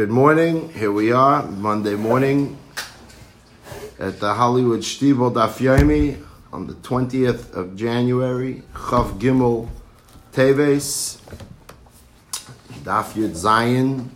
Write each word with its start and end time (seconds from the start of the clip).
Good 0.00 0.08
morning. 0.08 0.72
Here 0.72 0.90
we 0.90 1.12
are, 1.12 1.42
Monday 1.42 1.94
morning 1.94 2.56
at 3.98 4.18
the 4.18 4.32
Hollywood 4.32 4.80
Stiebel 4.80 5.30
Daf 5.30 5.58
Yomi 5.58 6.18
on 6.54 6.66
the 6.66 6.72
20th 6.72 7.52
of 7.52 7.76
January, 7.76 8.62
Chav 8.72 9.20
Gimel 9.20 9.68
Teves, 10.32 11.20
Daf 12.82 13.12
Yud 13.12 13.36
Zayin 13.36 14.08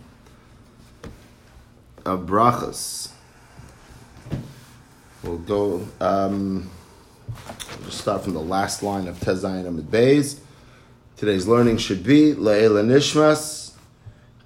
of 2.03 2.21
Brachos. 2.21 3.11
We'll 5.21 5.37
go, 5.37 5.87
um, 6.01 6.67
we'll 7.77 7.85
just 7.85 8.01
start 8.01 8.23
from 8.23 8.33
the 8.33 8.41
last 8.41 8.81
line 8.81 9.07
of 9.07 9.19
Tezayin 9.19 9.67
Amid 9.67 9.91
Beis. 9.91 10.39
Today's 11.15 11.45
learning 11.45 11.77
should 11.77 12.03
be 12.03 12.33
Le'ela 12.33 12.83
Nishmas, 12.83 13.64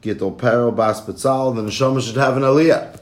Gittel 0.01 0.37
Pero 0.37 0.71
Bas 0.71 1.01
Betzal, 1.01 1.55
the 1.55 1.61
Neshama 1.61 2.01
should 2.05 2.15
have 2.15 2.37
an 2.37 2.43
Aliyah. 2.43 2.99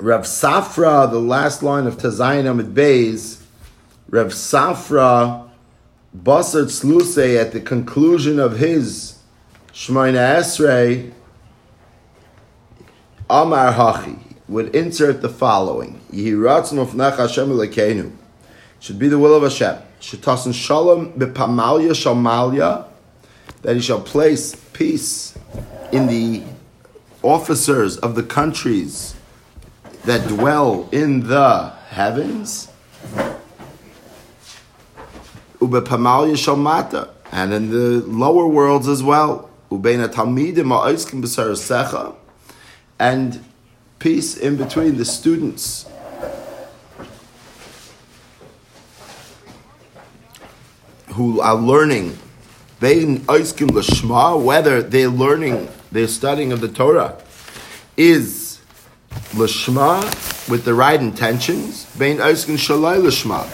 Rav 0.00 0.22
Safra, 0.22 1.10
the 1.10 1.20
last 1.20 1.62
line 1.62 1.86
of 1.86 1.96
Tezayin 1.98 2.50
Amid 2.50 2.74
Beis, 2.74 3.42
Rav 4.08 4.28
Safra, 4.28 5.48
Basar 6.16 6.64
Tzluse, 6.64 7.40
at 7.40 7.52
the 7.52 7.60
conclusion 7.60 8.38
of 8.40 8.58
his 8.58 9.18
Shemaina 9.72 10.38
Esrei, 10.38 11.12
Amar 13.30 13.72
Hachi, 13.72 14.18
would 14.48 14.74
insert 14.74 15.22
the 15.22 15.28
following. 15.28 16.00
Yihiratzim 16.10 16.78
of 16.78 16.90
Nech 16.90 17.16
Hashem. 17.16 18.18
Should 18.80 18.98
be 18.98 19.08
the 19.08 19.18
will 19.18 19.34
of 19.34 19.42
Hashem. 19.42 19.80
Shetasan 20.00 20.52
Shalom 20.52 21.12
Bepamalia 21.12 21.92
Shalmalia, 21.92 22.86
that 23.62 23.76
he 23.76 23.82
shall 23.82 24.00
place 24.00 24.54
peace 24.72 25.36
in 25.92 26.06
the 26.06 26.42
officers 27.22 27.96
of 27.98 28.14
the 28.14 28.22
countries 28.22 29.14
that 30.04 30.26
dwell 30.28 30.88
in 30.90 31.28
the 31.28 31.70
heavens. 31.88 32.68
Ubepamalia 35.60 36.34
Shalmata, 36.34 37.10
and 37.30 37.52
in 37.52 37.70
the 37.70 38.04
lower 38.06 38.46
worlds 38.48 38.88
as 38.88 39.02
well. 39.02 39.48
Ubeina 39.70 40.08
Talmidim 40.12 40.68
Ha'oiskim 40.68 41.22
B'Sar 41.22 41.52
Secha, 41.52 42.14
and 42.98 43.44
peace 44.00 44.36
in 44.36 44.56
between 44.56 44.96
the 44.96 45.04
students 45.04 45.86
who 51.12 51.40
are 51.40 51.54
learning, 51.54 52.18
bein 52.82 53.20
oiskim 53.20 53.70
l'shma, 53.70 54.42
whether 54.42 54.82
they're 54.82 55.08
learning, 55.08 55.68
they're 55.92 56.08
studying 56.08 56.50
of 56.50 56.60
the 56.60 56.66
Torah, 56.66 57.16
is 57.96 58.60
l'shma 59.34 60.02
with 60.50 60.64
the 60.64 60.74
right 60.74 61.00
intentions, 61.00 61.86
bein 61.96 62.18
oiskim 62.18 62.58
shalai 62.58 63.00
l'shma, 63.00 63.46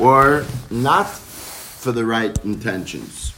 or 0.00 0.46
not 0.70 1.10
for 1.10 1.92
the 1.92 2.06
right 2.06 2.42
intentions. 2.42 3.32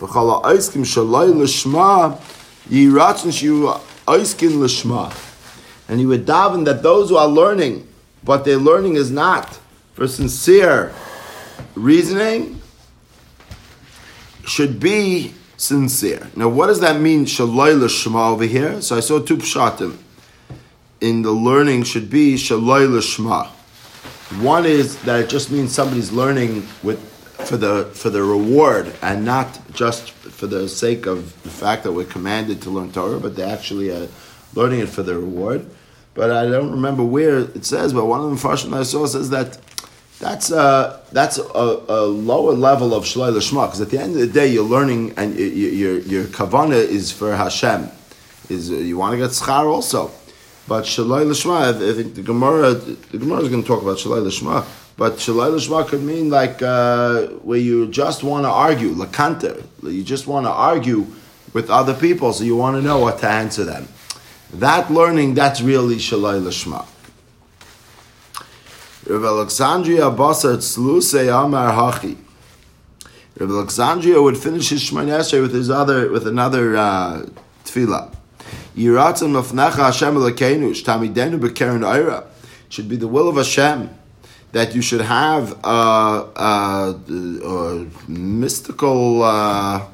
B'chala 0.00 0.42
oiskim 0.42 0.82
shalai 0.82 1.32
l'shma, 1.32 2.20
yiratzin 2.68 3.30
shiu 3.30 3.80
oiskim 4.08 4.58
l'shma. 4.58 5.14
And 5.88 6.00
you 6.00 6.08
would 6.08 6.26
daven 6.26 6.64
that 6.64 6.82
those 6.82 7.10
who 7.10 7.16
are 7.16 7.28
learning, 7.28 7.86
what 8.22 8.44
they're 8.44 8.56
learning 8.56 8.96
is 8.96 9.12
not 9.12 9.60
for 9.92 10.08
sincere 10.08 10.92
reasoning, 11.76 12.60
should 14.46 14.80
be 14.80 15.34
sincere. 15.56 16.30
Now, 16.36 16.48
what 16.48 16.66
does 16.66 16.80
that 16.80 17.00
mean, 17.00 17.24
shaloi 17.24 17.78
l'shma 17.78 18.32
over 18.32 18.44
here? 18.44 18.80
So 18.80 18.96
I 18.96 19.00
saw 19.00 19.20
two 19.20 19.36
pshatim. 19.36 19.96
In 21.00 21.22
the 21.22 21.32
learning 21.32 21.84
should 21.84 22.10
be 22.10 22.34
shaloi 22.34 22.88
l'shma. 22.88 23.46
One 24.42 24.64
is 24.64 25.00
that 25.02 25.20
it 25.20 25.28
just 25.28 25.50
means 25.50 25.72
somebody's 25.72 26.10
learning 26.10 26.66
with 26.82 26.98
for 27.46 27.56
the 27.56 27.90
for 27.94 28.10
the 28.10 28.22
reward 28.22 28.94
and 29.02 29.24
not 29.24 29.60
just 29.72 30.10
for 30.10 30.46
the 30.46 30.68
sake 30.68 31.04
of 31.06 31.40
the 31.42 31.50
fact 31.50 31.82
that 31.82 31.92
we're 31.92 32.04
commanded 32.06 32.62
to 32.62 32.70
learn 32.70 32.90
Torah, 32.90 33.20
but 33.20 33.36
they 33.36 33.42
actually 33.42 33.90
are 33.90 34.08
learning 34.54 34.80
it 34.80 34.88
for 34.88 35.02
the 35.02 35.14
reward. 35.14 35.66
But 36.14 36.30
I 36.30 36.46
don't 36.48 36.70
remember 36.70 37.04
where 37.04 37.40
it 37.40 37.66
says, 37.66 37.92
but 37.92 38.06
one 38.06 38.20
of 38.20 38.30
the 38.30 38.36
first 38.36 38.66
I 38.66 38.82
saw 38.84 39.06
says 39.06 39.30
that 39.30 39.58
that's 40.24 40.50
a, 40.50 41.02
that's 41.12 41.36
a, 41.36 41.42
a 41.42 42.00
lower 42.06 42.52
level 42.52 42.94
of 42.94 43.04
Shalai 43.04 43.30
Lishma, 43.30 43.66
because 43.66 43.82
at 43.82 43.90
the 43.90 43.98
end 43.98 44.14
of 44.14 44.20
the 44.20 44.26
day, 44.26 44.46
you're 44.48 44.64
learning 44.64 45.12
and 45.18 45.38
your, 45.38 45.48
your, 45.48 45.98
your 45.98 46.24
kavana 46.24 46.76
is 46.76 47.12
for 47.12 47.36
Hashem. 47.36 47.90
Is 48.48 48.70
You 48.70 48.96
want 48.96 49.12
to 49.12 49.18
get 49.18 49.30
schar 49.30 49.66
also. 49.66 50.10
But 50.66 50.84
Shalai 50.84 51.26
Lishma, 51.26 51.74
I 51.74 51.94
think 51.94 52.14
the 52.14 52.22
Gemara, 52.22 52.72
the 52.72 53.18
Gemara 53.18 53.40
is 53.40 53.50
going 53.50 53.60
to 53.60 53.68
talk 53.68 53.82
about 53.82 53.98
Shalai 53.98 54.24
Lishma, 54.24 54.64
but 54.96 55.16
Shalai 55.16 55.50
Lishma 55.54 55.86
could 55.86 56.02
mean 56.02 56.30
like 56.30 56.62
uh, 56.62 57.26
where 57.48 57.58
you 57.58 57.88
just 57.88 58.24
want 58.24 58.46
to 58.46 58.50
argue, 58.50 58.94
Lakanta, 58.94 59.62
you 59.82 60.02
just 60.02 60.26
want 60.26 60.46
to 60.46 60.50
argue 60.50 61.06
with 61.52 61.68
other 61.68 61.92
people, 61.92 62.32
so 62.32 62.44
you 62.44 62.56
want 62.56 62.76
to 62.76 62.82
know 62.82 62.98
what 62.98 63.18
to 63.18 63.28
answer 63.28 63.64
them. 63.64 63.88
That 64.54 64.90
learning, 64.90 65.34
that's 65.34 65.60
really 65.60 65.96
Shalai 65.96 66.40
Lishma. 66.40 66.86
Rav 69.06 69.22
Alexandria 69.22 70.10
Basar 70.10 70.56
Tzluse 70.56 71.28
Amar 71.28 71.74
Hachi. 71.74 72.16
Rav 73.38 73.50
Alexandria 73.50 74.22
would 74.22 74.38
finish 74.38 74.70
his 74.70 74.80
Shemon 74.82 75.08
Esrei 75.08 75.42
with 75.42 75.52
his 75.52 75.68
other, 75.68 76.10
with 76.10 76.26
another 76.26 76.74
uh, 76.74 77.26
tefillah. 77.64 78.14
Yiratzim 78.74 79.32
Mafnecha 79.32 79.76
Hashem 79.76 80.14
Elokeinu 80.14 80.70
Shtamidenu 80.70 81.38
Bekeren 81.38 81.80
Oira. 81.80 82.24
Should 82.70 82.88
be 82.88 82.96
the 82.96 83.06
will 83.06 83.28
of 83.28 83.36
Hashem 83.36 83.90
that 84.52 84.74
you 84.74 84.80
should 84.80 85.02
have 85.02 85.52
a, 85.64 85.68
a, 85.68 86.98
a 87.44 87.86
mystical 88.08 89.22
uh, 89.22 89.86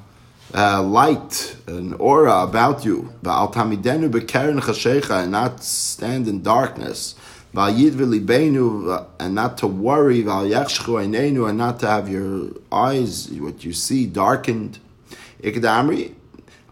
uh, 0.54 0.82
light, 0.84 1.56
an 1.66 1.94
aura 1.94 2.42
about 2.42 2.84
you. 2.84 3.12
Ba'al 3.24 3.52
Tamidenu 3.52 4.08
Bekeren 4.08 4.60
Chashecha 4.60 5.24
and 5.24 5.32
not 5.32 5.64
stand 5.64 6.28
in 6.28 6.42
darkness 6.42 7.16
and 7.52 9.34
not 9.34 9.58
to 9.58 9.66
worry, 9.66 10.20
and 10.20 11.58
not 11.58 11.80
to 11.80 11.86
have 11.86 12.08
your 12.08 12.50
eyes, 12.70 13.28
what 13.32 13.64
you 13.64 13.72
see, 13.72 14.06
darkened. 14.06 14.78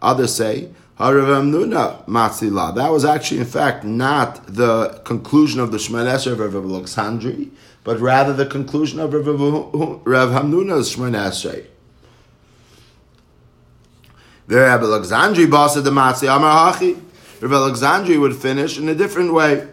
Others 0.01 0.35
say, 0.35 0.69
that 0.97 2.89
was 2.91 3.05
actually, 3.05 3.39
in 3.39 3.45
fact, 3.45 3.83
not 3.83 4.45
the 4.47 5.01
conclusion 5.05 5.59
of 5.59 5.71
the 5.71 5.77
Shemon 5.77 6.05
of 6.31 6.39
Rav 6.39 6.63
Alexandri, 6.63 7.49
but 7.83 7.99
rather 7.99 8.33
the 8.33 8.45
conclusion 8.45 8.99
of 8.99 9.13
Rav 9.13 9.25
Hamnuna's 9.25 10.95
Shemon 10.95 11.15
Esrei. 11.15 11.65
Rav 14.47 14.81
Alexandri 14.81 15.45
basa 15.45 15.81
the 15.83 15.89
Matzi 15.91 16.27
Amar 16.33 16.73
Hachi. 16.73 16.99
Rav 17.41 17.51
Alexandri 17.51 18.17
would 18.19 18.35
finish 18.35 18.77
in 18.77 18.89
a 18.89 18.95
different 18.95 19.33
way. 19.33 19.67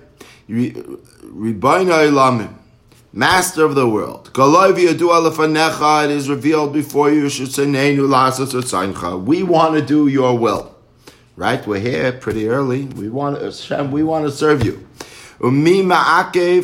Master 3.12 3.64
of 3.64 3.74
the 3.74 3.88
world. 3.88 4.30
It 4.36 6.10
is 6.10 6.28
revealed 6.28 6.72
before 6.72 7.10
you. 7.10 7.24
We 7.24 8.02
want 9.42 9.74
to 9.74 9.82
do 9.84 10.06
your 10.06 10.38
will. 10.38 10.76
Right? 11.34 11.66
We're 11.66 11.80
here 11.80 12.12
pretty 12.12 12.48
early. 12.48 12.84
We 12.84 13.08
want 13.08 13.42
Hashem, 13.42 13.90
we 13.90 14.02
want 14.02 14.26
to 14.26 14.30
serve 14.30 14.64
you. 14.64 14.86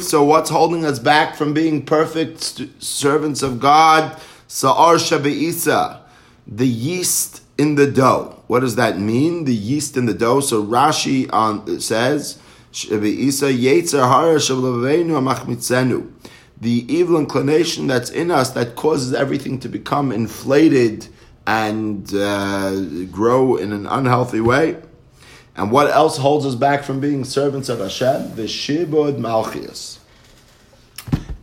So 0.01 0.25
what's 0.25 0.49
holding 0.49 0.85
us 0.85 0.99
back 0.99 1.37
from 1.37 1.53
being 1.53 1.85
perfect 1.85 2.83
servants 2.83 3.43
of 3.43 3.61
God? 3.61 4.19
Sa'ar 4.47 4.95
shabe'isa. 4.95 6.01
The 6.47 6.67
yeast 6.67 7.43
in 7.59 7.75
the 7.75 7.87
dough. 7.87 8.43
What 8.47 8.61
does 8.61 8.77
that 8.77 8.99
mean? 8.99 9.45
The 9.45 9.55
yeast 9.55 9.97
in 9.97 10.07
the 10.07 10.15
dough. 10.15 10.41
So 10.41 10.65
Rashi 10.65 11.31
on 11.33 11.81
says 11.81 12.39
the 16.63 16.87
evil 16.93 17.19
inclination 17.19 17.89
that's 17.89 18.09
in 18.09 18.31
us 18.31 18.51
that 18.51 18.77
causes 18.77 19.13
everything 19.13 19.59
to 19.59 19.69
become 19.69 20.13
inflated 20.13 21.09
and 21.45 22.15
uh, 22.15 23.05
grow 23.11 23.57
in 23.57 23.73
an 23.73 23.85
unhealthy 23.85 24.41
way. 24.41 24.77
And 25.57 25.73
what 25.73 25.91
else 25.91 26.19
holds 26.19 26.47
us 26.47 26.55
back 26.55 26.85
from 26.85 27.01
being 27.01 27.25
servants 27.25 27.69
of 27.69 27.81
Hashem? 27.81 28.37
The 28.37 28.45
Shibud 28.45 29.19
Malchias. 29.19 29.99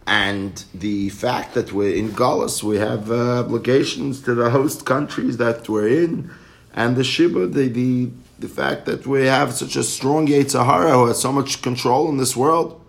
And 0.07 0.63
the 0.73 1.09
fact 1.09 1.53
that 1.53 1.73
we're 1.73 1.93
in 1.93 2.11
Galus, 2.11 2.63
we 2.63 2.77
have 2.77 3.11
uh, 3.11 3.41
obligations 3.41 4.21
to 4.21 4.33
the 4.33 4.49
host 4.51 4.85
countries 4.85 5.35
that 5.35 5.67
we're 5.67 5.89
in, 5.89 6.31
and 6.73 6.95
the 6.95 7.03
Shibud, 7.03 7.53
the, 7.53 7.67
the 7.67 8.09
the 8.39 8.47
fact 8.47 8.85
that 8.85 9.05
we 9.05 9.25
have 9.25 9.53
such 9.53 9.75
a 9.75 9.83
strong 9.83 10.27
Yetzirah 10.27 10.93
who 10.93 11.07
has 11.07 11.21
so 11.21 11.31
much 11.31 11.61
control 11.61 12.09
in 12.09 12.17
this 12.17 12.35
world. 12.35 12.81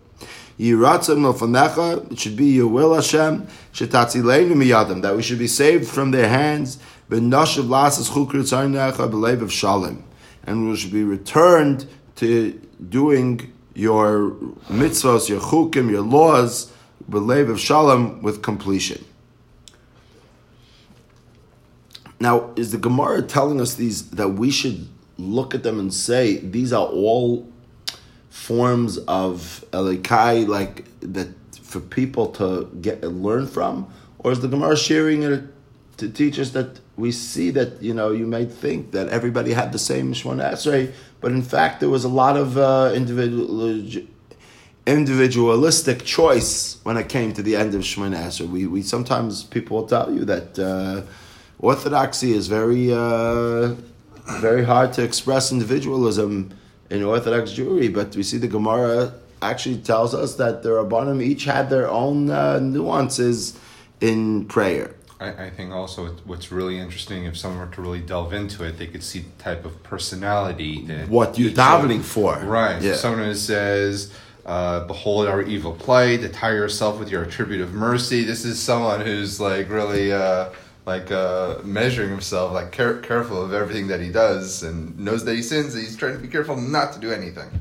It 0.59 2.19
should 2.19 2.37
be 2.37 2.47
your 2.47 2.69
will, 2.69 2.95
Hashem, 2.95 3.47
that 3.73 5.13
we 5.17 5.23
should 5.23 5.39
be 5.39 5.49
saved 5.49 5.89
from 5.89 6.11
their 6.11 6.29
hands. 6.29 6.79
And 7.11 7.33
we 10.69 10.77
should 10.77 10.93
be 10.93 11.03
returned 11.03 11.87
to 12.17 12.61
doing 12.89 13.53
your 13.75 14.31
mitzvahs, 14.69 15.29
your 15.29 15.41
chukim, 15.41 15.91
your 15.91 16.03
laws, 16.03 16.73
of 17.11 17.59
shalom 17.59 18.23
with 18.23 18.43
completion. 18.43 19.05
Now, 22.21 22.53
is 22.55 22.71
the 22.71 22.79
Gemara 22.79 23.23
telling 23.23 23.61
us 23.63 23.75
these 23.75 24.11
that 24.11 24.29
we 24.29 24.51
should 24.51 24.89
look 25.21 25.55
at 25.55 25.63
them 25.63 25.79
and 25.79 25.93
say 25.93 26.39
these 26.39 26.73
are 26.73 26.87
all 26.87 27.51
forms 28.31 28.99
of 28.99 29.65
elikai, 29.73 30.47
like 30.47 30.85
that 31.01 31.29
for 31.63 31.81
people 31.81 32.29
to 32.29 32.71
get 32.81 33.03
learn 33.03 33.47
from, 33.47 33.93
or 34.19 34.33
is 34.33 34.41
the 34.41 34.49
Gemara 34.49 34.77
sharing 34.77 35.23
it 35.23 35.45
to 35.99 36.09
teach 36.09 36.39
us 36.39 36.51
that 36.51 36.81
we 36.97 37.13
see 37.13 37.51
that 37.51 37.83
you 37.83 37.95
know 37.95 38.11
you 38.11 38.27
might 38.27 38.51
think 38.51 38.93
that 38.93 39.09
everybody 39.09 39.53
had 39.53 39.73
the 39.73 39.79
same 39.79 40.13
Shemona 40.13 40.53
Esrei, 40.53 40.93
but 41.21 41.33
in 41.33 41.43
fact 41.43 41.81
there 41.81 41.89
was 41.89 42.05
a 42.05 42.09
lot 42.09 42.37
of 42.37 42.57
uh, 42.57 42.93
individual 42.95 44.05
individualistic 44.87 46.05
choice 46.05 46.79
when 46.83 46.97
it 46.97 47.09
came 47.09 47.33
to 47.35 47.43
the 47.43 47.55
end 47.55 47.75
of 47.75 47.83
Shemona 47.83 48.17
Esrei. 48.17 48.49
We 48.49 48.67
we 48.67 48.83
sometimes 48.83 49.45
people 49.45 49.77
will 49.79 49.87
tell 49.87 50.13
you 50.13 50.25
that 50.25 50.59
uh, 50.59 51.03
orthodoxy 51.59 52.33
is 52.33 52.49
very 52.49 52.93
uh, 52.93 53.75
very 54.41 54.65
hard 54.65 54.93
to 54.95 55.03
express 55.03 55.53
individualism 55.53 56.53
in 56.91 57.03
Orthodox 57.03 57.53
Jewry, 57.53 57.93
but 57.93 58.15
we 58.17 58.23
see 58.23 58.39
the 58.39 58.49
Gemara 58.49 59.13
actually 59.43 59.79
tells 59.79 60.15
us 60.15 60.35
that 60.37 60.63
the 60.63 60.71
Rabbanim 60.71 61.23
each 61.23 61.45
had 61.45 61.71
their 61.71 61.89
own 61.89 62.31
uh, 62.31 62.59
nuances 62.59 63.59
in 64.01 64.47
prayer. 64.47 64.95
I, 65.19 65.47
I, 65.47 65.51
think 65.51 65.73
also 65.73 66.07
what's 66.25 66.51
really 66.51 66.79
interesting, 66.79 67.27
if 67.27 67.37
someone 67.37 67.61
were 67.61 67.75
to 67.75 67.83
really 67.83 68.01
delve 68.01 68.33
into 68.33 68.65
it, 68.65 68.79
they 68.79 68.87
could 68.87 69.03
see 69.03 69.21
the 69.21 69.43
type 69.43 69.65
of 69.67 69.83
personality 69.83 70.87
that. 70.87 71.09
What 71.09 71.39
you're 71.39 71.51
davening 71.51 72.03
for. 72.03 72.39
Right. 72.39 72.81
Yeah. 72.81 72.93
So 72.93 72.97
someone 72.97 73.25
who 73.25 73.35
says, 73.35 74.13
uh, 74.47 74.87
behold 74.87 75.27
our 75.27 75.43
evil 75.43 75.75
plight, 75.75 76.25
attire 76.25 76.57
yourself 76.57 76.99
with 76.99 77.11
your 77.11 77.23
attribute 77.23 77.61
of 77.61 77.75
mercy. 77.75 78.25
This 78.25 78.47
is 78.47 78.59
someone 78.59 79.01
who's 79.01 79.41
like 79.41 79.69
really. 79.69 80.13
Uh, 80.13 80.51
like 80.87 81.11
uh, 81.11 81.59
measuring 81.63 82.11
himself, 82.11 82.53
like 82.53 82.73
care- 82.73 83.01
careful 83.01 83.43
of 83.43 83.53
everything 83.53 83.89
that 83.89 84.01
he 84.01 84.11
does, 84.11 84.63
and 84.63 84.99
knows 84.99 85.25
that 85.25 85.35
he 85.35 85.43
sins. 85.43 85.75
And 85.75 85.85
he's 85.85 85.97
trying 85.97 86.15
to 86.15 86.19
be 86.21 86.29
careful 86.29 86.57
not 86.57 86.93
to 86.95 87.01
do 87.01 87.13
anything. 87.13 87.61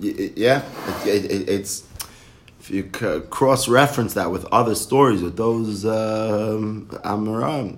Yeah, 0.00 0.62
it, 1.04 1.24
it, 1.24 1.48
it's 1.48 1.84
if 2.60 2.70
you 2.70 2.84
cross 3.30 3.66
reference 3.66 4.14
that 4.14 4.30
with 4.30 4.44
other 4.46 4.74
stories 4.74 5.22
with 5.22 5.36
those 5.36 5.84
um, 5.86 6.88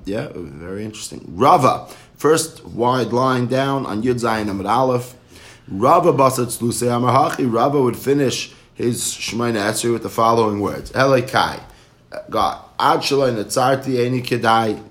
yeah, 0.04 0.28
very 0.34 0.84
interesting. 0.84 1.24
Rava, 1.28 1.86
first 2.16 2.64
wide 2.64 3.12
line 3.12 3.46
down 3.46 3.86
on 3.86 4.02
Yud 4.02 4.20
Zayin 4.20 4.50
Amid 4.50 4.66
Aleph. 4.66 5.14
Rava 5.68 6.12
basat 6.12 6.58
lusei 6.58 6.88
Amahachi. 6.88 7.50
Rava 7.50 7.80
would 7.80 7.96
finish 7.96 8.52
his 8.74 9.02
Shemaina 9.02 9.70
Esrei 9.70 9.92
with 9.92 10.02
the 10.02 10.10
following 10.10 10.60
words: 10.60 10.90
Elikai, 10.92 11.60
God. 12.28 12.64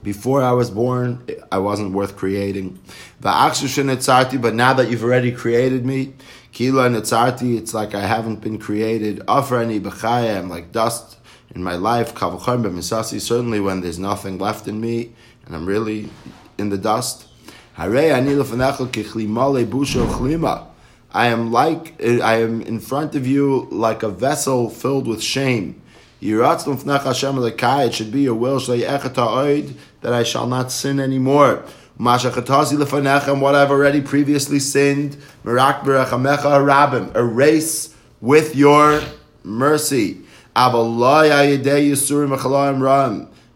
Before 0.04 0.42
I 0.42 0.52
was 0.52 0.72
born, 0.72 1.28
I 1.52 1.58
wasn't 1.58 1.92
worth 1.94 2.16
creating. 2.16 2.80
But 3.20 3.58
now 4.54 4.74
that 4.74 4.90
you've 4.90 5.04
already 5.04 5.32
created 5.34 5.86
me, 5.86 6.14
kila 6.54 6.90
netzarti, 6.90 7.58
it's 7.58 7.74
like 7.74 7.94
I 7.94 8.06
haven't 8.06 8.38
been 8.42 8.58
created. 8.58 9.20
Afrani 9.28 9.82
b'chaya, 9.82 10.38
I'm 10.38 10.50
like 10.50 10.72
dust 10.72 11.18
in 11.54 11.62
my 11.62 11.76
life. 11.76 12.16
Kavachim 12.16 12.64
b'misasi, 12.64 13.20
certainly 13.20 13.60
when 13.60 13.82
there's 13.82 14.00
nothing 14.00 14.38
left 14.38 14.68
in 14.68 14.80
me, 14.80 15.12
and 15.46 15.56
I'm 15.56 15.66
really 15.66 16.10
in 16.58 16.70
the 16.70 16.78
dust. 16.78 17.26
I 17.78 17.86
am 21.28 21.52
like, 21.52 22.04
I 22.04 22.36
am 22.36 22.62
in 22.62 22.80
front 22.80 23.16
of 23.16 23.28
you 23.28 23.68
like 23.72 24.04
a 24.04 24.10
vessel 24.10 24.70
filled 24.70 25.08
with 25.08 25.22
shame. 25.24 25.82
It 26.22 27.94
should 27.94 28.12
be 28.12 28.22
your 28.22 28.36
will 28.36 28.60
that 28.60 30.14
I 30.14 30.24
shall 30.24 30.48
not 30.48 30.72
sin 30.72 31.00
anymore. 31.00 31.64
And 31.98 32.08
what 33.42 33.56
I've 33.56 33.72
already 33.72 34.02
previously 34.02 34.60
sinned, 34.60 35.18
erase 37.16 37.96
with 38.22 38.56
your 38.56 39.02
mercy. 39.44 40.22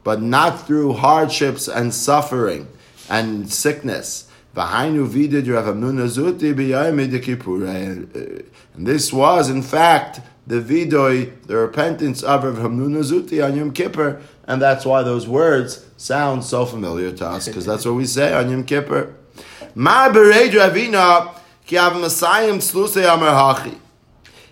But 0.04 0.22
not 0.22 0.68
through 0.68 0.94
hardships 0.94 1.68
and 1.68 1.94
suffering 1.94 2.68
and 3.10 3.52
sickness. 3.52 4.28
And 4.56 4.78
this 8.78 9.14
was, 9.14 9.50
in 9.50 9.62
fact, 9.64 10.22
the 10.46 10.60
vidoy, 10.60 11.32
the 11.48 11.56
repentance 11.56 12.22
of 12.22 12.44
Rav 12.44 12.56
Hamnuna 12.56 13.04
Zuti 13.04 13.44
on 13.44 13.56
Yom 13.56 13.72
Kippur, 13.72 14.22
and 14.46 14.62
that's 14.62 14.86
why 14.86 15.02
those 15.02 15.28
words 15.28 15.86
sound 15.98 16.44
so 16.44 16.66
familiar 16.66 17.12
to 17.14 17.26
us, 17.26 17.48
because 17.48 17.66
that's 17.66 17.86
what 17.86 17.96
we 17.96 18.06
say 18.06 18.34
on 18.34 18.50
Yom 18.50 18.64
Kippur. 18.66 19.14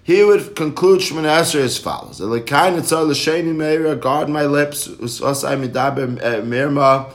He 0.04 0.24
would 0.24 0.56
conclude 0.56 1.02
Shemon 1.02 1.26
Esrei 1.26 1.62
as 1.62 1.78
follows: 1.78 2.20
"Elikain 2.20 2.80
etzar 2.80 3.06
l'sheni 3.06 3.54
meira, 3.54 4.00
guard 4.00 4.30
my 4.30 4.46
lips, 4.46 4.88
usasai 4.88 5.62
eh, 6.22 6.42
mirma, 6.42 7.12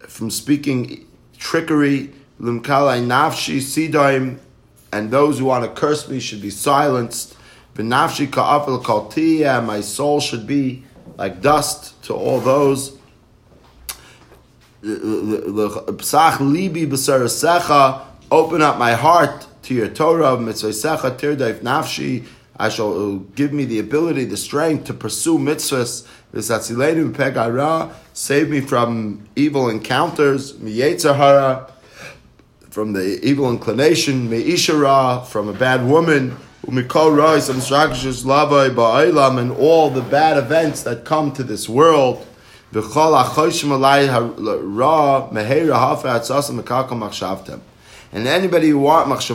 from 0.00 0.30
speaking 0.30 1.06
trickery, 1.38 2.12
limkalai 2.40 3.06
nafshi 3.06 3.58
sidaim, 3.58 4.38
and 4.90 5.10
those 5.10 5.38
who 5.38 5.44
want 5.44 5.64
to 5.64 5.70
curse 5.80 6.08
me 6.08 6.18
should 6.18 6.40
be 6.40 6.50
silenced." 6.50 7.35
V'nafshi 7.76 8.26
ka'afel 8.30 8.82
kaltiya, 8.82 9.64
my 9.64 9.80
soul 9.80 10.20
should 10.20 10.46
be 10.46 10.82
like 11.16 11.40
dust 11.42 12.02
to 12.04 12.14
all 12.14 12.40
those. 12.40 12.96
Psach 14.82 16.38
libi 16.38 16.86
b'sarasecha, 16.86 18.02
open 18.30 18.62
up 18.62 18.78
my 18.78 18.92
heart 18.92 19.46
to 19.62 19.74
your 19.74 19.88
Torah, 19.88 20.38
mitzvah 20.38 20.70
tirdaif 20.70 21.60
nafshi, 21.60 22.24
I 22.58 22.70
shall 22.70 23.16
uh, 23.16 23.18
give 23.34 23.52
me 23.52 23.66
the 23.66 23.78
ability, 23.80 24.24
the 24.24 24.36
strength 24.38 24.86
to 24.86 24.94
pursue 24.94 25.38
mitzvahs. 25.38 26.06
Save 28.14 28.48
me 28.48 28.60
from 28.60 29.28
evil 29.36 29.68
encounters, 29.68 30.52
from 32.70 32.92
the 32.92 33.20
evil 33.22 33.50
inclination, 33.50 34.28
from 35.26 35.48
a 35.48 35.52
bad 35.52 35.86
woman, 35.86 36.36
and 36.68 36.82
all 39.52 39.90
the 39.90 40.02
bad 40.10 40.36
events 40.36 40.82
that 40.82 41.04
come 41.04 41.32
to 41.32 41.44
this 41.44 41.68
world. 41.68 42.26
And 42.72 42.84
anybody 48.26 48.68
who 48.68 48.78
wants 48.78 49.30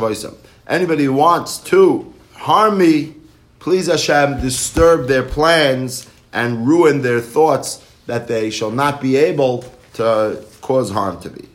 anybody 0.68 1.04
who 1.06 1.14
wants 1.14 1.58
to 1.58 2.14
harm 2.34 2.78
me, 2.78 3.16
please 3.60 3.88
Hashem 3.88 4.42
disturb 4.42 5.08
their 5.08 5.24
plans 5.24 6.08
and 6.34 6.68
ruin 6.68 7.02
their 7.02 7.22
thoughts 7.22 7.86
that 8.08 8.28
they 8.28 8.50
shall 8.50 8.72
not 8.72 9.00
be 9.02 9.16
able 9.16 9.64
to 9.94 10.44
cause 10.62 10.92
harm 10.92 11.22
to 11.22 11.30
me. 11.30 11.46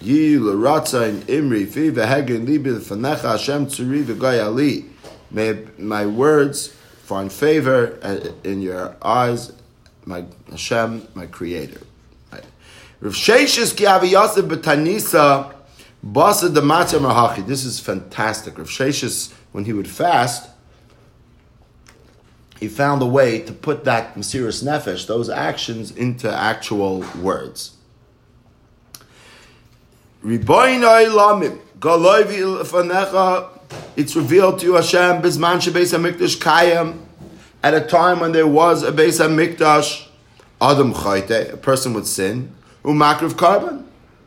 Yi 0.00 0.36
imri 0.36 1.64
fi 1.64 1.90
libi 1.90 2.66
l'fanecha 2.66 3.32
Hashem 3.32 3.66
tzuri 3.66 4.91
May 5.32 5.64
my 5.78 6.06
words 6.06 6.68
find 7.04 7.32
favor 7.32 7.98
uh, 8.02 8.32
in 8.44 8.60
your 8.60 8.94
eyes, 9.02 9.52
my 10.04 10.24
Hashem, 10.50 11.08
my 11.14 11.26
Creator. 11.26 11.80
Mahachi. 17.00 17.46
This 17.46 17.64
is 17.64 17.80
fantastic. 17.80 18.58
Rav 18.58 18.68
Sheshes, 18.68 19.32
when 19.52 19.64
he 19.64 19.72
would 19.72 19.88
fast, 19.88 20.50
he 22.60 22.68
found 22.68 23.02
a 23.02 23.06
way 23.06 23.40
to 23.40 23.52
put 23.52 23.84
that 23.84 24.14
Mesiris 24.14 24.62
Nefesh, 24.62 25.06
those 25.06 25.28
actions, 25.28 25.90
into 25.90 26.32
actual 26.32 27.04
words. 27.20 27.76
It's 33.96 34.16
revealed 34.16 34.58
to 34.60 34.66
you, 34.66 34.74
Hashem, 34.74 35.22
Bisman 35.22 35.56
Shebeis 35.56 35.96
HaMikdash 35.96 36.38
Kayam, 36.38 37.00
at 37.62 37.74
a 37.74 37.80
time 37.80 38.20
when 38.20 38.32
there 38.32 38.46
was 38.46 38.82
a 38.82 38.90
Beis 38.90 39.20
HaMikdash, 39.20 40.08
Adam 40.60 40.92
Chayte, 40.94 41.52
a 41.52 41.56
person 41.56 41.92
would 41.94 42.06
sin, 42.06 42.52
Umakriv 42.84 43.32
Karban, 43.32 43.84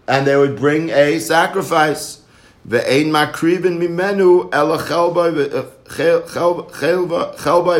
and 0.08 0.28
they 0.28 0.36
would 0.36 0.58
bring 0.58 0.90
a 0.90 1.20
sacrifice. 1.20 2.22
The 2.64 2.80
Ve'ein 2.80 3.08
makrivin 3.08 3.78
mimenu 3.78 4.50
ela 4.54 4.78
chelbai 4.80 5.32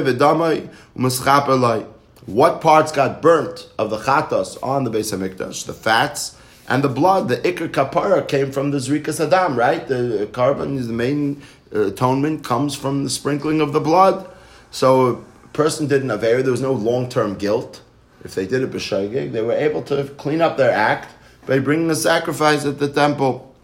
v'damai 0.06 0.68
uh, 0.68 0.72
u'maschap 0.98 1.46
elai. 1.46 1.88
What 2.26 2.62
parts 2.62 2.92
got 2.92 3.22
burnt 3.22 3.70
of 3.78 3.90
the 3.90 3.98
chatos 3.98 4.58
on 4.62 4.84
the 4.84 4.92
Beis 4.92 5.16
Hamikdash? 5.16 5.66
The 5.66 5.74
fats 5.74 6.38
and 6.68 6.84
the 6.84 6.90
blood. 6.90 7.28
The 7.28 7.38
ikr 7.38 7.70
kapara 7.70 8.28
came 8.28 8.52
from 8.52 8.72
the 8.72 8.78
zrika 8.78 9.12
sadam, 9.14 9.56
right? 9.56 9.88
The 9.88 10.30
karban 10.32 10.78
is 10.78 10.88
the 10.88 10.94
main 10.94 11.42
uh, 11.74 11.88
atonement 11.88 12.44
comes 12.44 12.76
from 12.76 13.04
the 13.04 13.10
sprinkling 13.10 13.62
of 13.62 13.74
the 13.74 13.80
blood. 13.80 14.30
So 14.72 15.24
a 15.44 15.48
person 15.50 15.88
did 15.88 16.04
an 16.04 16.12
aver, 16.12 16.42
there 16.42 16.52
was 16.52 16.62
no 16.62 16.74
long 16.74 17.10
term 17.10 17.36
guilt. 17.36 17.82
If 18.24 18.34
they 18.34 18.48
did 18.48 18.64
it 18.64 18.72
b'shogeg, 18.72 19.32
they 19.32 19.42
were 19.42 19.54
able 19.54 19.84
to 19.84 20.06
clean 20.18 20.42
up 20.42 20.58
their 20.58 20.72
act 20.72 21.14
by 21.46 21.60
bringing 21.60 21.90
a 21.92 21.96
sacrifice 21.96 22.66
at 22.66 22.80
the 22.80 22.90
temple. 22.90 23.56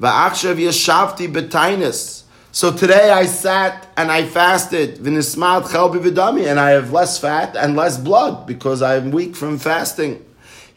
Va'achshav 0.00 0.56
yashavti 0.56 1.32
betainis. 1.32 2.24
So 2.50 2.72
today 2.76 3.10
I 3.10 3.26
sat 3.26 3.86
and 3.96 4.10
I 4.10 4.24
fasted, 4.26 4.96
v'nismat 4.96 5.64
chelbi 5.64 6.00
v'dami, 6.00 6.50
and 6.50 6.58
I 6.58 6.70
have 6.70 6.92
less 6.92 7.18
fat 7.18 7.54
and 7.56 7.76
less 7.76 7.96
blood 7.96 8.46
because 8.46 8.82
I'm 8.82 9.12
weak 9.12 9.36
from 9.36 9.58
fasting. 9.58 10.24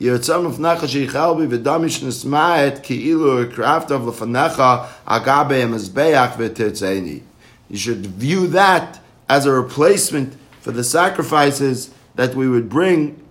Yotzam 0.01 0.47
of 0.47 0.57
nachashi 0.57 1.07
chelbi 1.07 1.47
v'dami 1.47 1.85
shnismaet 1.85 2.81
ki'ilu 2.81 3.53
kraftav 3.53 4.03
l'fanecha 4.03 4.87
agabe 5.05 5.61
emezbeach 5.61 6.33
v'tetzeni. 6.37 7.21
You 7.69 7.77
should 7.77 8.07
view 8.07 8.47
that 8.47 8.99
as 9.29 9.45
a 9.45 9.51
replacement 9.51 10.35
for 10.61 10.71
the 10.71 10.83
sacrifices 10.83 11.93
that 12.15 12.33
we 12.33 12.49
would 12.49 12.67
bring 12.67 13.21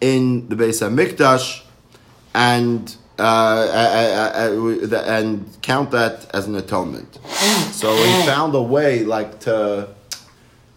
in 0.00 0.48
the 0.48 0.56
Beis 0.56 0.82
Hamikdash, 0.82 1.62
and 2.34 2.96
uh, 3.18 3.22
uh, 3.22 4.32
uh, 4.92 5.04
and 5.06 5.46
count 5.62 5.92
that 5.92 6.28
as 6.34 6.48
an 6.48 6.56
atonement. 6.56 7.18
So 7.70 7.94
he 7.94 8.26
found 8.26 8.54
a 8.56 8.60
way, 8.60 9.04
like 9.04 9.38
to, 9.40 9.88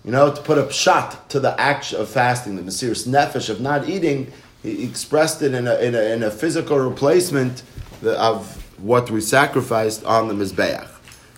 you 0.05 0.11
know, 0.11 0.31
to 0.31 0.41
put 0.41 0.59
a 0.59 0.71
shot 0.71 1.29
to 1.31 1.39
the 1.39 1.59
act 1.59 1.93
of 1.93 2.07
fasting, 2.09 2.55
the 2.55 2.61
Mesiris 2.61 3.07
Nefesh 3.07 3.49
of 3.49 3.59
not 3.59 3.89
eating. 3.89 4.31
He 4.67 4.83
expressed 4.83 5.41
it 5.41 5.53
in 5.53 5.67
a, 5.67 5.75
in 5.75 5.95
a, 5.95 6.01
in 6.13 6.23
a 6.23 6.31
physical 6.31 6.77
replacement 6.77 7.63
of 8.03 8.63
what 8.81 9.09
we 9.09 9.21
sacrificed 9.21 10.03
on 10.03 10.27
the 10.27 10.33
Mizbeach. 10.33 10.87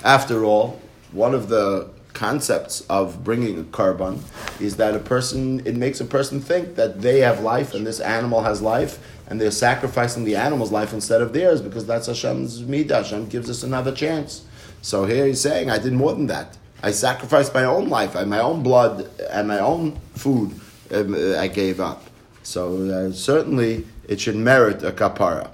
After 0.03 0.43
all, 0.45 0.79
one 1.11 1.33
of 1.35 1.49
the 1.49 1.89
concepts 2.13 2.81
of 2.89 3.23
bringing 3.23 3.59
a 3.59 3.63
karban 3.63 4.19
is 4.59 4.75
that 4.77 4.95
a 4.95 4.99
person 4.99 5.65
it 5.65 5.75
makes 5.75 6.01
a 6.01 6.05
person 6.05 6.41
think 6.41 6.75
that 6.75 7.01
they 7.01 7.19
have 7.19 7.39
life 7.41 7.73
and 7.73 7.85
this 7.85 7.99
animal 7.99 8.41
has 8.41 8.61
life 8.61 8.99
and 9.27 9.39
they're 9.39 9.51
sacrificing 9.51 10.25
the 10.25 10.35
animal's 10.35 10.71
life 10.71 10.91
instead 10.91 11.21
of 11.21 11.31
theirs 11.31 11.61
because 11.61 11.85
that's 11.85 12.07
Hashem's 12.07 12.63
midah. 12.63 13.03
Hashem 13.03 13.27
gives 13.27 13.49
us 13.49 13.63
another 13.63 13.93
chance. 13.93 14.43
So 14.81 15.05
here 15.05 15.27
he's 15.27 15.39
saying, 15.39 15.69
I 15.69 15.77
did 15.77 15.93
more 15.93 16.13
than 16.13 16.27
that. 16.27 16.57
I 16.81 16.91
sacrificed 16.91 17.53
my 17.53 17.65
own 17.65 17.89
life, 17.89 18.15
and 18.15 18.29
my 18.29 18.39
own 18.39 18.63
blood, 18.63 19.09
and 19.29 19.47
my 19.47 19.59
own 19.59 19.99
food. 20.15 20.57
Um, 20.91 21.13
I 21.37 21.47
gave 21.47 21.81
up. 21.81 22.08
So 22.49 22.89
uh, 22.89 23.11
certainly 23.11 23.85
it 24.07 24.19
should 24.19 24.35
merit 24.35 24.81
a 24.81 24.91
kapara. 24.91 25.51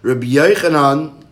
Rabbi 0.00 0.26
Yochanan. 0.26 1.22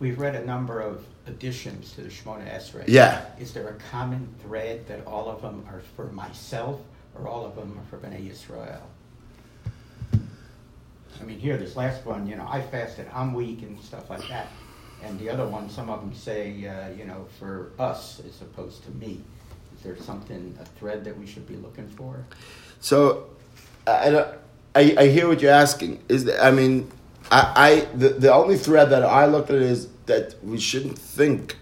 We've 0.00 0.18
read 0.18 0.34
a 0.34 0.46
number 0.46 0.80
of 0.80 1.04
additions 1.26 1.92
to 1.92 2.00
the 2.00 2.08
Shemona 2.08 2.50
Esrei. 2.50 2.84
Yeah. 2.86 3.26
Is 3.38 3.52
there 3.52 3.68
a 3.68 3.74
common 3.90 4.34
thread 4.42 4.86
that 4.88 5.06
all 5.06 5.28
of 5.28 5.42
them 5.42 5.62
are 5.68 5.82
for 5.94 6.06
myself, 6.06 6.80
or 7.14 7.28
all 7.28 7.44
of 7.44 7.54
them 7.54 7.78
are 7.78 7.84
for 7.90 7.98
Bnei 7.98 8.30
Yisrael? 8.30 8.80
I 10.14 11.24
mean, 11.24 11.38
here, 11.38 11.58
this 11.58 11.76
last 11.76 12.06
one, 12.06 12.26
you 12.26 12.36
know, 12.36 12.46
I 12.48 12.62
fasted, 12.62 13.06
I'm 13.12 13.34
weak 13.34 13.60
and 13.60 13.78
stuff 13.78 14.08
like 14.08 14.26
that. 14.28 14.48
And 15.02 15.20
the 15.20 15.28
other 15.28 15.46
one, 15.46 15.68
some 15.68 15.90
of 15.90 16.00
them 16.00 16.14
say, 16.14 16.66
uh, 16.66 16.96
you 16.96 17.04
know, 17.04 17.26
for 17.38 17.72
us 17.78 18.22
as 18.26 18.40
opposed 18.40 18.84
to 18.84 18.90
me. 18.92 19.20
Is 19.76 19.82
there 19.82 19.98
something, 19.98 20.56
a 20.62 20.64
thread 20.64 21.04
that 21.04 21.18
we 21.18 21.26
should 21.26 21.46
be 21.46 21.56
looking 21.56 21.88
for? 21.88 22.24
So, 22.80 23.26
I, 23.86 24.34
I, 24.74 24.94
I 24.98 25.06
hear 25.08 25.28
what 25.28 25.40
you're 25.40 25.52
asking. 25.52 26.02
Is 26.08 26.24
that, 26.24 26.44
I 26.44 26.50
mean, 26.50 26.90
I, 27.30 27.52
I 27.56 27.96
the, 27.96 28.10
the 28.10 28.32
only 28.32 28.56
thread 28.56 28.90
that 28.90 29.04
I 29.04 29.26
look 29.26 29.50
at 29.50 29.56
is 29.56 29.88
that 30.06 30.34
we 30.42 30.58
shouldn't 30.58 30.98
think, 30.98 31.56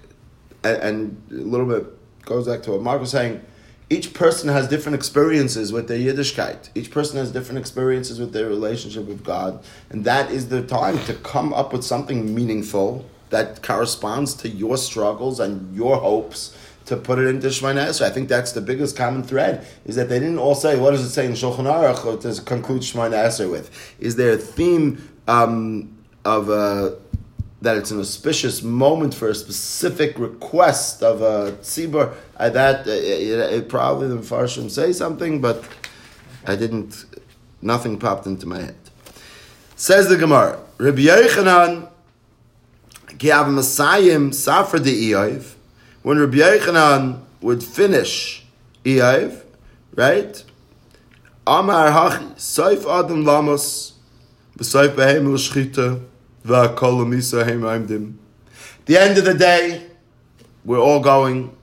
and, 0.64 0.76
and 0.82 1.22
a 1.30 1.34
little 1.34 1.66
bit 1.66 1.86
goes 2.24 2.46
back 2.46 2.62
to 2.64 2.72
what 2.72 2.82
Mark 2.82 3.00
was 3.00 3.10
saying. 3.10 3.42
Each 3.90 4.14
person 4.14 4.48
has 4.48 4.68
different 4.68 4.96
experiences 4.96 5.70
with 5.70 5.86
their 5.86 5.98
Yiddishkeit. 5.98 6.70
Each 6.74 6.90
person 6.90 7.18
has 7.18 7.30
different 7.30 7.58
experiences 7.58 8.18
with 8.18 8.32
their 8.32 8.48
relationship 8.48 9.04
with 9.04 9.22
God, 9.22 9.62
and 9.90 10.04
that 10.04 10.30
is 10.30 10.48
the 10.48 10.62
time 10.62 10.98
to 11.04 11.14
come 11.14 11.52
up 11.52 11.72
with 11.72 11.84
something 11.84 12.34
meaningful 12.34 13.04
that 13.28 13.62
corresponds 13.62 14.34
to 14.34 14.48
your 14.48 14.76
struggles 14.76 15.40
and 15.40 15.74
your 15.74 15.96
hopes 15.96 16.56
to 16.86 16.96
put 16.96 17.18
it 17.18 17.26
into 17.26 17.46
Shemana 17.48 17.88
Esrei. 17.88 18.06
I 18.06 18.10
think 18.10 18.28
that's 18.28 18.52
the 18.52 18.60
biggest 18.60 18.96
common 18.96 19.22
thread, 19.22 19.66
is 19.84 19.96
that 19.96 20.08
they 20.08 20.18
didn't 20.18 20.38
all 20.38 20.54
say, 20.54 20.78
what 20.78 20.92
does 20.92 21.04
it 21.04 21.10
say 21.10 21.26
in 21.26 21.32
Shulchan 21.32 21.64
Aruch 21.64 22.20
to 22.22 22.42
conclude 22.42 22.82
Shemana 22.82 23.26
Esrei 23.26 23.50
with? 23.50 23.94
Is 23.98 24.16
there 24.16 24.32
a 24.32 24.36
theme 24.36 25.08
um, 25.28 25.96
of 26.24 26.50
uh, 26.50 26.92
that 27.62 27.76
it's 27.76 27.92
an 27.92 28.00
auspicious 28.00 28.62
moment 28.62 29.14
for 29.14 29.28
a 29.28 29.34
specific 29.34 30.18
request 30.18 31.02
of 31.02 31.22
a 31.22 31.52
tzibur? 31.62 32.14
Uh, 32.36 32.50
that 32.50 32.86
uh, 32.86 32.90
it, 32.90 33.52
it, 33.52 33.68
probably 33.68 34.08
the 34.08 34.16
Farshim 34.16 34.70
say 34.70 34.92
something, 34.92 35.40
but 35.40 35.64
I 36.46 36.56
didn't, 36.56 37.04
nothing 37.60 37.98
popped 37.98 38.26
into 38.26 38.46
my 38.46 38.62
head. 38.62 38.76
Says 39.76 40.08
the 40.08 40.16
Gemara, 40.16 40.60
Rabbi 40.78 41.02
Yochanan, 41.02 41.88
Masayim 43.18 44.30
Safra 44.30 44.82
de 44.82 45.10
Eiv, 45.12 45.51
when 46.02 46.18
Rabbi 46.18 46.38
Yochanan 46.38 47.22
would 47.40 47.62
finish 47.62 48.44
Eiv, 48.84 49.42
right? 49.94 50.44
Amar 51.46 51.90
Hachi, 51.90 52.34
Saif 52.34 52.86
Adam 52.88 53.24
Lamos, 53.24 53.94
B'Saif 54.58 54.94
Behem 54.94 55.32
L'Shchita, 55.32 56.04
V'Akol 56.44 57.06
Misa 57.06 57.44
Hem 57.46 57.62
Aimdim. 57.62 58.14
The 58.86 58.96
end 58.96 59.18
of 59.18 59.24
the 59.24 59.34
day, 59.34 59.86
we're 60.64 60.80
all 60.80 61.00
going 61.00 61.56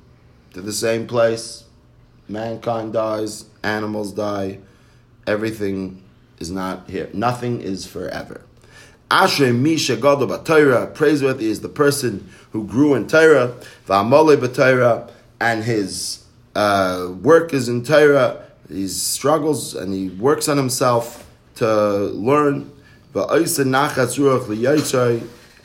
to 0.53 0.61
the 0.61 0.73
same 0.73 1.07
place. 1.07 1.65
Mankind 2.27 2.93
dies, 2.93 3.45
animals 3.63 4.13
die, 4.13 4.59
everything 5.27 6.03
is 6.39 6.49
not 6.49 6.89
here. 6.89 7.09
Nothing 7.13 7.61
is 7.61 7.85
forever. 7.85 8.41
Asher 9.11 9.53
Misha 9.53 9.95
Gadol 9.95 10.27
B'Torah, 10.27 10.93
praiseworthy 10.93 11.49
is 11.49 11.61
the 11.61 11.69
person 11.69 12.29
who 12.51 12.63
grew 12.65 12.93
in 12.93 13.07
Torah, 13.07 13.55
V'Amole 13.87 14.37
B'Torah, 14.37 15.09
and 15.39 15.63
his 15.63 16.25
uh, 16.55 17.11
work 17.21 17.53
is 17.53 17.67
in 17.69 17.83
Torah. 17.83 18.45
He 18.67 18.87
struggles 18.87 19.73
and 19.73 19.93
he 19.93 20.09
works 20.09 20.47
on 20.47 20.57
himself 20.57 21.27
to 21.55 21.67
learn. 21.67 22.71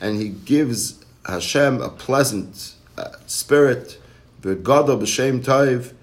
And 0.01 0.21
he 0.21 0.29
gives 0.29 1.05
Hashem 1.25 1.81
a 1.81 1.89
pleasant 1.89 2.73
uh, 2.97 3.09
spirit. 3.27 3.99
V'Gadol 4.41 5.01
B'Shem 5.01 5.43
Taiv, 5.43 5.93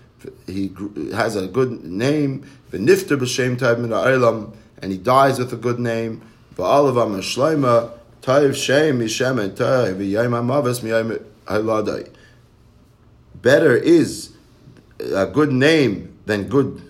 he 0.46 0.70
has 1.12 1.34
a 1.34 1.48
good 1.48 1.84
name. 1.84 2.44
V'Nifter 2.70 3.18
B'Shem 3.18 3.56
Taiv 3.56 3.80
Min 3.80 3.90
Ha'olam, 3.90 4.54
and 4.80 4.92
he 4.92 4.98
dies 4.98 5.40
with 5.40 5.52
a 5.52 5.56
good 5.56 5.80
name. 5.80 6.22
V'alavam 6.54 7.18
Shleima 7.18 7.92
Taiv 8.20 8.54
Shem 8.54 9.00
Mishem 9.00 9.42
and 9.42 9.56
Taiv 9.56 9.96
V'Yayim 9.96 10.30
Hamavis 10.30 10.80
Miyayim 10.80 11.22
Haladai. 11.46 12.10
Better 13.34 13.76
is 13.76 14.32
a 15.00 15.26
good 15.26 15.52
name 15.52 16.16
than 16.26 16.48
good 16.48 16.82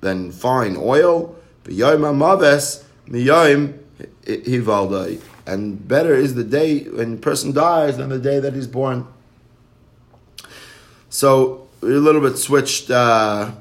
than 0.00 0.30
fine 0.30 0.76
oil. 0.76 1.36
V'Yayim 1.64 2.00
Hamavis 2.00 2.84
Miyayim 3.08 3.78
Hivaldai. 4.24 5.20
And 5.46 5.86
better 5.86 6.14
is 6.14 6.34
the 6.34 6.44
day 6.44 6.80
when 6.84 7.14
a 7.14 7.16
person 7.18 7.52
dies 7.52 7.98
than 7.98 8.08
the 8.08 8.18
day 8.18 8.40
that 8.40 8.54
he's 8.54 8.66
born. 8.66 9.06
So 11.08 11.68
we 11.80 11.94
a 11.94 11.98
little 11.98 12.20
bit 12.20 12.36
switched, 12.36 12.90
uh, 12.90 13.52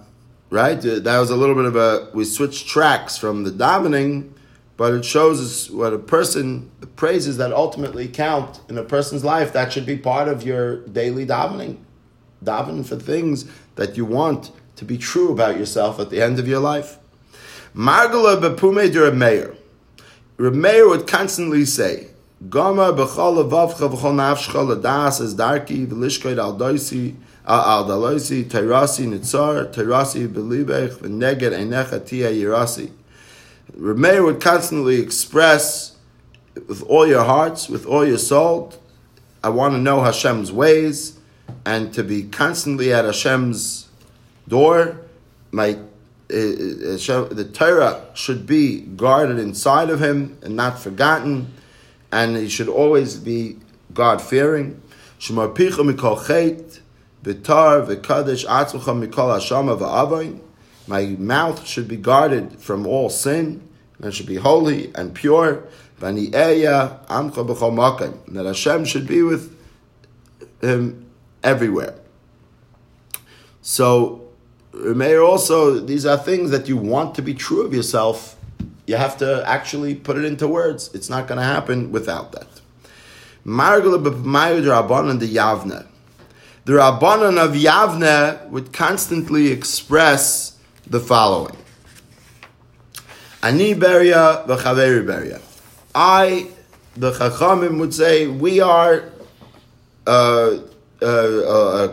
right? 0.50 0.82
That 0.82 1.20
was 1.20 1.29
a 1.29 1.36
little 1.36 1.55
bit 1.55 1.65
of 1.65 1.75
a 1.75 2.10
we 2.13 2.25
switched 2.25 2.67
tracks 2.67 3.17
from 3.17 3.44
the 3.44 3.51
davening 3.51 4.32
but 4.77 4.94
it 4.94 5.05
shows 5.05 5.39
us 5.41 5.70
what 5.70 5.94
a 5.94 6.00
person, 6.00 6.70
the 6.82 6.88
praises 6.88 7.38
that 7.38 7.53
ultimately 7.53 8.08
count 8.08 8.60
in 8.70 8.77
a 8.77 8.84
person's 8.84 9.24
life, 9.24 9.53
that 9.53 9.72
should 9.72 9.86
be 9.86 9.98
part 9.98 10.27
of 10.27 10.44
your 10.44 10.86
daily 10.88 11.25
davening. 11.25 11.77
Davening 12.44 12.86
for 12.86 12.98
things 12.98 13.46
that 13.75 13.96
you 13.96 14.05
want 14.05 14.51
to 14.75 14.86
be 14.86 14.98
true 14.98 15.32
about 15.32 15.58
yourself 15.58 16.00
at 16.00 16.10
the 16.10 16.22
end 16.22 16.39
of 16.39 16.48
your 16.48 16.60
life. 16.60 16.98
Margala 17.74 18.39
bepume 18.41 18.91
would 20.89 21.08
constantly 21.08 21.65
say, 21.65 22.08
levavcha 22.44 23.89
v'chol 23.89 24.15
nafshcha 24.15 24.67
l'das 24.67 25.22
es 25.22 25.34
darki 25.36 25.88
v'lishkoid 25.88 26.38
al 26.38 26.58
doisi 26.58 27.15
al 27.48 27.86
daloisi 27.86 28.44
nitzar 29.08 29.74
v'neged 29.74 31.53
einecha 31.53 32.05
tia 32.05 32.29
yirasi. 32.29 32.91
Rameir 33.74 34.24
would 34.24 34.42
constantly 34.42 35.02
express 35.02 35.96
with 36.68 36.84
all 36.84 37.08
your 37.08 37.24
hearts, 37.24 37.68
with 37.68 37.86
all 37.86 38.06
your 38.08 38.18
soul, 38.18 38.74
I 39.44 39.50
want 39.50 39.74
to 39.76 39.80
know 39.80 40.02
Hashem's 40.02 40.52
ways 40.52 41.20
and 41.66 41.94
to 41.94 42.04
be 42.04 42.24
constantly 42.24 42.94
at 42.94 43.06
Hashem's 43.06 43.90
door. 44.48 44.98
my 45.52 45.78
uh, 46.32 46.36
uh, 46.36 47.24
the 47.30 47.50
Torah 47.54 48.04
should 48.16 48.48
be 48.48 48.82
guarded 48.82 49.38
inside 49.38 49.92
of 49.92 50.02
him 50.02 50.40
and 50.42 50.56
not 50.56 50.80
forgotten, 50.80 51.54
and 52.12 52.36
he 52.36 52.50
should 52.50 52.68
always 52.68 53.18
be 53.18 53.58
God 53.94 54.20
fearing. 54.20 54.82
Shemar 55.20 55.56
picha 55.56 55.88
mikol 55.88 56.26
chet, 56.26 56.80
v'tar 57.24 57.86
v'kadesh 57.86 58.46
atzmucha 58.48 59.08
mikol 59.08 59.38
hashama 59.38 59.78
v'avoin. 59.78 60.40
My 60.88 61.06
mouth 61.18 61.65
should 61.65 61.88
be 61.88 61.98
guarded 61.98 62.60
from 62.60 62.86
all 62.86 63.10
sin, 63.10 63.68
and 64.00 64.13
should 64.13 64.27
be 64.27 64.36
holy 64.36 64.94
and 64.94 65.13
pure. 65.13 65.63
B'chol. 66.00 66.94
That 68.27 68.46
Hashem 68.46 68.86
should 68.86 69.08
be 69.08 69.22
with 69.24 69.58
him 70.62 71.06
everywhere. 71.44 71.96
So, 73.62 74.22
Meir 74.74 75.22
also, 75.22 75.80
these 75.80 76.06
are 76.06 76.18
things 76.18 76.51
that 76.51 76.68
you 76.68 76.77
want 76.77 77.15
to 77.15 77.22
be 77.22 77.34
true 77.34 77.65
of 77.65 77.74
yourself. 77.74 78.36
You 78.86 78.98
have 78.98 79.18
to 79.18 79.44
actually 79.48 79.96
put 79.96 80.18
it 80.18 80.25
into 80.25 80.48
words. 80.48 80.92
It's 80.94 81.10
not 81.10 81.27
going 81.27 81.39
to 81.39 81.46
happen 81.46 81.92
without 81.92 82.34
that. 82.34 82.48
The 86.65 86.74
Rabbanan 86.74 87.38
of 87.38 87.54
Yavne 87.54 88.50
would 88.50 88.74
constantly 88.74 89.51
express 89.51 90.55
the 90.88 91.00
following. 91.00 91.56
Ani 93.42 93.74
beria 93.75 94.46
v'chaveri 94.48 95.04
beria. 95.06 95.42
I, 95.94 96.48
the 96.96 97.12
Chachamim 97.12 97.80
would 97.80 97.94
say, 97.94 98.27
we 98.27 98.60
are 98.60 99.10
a 100.08 100.60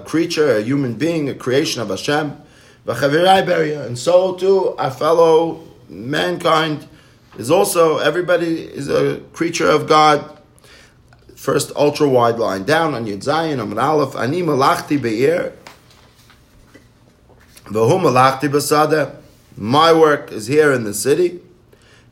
creature, 0.04 0.56
a 0.56 0.62
human 0.62 0.94
being, 0.94 1.28
a 1.28 1.34
creation 1.34 1.82
of 1.82 1.88
Hashem, 1.88 2.36
v'chaverai 2.86 3.44
beria. 3.46 3.84
And 3.86 3.98
so 3.98 4.34
too, 4.34 4.74
our 4.76 4.90
fellow 4.90 5.60
mankind 5.88 6.88
is 7.38 7.50
also, 7.50 7.98
everybody 7.98 8.62
is 8.62 8.88
a 8.88 9.20
creature 9.32 9.68
of 9.68 9.86
God 9.86 10.38
first 11.34 11.72
ultra 11.74 12.08
wide 12.08 12.38
line 12.38 12.62
down 12.62 12.94
on 12.94 13.04
Yud 13.04 13.24
Zayin, 13.24 13.60
on 13.60 13.76
Aleph, 13.78 14.14
Ani 14.14 14.42
malachti 14.42 15.00
be'ir. 15.00 15.52
My 19.56 19.92
work 19.92 20.32
is 20.32 20.46
here 20.46 20.72
in 20.72 20.84
the 20.84 20.94
city, 20.94 21.40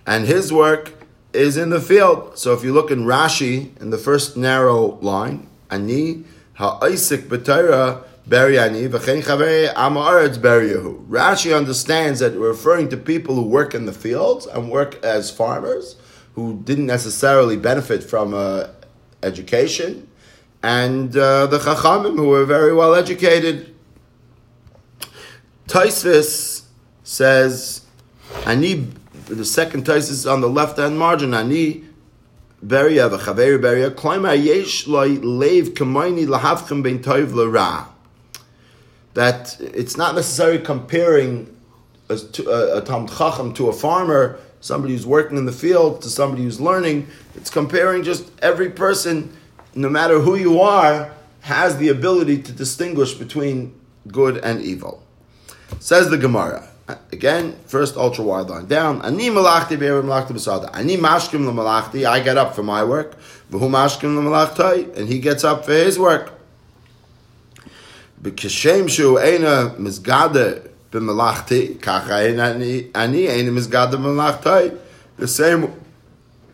and 0.07 0.27
his 0.27 0.53
work 0.53 0.93
is 1.33 1.57
in 1.57 1.71
the 1.71 1.81
field. 1.81 2.39
So 2.39 2.53
if 2.53 2.63
you 2.63 2.73
look 2.73 2.91
in 2.91 3.05
Rashi, 3.05 3.81
in 3.81 3.91
the 3.91 3.99
first 3.99 4.37
narrow 4.37 4.99
line, 5.01 5.49
Ani 5.71 6.25
ha'isik 6.55 7.29
b'Torah, 7.29 8.05
Beriani, 8.29 8.89
v'chein 8.89 9.23
chavei 9.23 9.73
amaretz 9.75 10.39
beriyahu. 10.39 11.07
Rashi 11.09 11.57
understands 11.57 12.21
that 12.21 12.39
we're 12.39 12.49
referring 12.49 12.89
to 12.91 12.97
people 12.97 13.35
who 13.35 13.43
work 13.43 13.75
in 13.75 13.87
the 13.87 13.93
fields 13.93 14.47
and 14.47 14.71
work 14.71 15.03
as 15.05 15.31
farmers, 15.31 15.97
who 16.35 16.61
didn't 16.63 16.87
necessarily 16.87 17.57
benefit 17.57 18.05
from 18.05 18.35
a 18.35 18.71
education, 19.23 20.09
and 20.63 21.17
uh, 21.17 21.47
the 21.47 21.59
Chachamim 21.59 22.17
who 22.17 22.29
were 22.29 22.45
very 22.45 22.73
well 22.73 22.95
educated. 22.95 23.75
Taisvis 25.71 26.63
says, 27.05 27.83
"Ani." 28.45 28.89
The 29.27 29.45
second 29.45 29.85
Taisvis 29.85 30.29
on 30.29 30.41
the 30.41 30.49
left 30.49 30.77
hand 30.79 30.99
margin. 30.99 31.33
Ani 31.33 31.85
beria 32.67 33.09
v'chaver 33.09 33.61
beria. 33.61 33.91
Kloimer 33.93 34.35
yesh 34.35 34.89
loy 34.89 35.17
leiv 35.19 35.75
kamayni 35.75 36.27
lahavchem 36.27 36.83
ben 36.83 36.99
toiv 36.99 37.33
l'ra. 37.33 37.87
That 39.15 39.57
it's 39.61 39.97
not 39.97 40.17
necessarily 40.17 40.59
comparing 40.59 41.57
a, 42.09 42.19
a, 42.47 42.79
a 42.79 42.81
Talmud 42.83 43.11
Chacham 43.11 43.55
to 43.55 43.69
a 43.69 43.73
farmer 43.73 44.41
somebody 44.61 44.93
who's 44.93 45.07
working 45.07 45.39
in 45.39 45.47
the 45.47 45.53
field 45.53 46.03
to 46.03 46.09
somebody 46.09 46.43
who's 46.43 46.61
learning. 46.61 47.07
It's 47.37 47.49
comparing 47.49 48.03
just 48.03 48.29
every 48.43 48.71
person, 48.71 49.35
no 49.75 49.89
matter 49.89 50.19
who 50.19 50.35
you 50.35 50.61
are, 50.61 51.13
has 51.43 51.77
the 51.79 51.89
ability 51.89 52.43
to 52.43 52.53
distinguish 52.53 53.15
between 53.15 53.73
good 54.09 54.37
and 54.39 54.61
evil. 54.61 55.03
Says 55.79 56.11
the 56.11 56.19
Gemara. 56.19 56.69
Again, 57.13 57.57
first 57.67 57.97
ultra 57.97 58.25
wide 58.25 58.49
line 58.49 58.67
down. 58.67 59.01
Ani 59.03 59.31
malachti 59.31 59.79
be'erim 59.79 60.05
malachti 60.05 60.33
b'sada. 60.33 60.75
Ani 60.75 60.97
mashkim 60.97 61.41
malachti. 61.45 62.05
I 62.05 62.21
get 62.21 62.37
up 62.37 62.55
for 62.55 62.63
my 62.63 62.83
work. 62.83 63.17
V'hu 63.51 63.71
mashkim 63.71 64.17
malachtai. 64.17 64.97
And 64.97 65.09
he 65.09 65.21
gets 65.21 65.45
up 65.45 65.65
for 65.65 65.73
his 65.73 65.99
work. 65.99 66.33
B'kishem 68.21 68.91
shu 68.91 69.15
eina 69.15 69.77
mizgade 69.77 70.69
b'melachti, 70.91 71.81
kacha 71.81 72.15
ani 72.15 72.91
ani 72.95 73.29
enim 73.29 73.57
is 73.57 73.69
gad. 73.69 73.93
The 73.93 75.29
same 75.29 75.73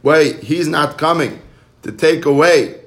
way, 0.02 0.35
he's 0.35 0.68
not 0.68 0.98
coming 0.98 1.40
to 1.83 1.90
take 1.90 2.26
away 2.26 2.83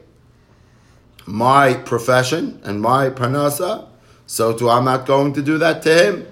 my 1.26 1.74
profession 1.74 2.62
and 2.64 2.82
my 2.82 3.10
parnasa, 3.10 3.89
so 4.30 4.54
too 4.54 4.70
I'm 4.70 4.86
not 4.86 5.08
going 5.08 5.34
to 5.34 5.42
do 5.42 5.58
that 5.58 5.82
to 5.82 6.04
him. 6.04 6.28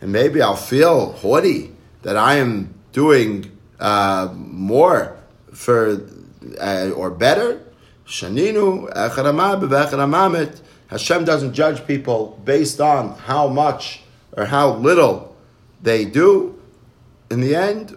And 0.00 0.12
maybe 0.12 0.42
I'll 0.42 0.56
feel 0.56 1.12
haughty 1.12 1.70
that 2.02 2.16
I 2.16 2.34
am 2.34 2.74
doing 2.90 3.48
uh, 3.78 4.34
more 4.34 5.16
for 5.52 6.00
uh, 6.60 6.90
or 6.96 7.12
better. 7.12 7.60
Shaninu 8.06 8.90
Hashem 10.88 11.24
doesn't 11.24 11.52
judge 11.52 11.86
people 11.86 12.40
based 12.44 12.80
on 12.80 13.16
how 13.18 13.46
much 13.46 14.02
or 14.36 14.46
how 14.46 14.74
little 14.74 15.36
they 15.80 16.04
do. 16.04 16.60
In 17.30 17.40
the 17.40 17.54
end, 17.54 17.96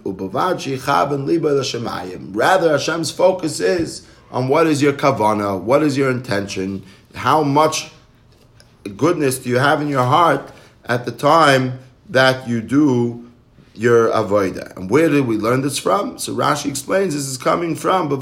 rather 2.31 2.71
Hashem's 2.71 3.11
focus 3.11 3.59
is 3.59 4.05
on 4.35 4.49
what 4.49 4.67
is 4.67 4.81
your 4.81 4.93
kavana, 4.93 5.59
what 5.59 5.81
is 5.81 5.97
your 5.97 6.11
intention, 6.11 6.83
how 7.15 7.41
much 7.41 7.89
goodness 8.97 9.39
do 9.39 9.49
you 9.49 9.57
have 9.57 9.81
in 9.81 9.87
your 9.87 10.03
heart 10.03 10.51
at 10.83 11.05
the 11.05 11.11
time 11.11 11.79
that 12.09 12.47
you 12.47 12.61
do 12.61 13.31
your 13.73 14.09
avoida. 14.09 14.75
And 14.77 14.89
where 14.89 15.09
did 15.09 15.25
we 15.25 15.37
learn 15.37 15.61
this 15.61 15.77
from? 15.77 16.17
So 16.17 16.33
Rashi 16.35 16.67
explains 16.67 17.13
this 17.13 17.27
is 17.27 17.37
coming 17.37 17.75
from. 17.75 18.07
We 18.09 18.17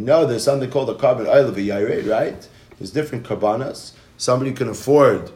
know 0.00 0.26
there's 0.26 0.44
something 0.44 0.70
called 0.70 0.90
a 0.90 0.94
karban 0.94 1.26
oil 1.26 1.48
of 1.48 1.58
a 1.58 2.06
right? 2.08 2.48
There's 2.78 2.90
different 2.90 3.24
karbanas. 3.26 3.92
Somebody 4.16 4.52
can 4.52 4.68
afford 4.68 5.32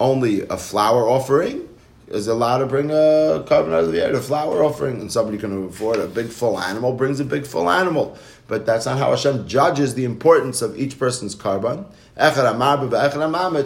only 0.00 0.40
a 0.48 0.56
flour 0.56 1.08
offering 1.08 1.68
is 2.08 2.26
allowed 2.28 2.58
to 2.58 2.66
bring 2.66 2.90
a 2.90 3.44
karban 3.46 3.72
oil 3.72 3.86
of 3.86 3.92
the 3.92 4.04
air, 4.04 4.14
a 4.14 4.20
flour 4.20 4.62
offering, 4.62 5.00
and 5.00 5.10
somebody 5.10 5.38
can 5.38 5.66
afford 5.66 5.98
a 5.98 6.06
big 6.06 6.28
full 6.28 6.58
animal 6.60 6.92
brings 6.92 7.20
a 7.20 7.24
big 7.24 7.46
full 7.46 7.70
animal. 7.70 8.16
But 8.48 8.66
that's 8.66 8.86
not 8.86 8.98
how 8.98 9.10
Hashem 9.10 9.48
judges 9.48 9.94
the 9.94 10.04
importance 10.04 10.60
of 10.62 10.78
each 10.78 10.98
person's 10.98 11.34
karban. 11.34 11.86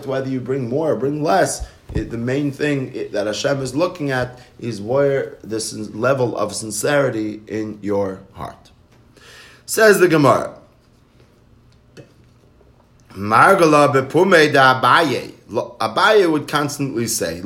Whether 0.06 0.28
you 0.28 0.40
bring 0.40 0.68
more 0.68 0.92
or 0.92 0.96
bring 0.96 1.22
less, 1.22 1.66
it, 1.94 2.10
the 2.10 2.18
main 2.18 2.52
thing 2.52 3.10
that 3.12 3.26
Hashem 3.26 3.60
is 3.62 3.74
looking 3.74 4.10
at 4.10 4.40
is 4.58 4.80
where 4.80 5.38
this 5.42 5.72
level 5.72 6.36
of 6.36 6.54
sincerity 6.54 7.42
in 7.48 7.78
your 7.82 8.20
heart. 8.34 8.70
Says 9.64 9.98
the 9.98 10.08
Gemara. 10.08 10.58
Margala 13.10 13.92
bepume. 13.92 15.35
Abaye 15.48 16.30
would 16.30 16.48
constantly 16.48 17.06
say. 17.06 17.40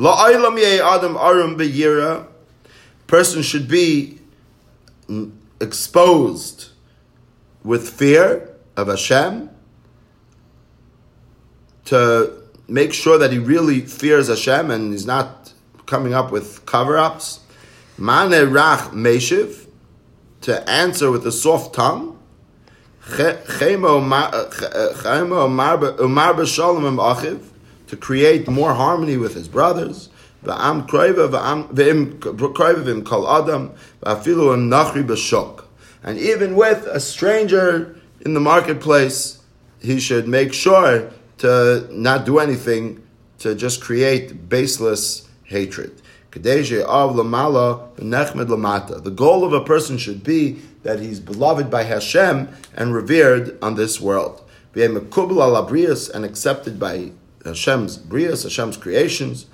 Person 3.07 3.43
should 3.43 3.69
be 3.69 4.19
exposed 5.61 6.71
with 7.63 7.89
fear 7.89 8.57
of 8.77 8.89
Hashem 8.89 9.51
to 11.85 12.33
make 12.69 12.93
sure 12.93 13.19
that 13.19 13.33
he 13.33 13.39
really 13.39 13.81
fears 13.81 14.29
Hashem 14.29 14.71
and 14.71 14.93
he's 14.93 15.05
not 15.05 15.53
coming 15.87 16.15
up 16.15 16.31
with 16.31 16.65
cover-ups. 16.65 17.41
Mane 17.99 18.31
rach 18.31 18.93
meshiv 18.93 19.67
to 20.43 20.71
answer 20.71 21.11
with 21.11 21.27
a 21.27 21.33
soft 21.33 21.75
tongue. 21.75 22.17
To 27.91 27.97
create 27.97 28.47
more 28.49 28.73
harmony 28.73 29.17
with 29.17 29.35
his 29.35 29.49
brothers. 29.49 30.11
And 36.03 36.19
even 36.19 36.57
with 36.57 36.87
a 36.87 37.01
stranger 37.01 37.97
in 38.25 38.35
the 38.35 38.41
marketplace, 38.41 39.43
he 39.81 39.99
should 39.99 40.29
make 40.29 40.53
sure 40.53 41.11
to 41.39 41.89
not 41.91 42.25
do 42.25 42.39
anything 42.39 43.03
to 43.41 43.57
just 43.57 43.81
create 43.81 44.49
baseless 44.49 45.29
hatred. 45.43 46.01
The 46.31 46.41
goal 49.15 49.45
of 49.45 49.53
a 49.53 49.65
person 49.65 49.99
should 49.99 50.23
be 50.23 50.63
that 50.85 51.01
he's 51.01 51.19
beloved 51.19 51.69
by 51.71 51.83
Hashem 51.83 52.49
and 52.77 52.95
revered 52.95 53.59
on 53.61 53.75
this 53.75 54.01
world. 54.01 54.43
And 54.73 56.25
accepted 56.25 56.79
by 56.79 57.11
Hashem's 57.45 57.99
brias, 57.99 58.45
Hashem's 58.45 58.77
creations. 58.77 59.47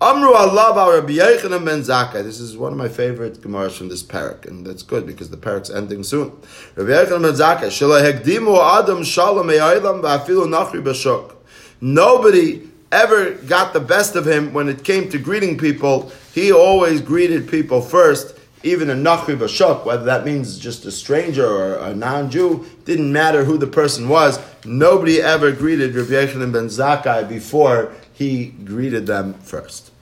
Amru 0.00 0.32
Allah 0.32 0.94
Rabbi 0.94 1.14
Yochanan 1.14 1.64
ben 1.64 1.80
Zakkai. 1.80 2.22
This 2.22 2.38
is 2.38 2.56
one 2.56 2.70
of 2.70 2.78
my 2.78 2.88
favorite 2.88 3.40
gemaras 3.40 3.72
from 3.72 3.88
this 3.88 4.04
parak, 4.04 4.46
and 4.46 4.64
that's 4.64 4.84
good 4.84 5.06
because 5.06 5.30
the 5.30 5.36
parak's 5.36 5.70
ending 5.70 6.04
soon. 6.04 6.30
Rabbi 6.76 6.90
Yochanan 6.90 7.22
ben 7.22 7.32
Zakkai. 7.32 7.66
Shalai 7.66 8.12
hekdimu 8.12 8.80
adam 8.80 9.02
shalom 9.02 9.48
e'aylam 9.48 10.02
v'afilu 10.02 10.46
nachri 10.46 10.82
b'shok. 10.82 11.34
Nobody 11.80 12.68
ever 12.92 13.32
got 13.32 13.72
the 13.72 13.80
best 13.80 14.14
of 14.14 14.24
him 14.24 14.52
when 14.52 14.68
it 14.68 14.84
came 14.84 15.08
to 15.10 15.18
greeting 15.18 15.58
people. 15.58 16.12
He 16.32 16.52
always 16.52 17.00
greeted 17.00 17.48
people 17.48 17.80
first, 17.80 18.37
even 18.62 18.90
a 18.90 18.94
nachri 18.94 19.36
b'shok, 19.36 19.84
whether 19.84 20.04
that 20.04 20.24
means 20.24 20.58
just 20.58 20.84
a 20.84 20.90
stranger 20.90 21.46
or 21.46 21.76
a 21.76 21.94
non-Jew, 21.94 22.66
didn't 22.84 23.12
matter 23.12 23.44
who 23.44 23.56
the 23.56 23.66
person 23.66 24.08
was. 24.08 24.38
Nobody 24.64 25.20
ever 25.20 25.52
greeted 25.52 25.94
Rabbi 25.94 26.10
Yochanan 26.10 26.52
ben 26.52 26.66
Zakkai 26.66 27.28
before 27.28 27.92
he 28.12 28.46
greeted 28.46 29.06
them 29.06 29.34
first. 29.34 29.92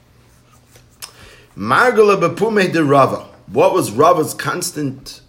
Margala 1.56 2.20
bepume 2.20 2.72
de 2.72 2.82
Rava. 2.82 3.28
What 3.46 3.72
was 3.72 3.90
Rava's 3.90 4.34
constant 4.34 5.20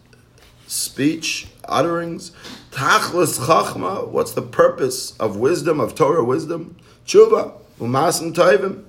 speech, 0.67 1.47
utterings? 1.65 2.31
Tachlis 2.71 3.39
chachma. 3.39 4.07
What's 4.07 4.31
the 4.33 4.41
purpose 4.41 5.15
of 5.17 5.35
wisdom, 5.37 5.79
of 5.79 5.95
Torah 5.95 6.23
wisdom? 6.23 6.77
Tshuva, 7.05 7.53
umasim 7.79 8.33
toivim. 8.33 8.83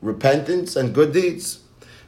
Repentance 0.00 0.76
and 0.76 0.94
good 0.94 1.12
deeds. 1.12 1.60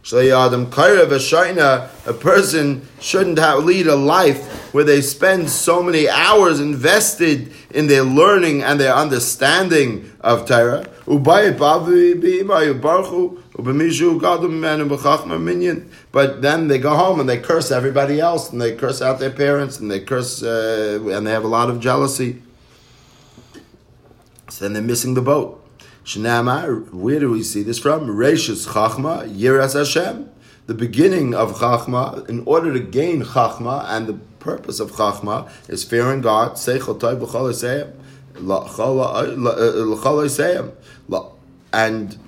Adam 0.04 0.66
Kaira 0.66 1.88
a 2.06 2.12
person 2.12 2.88
shouldn't 3.00 3.38
have, 3.38 3.64
lead 3.64 3.86
a 3.86 3.94
life 3.94 4.74
where 4.74 4.84
they 4.84 5.00
spend 5.00 5.48
so 5.48 5.82
many 5.82 6.08
hours 6.08 6.58
invested 6.58 7.52
in 7.70 7.86
their 7.86 8.02
learning 8.02 8.62
and 8.62 8.80
their 8.80 8.94
understanding 8.94 10.10
of 10.20 10.46
Torah. 10.46 10.86
But 16.12 16.42
then 16.42 16.68
they 16.68 16.78
go 16.78 16.96
home 16.96 17.20
and 17.20 17.28
they 17.28 17.38
curse 17.38 17.70
everybody 17.70 18.20
else 18.20 18.50
and 18.50 18.60
they 18.60 18.74
curse 18.74 19.02
out 19.02 19.20
their 19.20 19.30
parents 19.30 19.78
and 19.78 19.90
they 19.90 20.00
curse 20.00 20.42
uh, 20.42 20.98
and 21.12 21.26
they 21.26 21.30
have 21.30 21.44
a 21.44 21.48
lot 21.48 21.70
of 21.70 21.78
jealousy. 21.80 22.42
So 24.48 24.64
then 24.64 24.72
they're 24.72 24.82
missing 24.82 25.14
the 25.14 25.22
boat. 25.22 25.61
Shnamar, 26.04 26.92
where 26.92 27.20
do 27.20 27.30
we 27.30 27.42
see 27.42 27.62
this 27.62 27.78
from? 27.78 28.08
Reishis 28.08 28.66
Chachma, 28.68 29.28
Yiras 29.32 29.74
Hashem. 29.74 30.28
The 30.66 30.74
beginning 30.74 31.34
of 31.34 31.58
Chachma, 31.58 32.28
in 32.28 32.42
order 32.46 32.72
to 32.72 32.80
gain 32.80 33.22
Chachma, 33.22 33.84
and 33.88 34.06
the 34.08 34.14
purpose 34.40 34.80
of 34.80 34.92
Chachma 34.92 35.50
is 35.68 35.84
fearing 35.84 36.20
God, 36.20 36.52
Seichel 36.52 36.98
Toiv 36.98 37.20
L'chol 38.34 38.92
and 41.72 42.18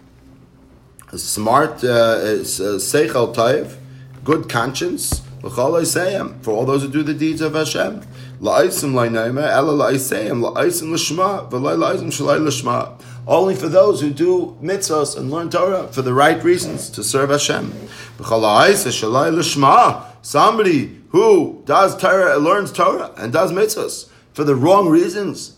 smart 1.17 1.85
uh, 1.85 1.89
uh 1.89 2.45
Seichel 2.45 3.35
Toiv, 3.35 3.77
good 4.23 4.49
conscience, 4.49 5.21
for 5.41 5.61
all 5.61 6.65
those 6.65 6.83
who 6.83 6.89
do 6.89 7.03
the 7.03 7.13
deeds 7.15 7.41
of 7.41 7.55
Hashem. 7.55 8.03
La'aisim 8.41 8.93
la'inaima, 8.93 9.43
ela 9.43 9.73
la'isayim, 9.73 10.41
la'aisim 10.41 10.93
l'shma, 10.93 11.51
v'lai 11.51 11.77
la'aisim 11.77 12.11
shalai 12.11 12.39
l'shma. 12.39 12.99
Only 13.27 13.55
for 13.55 13.69
those 13.69 14.01
who 14.01 14.11
do 14.11 14.57
mitzvahs 14.63 15.17
and 15.17 15.31
learn 15.31 15.49
Torah 15.51 15.89
for 15.89 16.03
the 16.03 16.13
right 16.13 16.43
reasons 16.45 16.91
to 16.91 17.03
serve 17.03 17.31
Hashem. 17.31 17.73
Somebody 20.23 21.01
who 21.09 21.63
does 21.65 21.97
Torah, 21.97 22.37
learns 22.37 22.73
Torah 22.73 23.13
and 23.17 23.33
does 23.33 23.53
mitzvahs 23.53 24.11
for 24.35 24.45
the 24.45 24.55
wrong 24.55 24.89
reasons, 24.89 25.57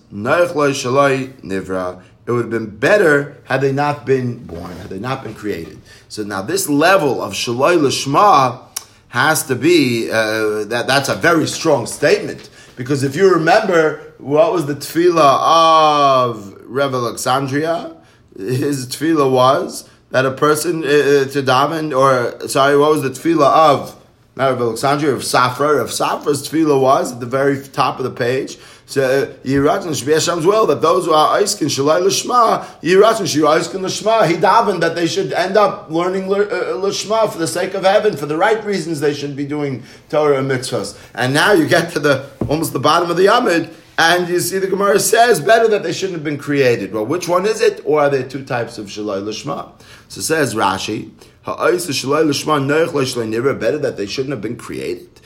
it 2.26 2.32
would 2.32 2.42
have 2.42 2.50
been 2.50 2.76
better 2.76 3.36
had 3.44 3.60
they 3.60 3.72
not 3.72 4.04
been 4.04 4.44
born, 4.44 4.72
had 4.72 4.90
they 4.90 4.98
not 4.98 5.24
been 5.24 5.34
created. 5.34 5.80
So 6.08 6.24
now 6.24 6.42
this 6.42 6.68
level 6.68 7.22
of 7.22 7.32
shalai 7.32 7.80
l'shma 7.80 8.62
has 9.08 9.44
to 9.44 9.54
be 9.54 10.10
uh, 10.10 10.64
that. 10.64 10.86
That's 10.86 11.08
a 11.08 11.14
very 11.14 11.46
strong 11.46 11.86
statement 11.86 12.50
because 12.76 13.02
if 13.02 13.16
you 13.16 13.32
remember, 13.32 14.12
what 14.18 14.52
was 14.52 14.66
the 14.66 14.74
tefillah 14.74 16.26
of 16.28 16.55
Rev 16.66 16.94
Alexandria? 16.94 17.96
His 18.36 18.86
tefillah 18.86 19.30
was 19.30 19.88
that 20.10 20.26
a 20.26 20.32
person 20.32 20.84
uh, 20.84 20.86
uh, 20.86 21.24
to 21.28 21.42
daven, 21.42 21.96
or 21.96 22.48
sorry, 22.48 22.76
what 22.76 22.90
was 22.90 23.02
the 23.02 23.10
tefillah 23.10 23.70
of 23.70 24.02
not 24.36 24.52
of 24.52 24.60
Alexandria, 24.60 25.14
of 25.14 25.22
Safra, 25.22 25.80
of 25.80 25.88
Safra's 25.88 26.46
tefillah 26.46 26.78
was 26.78 27.12
at 27.12 27.20
the 27.20 27.26
very 27.26 27.66
top 27.66 27.98
of 27.98 28.04
the 28.04 28.10
page. 28.10 28.58
So 28.84 29.02
uh, 29.02 29.26
Yiratzin 29.44 29.96
should 29.96 30.06
be 30.06 30.12
Hashem's 30.12 30.44
will 30.44 30.66
that 30.66 30.82
those 30.82 31.06
who 31.06 31.12
are 31.12 31.38
Aiskin 31.38 31.68
Shalai 31.68 32.02
Lishma, 32.02 32.64
Yiratzin 32.82 33.26
should 33.26 33.42
Aiskin 33.42 33.80
Lishma. 33.80 34.28
He 34.28 34.34
davened 34.34 34.80
that 34.80 34.94
they 34.94 35.06
should 35.06 35.32
end 35.32 35.56
up 35.56 35.90
learning 35.90 36.24
uh, 36.24 36.36
Lishma 36.76 37.32
for 37.32 37.38
the 37.38 37.48
sake 37.48 37.72
of 37.72 37.84
heaven, 37.84 38.14
for 38.14 38.26
the 38.26 38.36
right 38.36 38.62
reasons 38.62 39.00
they 39.00 39.14
should 39.14 39.36
be 39.36 39.46
doing 39.46 39.82
Torah 40.10 40.38
and 40.38 40.50
mitzvahs. 40.50 40.96
And 41.14 41.32
now 41.32 41.52
you 41.52 41.66
get 41.66 41.92
to 41.94 41.98
the 41.98 42.28
almost 42.46 42.74
the 42.74 42.78
bottom 42.78 43.10
of 43.10 43.16
the 43.16 43.26
Yamid, 43.26 43.72
and 43.98 44.28
you 44.28 44.40
see 44.40 44.58
the 44.58 44.66
Gemara 44.66 45.00
says 45.00 45.40
better 45.40 45.68
that 45.68 45.82
they 45.82 45.92
shouldn't 45.92 46.16
have 46.16 46.24
been 46.24 46.38
created. 46.38 46.92
Well, 46.92 47.06
which 47.06 47.28
one 47.28 47.46
is 47.46 47.60
it? 47.60 47.80
Or 47.84 48.02
are 48.02 48.10
there 48.10 48.28
two 48.28 48.44
types 48.44 48.76
of 48.76 48.86
Shalai 48.86 49.22
Lishma? 49.22 49.72
So 50.08 50.20
says 50.20 50.54
Rashi, 50.54 51.12
Ha'ais 51.44 51.86
Shalai 51.88 52.26
Lishma 52.28 53.58
better 53.58 53.78
that 53.78 53.96
they 53.96 54.06
shouldn't 54.06 54.32
have 54.32 54.42
been 54.42 54.56
created. 54.56 55.20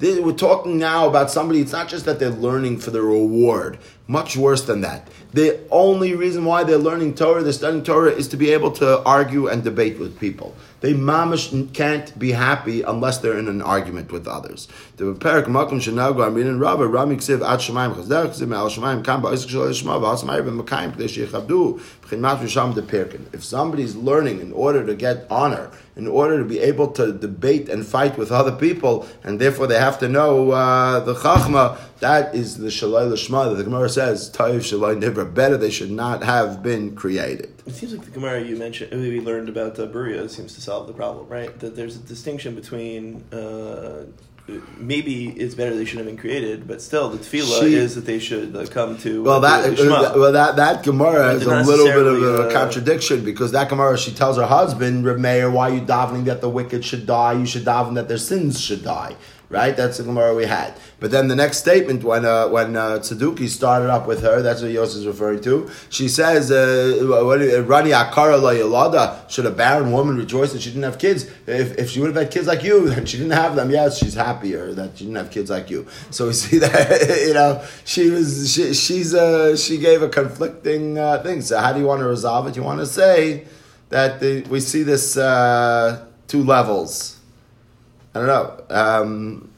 We're 0.00 0.32
talking 0.32 0.78
now 0.78 1.06
about 1.06 1.30
somebody, 1.30 1.60
it's 1.60 1.72
not 1.72 1.88
just 1.88 2.06
that 2.06 2.18
they're 2.18 2.30
learning 2.30 2.78
for 2.78 2.90
the 2.90 3.02
reward, 3.02 3.78
much 4.06 4.34
worse 4.34 4.62
than 4.62 4.80
that. 4.80 5.08
The 5.34 5.60
only 5.70 6.14
reason 6.14 6.46
why 6.46 6.64
they're 6.64 6.78
learning 6.78 7.16
Torah, 7.16 7.42
they're 7.42 7.52
studying 7.52 7.84
Torah, 7.84 8.10
is 8.10 8.26
to 8.28 8.38
be 8.38 8.50
able 8.50 8.72
to 8.72 9.02
argue 9.04 9.46
and 9.48 9.62
debate 9.62 9.98
with 9.98 10.18
people. 10.18 10.56
They 10.80 10.94
mamish 10.94 11.74
can't 11.74 12.18
be 12.18 12.32
happy 12.32 12.80
unless 12.80 13.18
they're 13.18 13.38
in 13.38 13.46
an 13.46 13.60
argument 13.60 14.10
with 14.10 14.26
others. 14.26 14.66
The 14.96 15.12
parak 15.14 15.44
makom 15.44 15.82
shenago 15.82 16.26
amin 16.26 16.58
rabba 16.58 16.86
rami 16.86 17.16
ksiv 17.16 17.46
ad 17.46 17.60
shemaim 17.60 17.94
chazder 17.94 18.28
ksiv 18.28 18.56
al 18.56 18.70
shemaim 18.70 19.04
kam 19.04 19.22
ba'isik 19.22 19.50
shel 19.50 19.70
shema 19.72 19.98
v'asmayim 19.98 20.62
v'makayim 20.62 20.96
p'dei 20.96 21.26
sheyichabdu 21.26 21.78
If 22.12 23.44
somebody's 23.44 23.96
learning 23.96 24.40
in 24.40 24.52
order 24.52 24.84
to 24.84 24.94
get 24.94 25.26
honor, 25.30 25.70
in 25.96 26.06
order 26.06 26.38
to 26.38 26.44
be 26.44 26.58
able 26.58 26.88
to 26.92 27.12
debate 27.12 27.68
and 27.68 27.86
fight 27.86 28.16
with 28.16 28.32
other 28.32 28.52
people, 28.52 29.06
and 29.22 29.40
therefore 29.40 29.66
they 29.66 29.78
have 29.78 29.98
to 30.00 30.08
know 30.08 30.50
uh, 30.50 31.00
the 31.00 31.14
chachma, 31.14 31.78
that 32.00 32.34
is 32.34 32.58
the 32.58 32.68
shalai 32.68 33.10
l'shma 33.10 33.50
that 33.50 33.56
the 33.56 33.64
Gemara 33.64 33.88
says, 33.88 34.30
ta'iv 34.30 34.60
shalai 34.60 35.00
nivra, 35.00 35.32
better 35.32 35.56
they 35.56 35.70
should 35.70 35.90
not 35.90 36.22
have 36.22 36.62
been 36.62 36.96
created. 36.96 37.52
It 37.66 37.74
seems 37.74 37.92
like 37.92 38.04
the 38.04 38.10
Gemara 38.10 38.42
you 38.42 38.56
mentioned, 38.56 38.92
we 38.92 39.20
learned 39.20 39.48
about 39.48 39.78
uh, 39.78 39.86
Bruria 39.86 40.28
seems 40.30 40.54
to 40.54 40.60
solve 40.60 40.86
the 40.86 40.92
problem, 40.92 41.28
right? 41.28 41.56
That 41.60 41.76
there's 41.76 41.96
a 41.96 42.00
distinction 42.00 42.54
between 42.54 43.22
uh, 43.32 44.06
maybe 44.78 45.28
it's 45.28 45.54
better 45.54 45.74
they 45.74 45.84
shouldn't 45.84 46.06
have 46.06 46.16
been 46.16 46.20
created, 46.20 46.66
but 46.66 46.80
still 46.82 47.08
the 47.08 47.18
tefillah 47.18 47.60
she, 47.60 47.74
is 47.74 47.94
that 47.94 48.06
they 48.06 48.18
should 48.18 48.54
uh, 48.54 48.66
come 48.66 48.96
to. 48.98 49.22
Well, 49.22 49.44
uh, 49.44 49.60
that 49.60 49.80
uh, 49.80 50.12
well 50.16 50.32
that 50.32 50.56
that 50.56 50.82
Gemara 50.82 51.34
is 51.34 51.42
a 51.42 51.62
little 51.62 51.86
bit 51.86 52.06
of 52.06 52.22
a 52.22 52.48
uh, 52.48 52.52
contradiction 52.52 53.24
because 53.24 53.52
that 53.52 53.68
Gemara 53.68 53.98
she 53.98 54.12
tells 54.12 54.36
her 54.36 54.46
husband 54.46 55.04
Reb 55.04 55.18
Meir, 55.18 55.50
why 55.50 55.70
are 55.70 55.74
you 55.74 55.80
davening 55.80 56.24
that 56.24 56.40
the 56.40 56.48
wicked 56.48 56.84
should 56.84 57.06
die? 57.06 57.34
You 57.34 57.46
should 57.46 57.64
daven 57.64 57.94
that 57.94 58.08
their 58.08 58.18
sins 58.18 58.60
should 58.60 58.82
die 58.84 59.16
right? 59.50 59.76
That's 59.76 59.98
the 59.98 60.04
Gemara 60.04 60.34
we 60.34 60.46
had. 60.46 60.74
But 61.00 61.10
then 61.10 61.28
the 61.28 61.36
next 61.36 61.58
statement, 61.58 62.04
when 62.04 62.24
uh, 62.24 62.48
when 62.48 62.76
uh, 62.76 62.98
Tzeduki 63.00 63.48
started 63.48 63.90
up 63.90 64.06
with 64.06 64.22
her, 64.22 64.40
that's 64.40 64.62
what 64.62 64.70
Yosef 64.70 65.00
is 65.00 65.06
referring 65.06 65.42
to. 65.42 65.68
She 65.90 66.08
says, 66.08 66.50
uh, 66.50 67.64
"Rani 67.66 67.90
akara 67.90 68.40
la 68.40 68.52
yolada." 68.52 69.28
Should 69.28 69.46
a 69.46 69.50
barren 69.50 69.92
woman 69.92 70.16
rejoice 70.16 70.52
that 70.52 70.62
she 70.62 70.70
didn't 70.70 70.84
have 70.84 70.98
kids? 70.98 71.24
If, 71.46 71.76
if 71.78 71.90
she 71.90 72.00
would 72.00 72.14
have 72.14 72.22
had 72.22 72.30
kids 72.32 72.46
like 72.46 72.62
you, 72.62 72.88
then 72.90 73.04
she 73.04 73.18
didn't 73.18 73.32
have 73.32 73.56
them. 73.56 73.70
Yes, 73.70 73.98
she's 73.98 74.14
happier 74.14 74.72
that 74.72 74.96
she 74.96 75.04
didn't 75.04 75.16
have 75.16 75.30
kids 75.30 75.50
like 75.50 75.68
you. 75.68 75.86
So 76.10 76.28
we 76.28 76.32
see 76.44 76.58
that 76.58 77.24
you 77.26 77.34
know 77.34 77.62
she 77.84 78.08
was 78.08 78.52
she, 78.52 78.72
she's 78.72 79.14
uh, 79.14 79.56
she 79.56 79.78
gave 79.78 80.02
a 80.02 80.08
conflicting 80.08 80.96
uh, 80.96 81.22
thing. 81.22 81.42
So 81.42 81.58
how 81.58 81.72
do 81.72 81.80
you 81.80 81.86
want 81.86 82.00
to 82.00 82.06
resolve 82.06 82.46
it? 82.46 82.56
You 82.56 82.62
want 82.62 82.80
to 82.80 82.86
say 82.86 83.46
that 83.88 84.20
the, 84.20 84.42
we 84.42 84.60
see 84.60 84.84
this 84.84 85.16
uh, 85.16 86.06
two 86.28 86.44
levels 86.44 87.19
I 88.14 88.18
don't 88.18 88.26
know. 88.26 88.64
Um, 88.70 89.50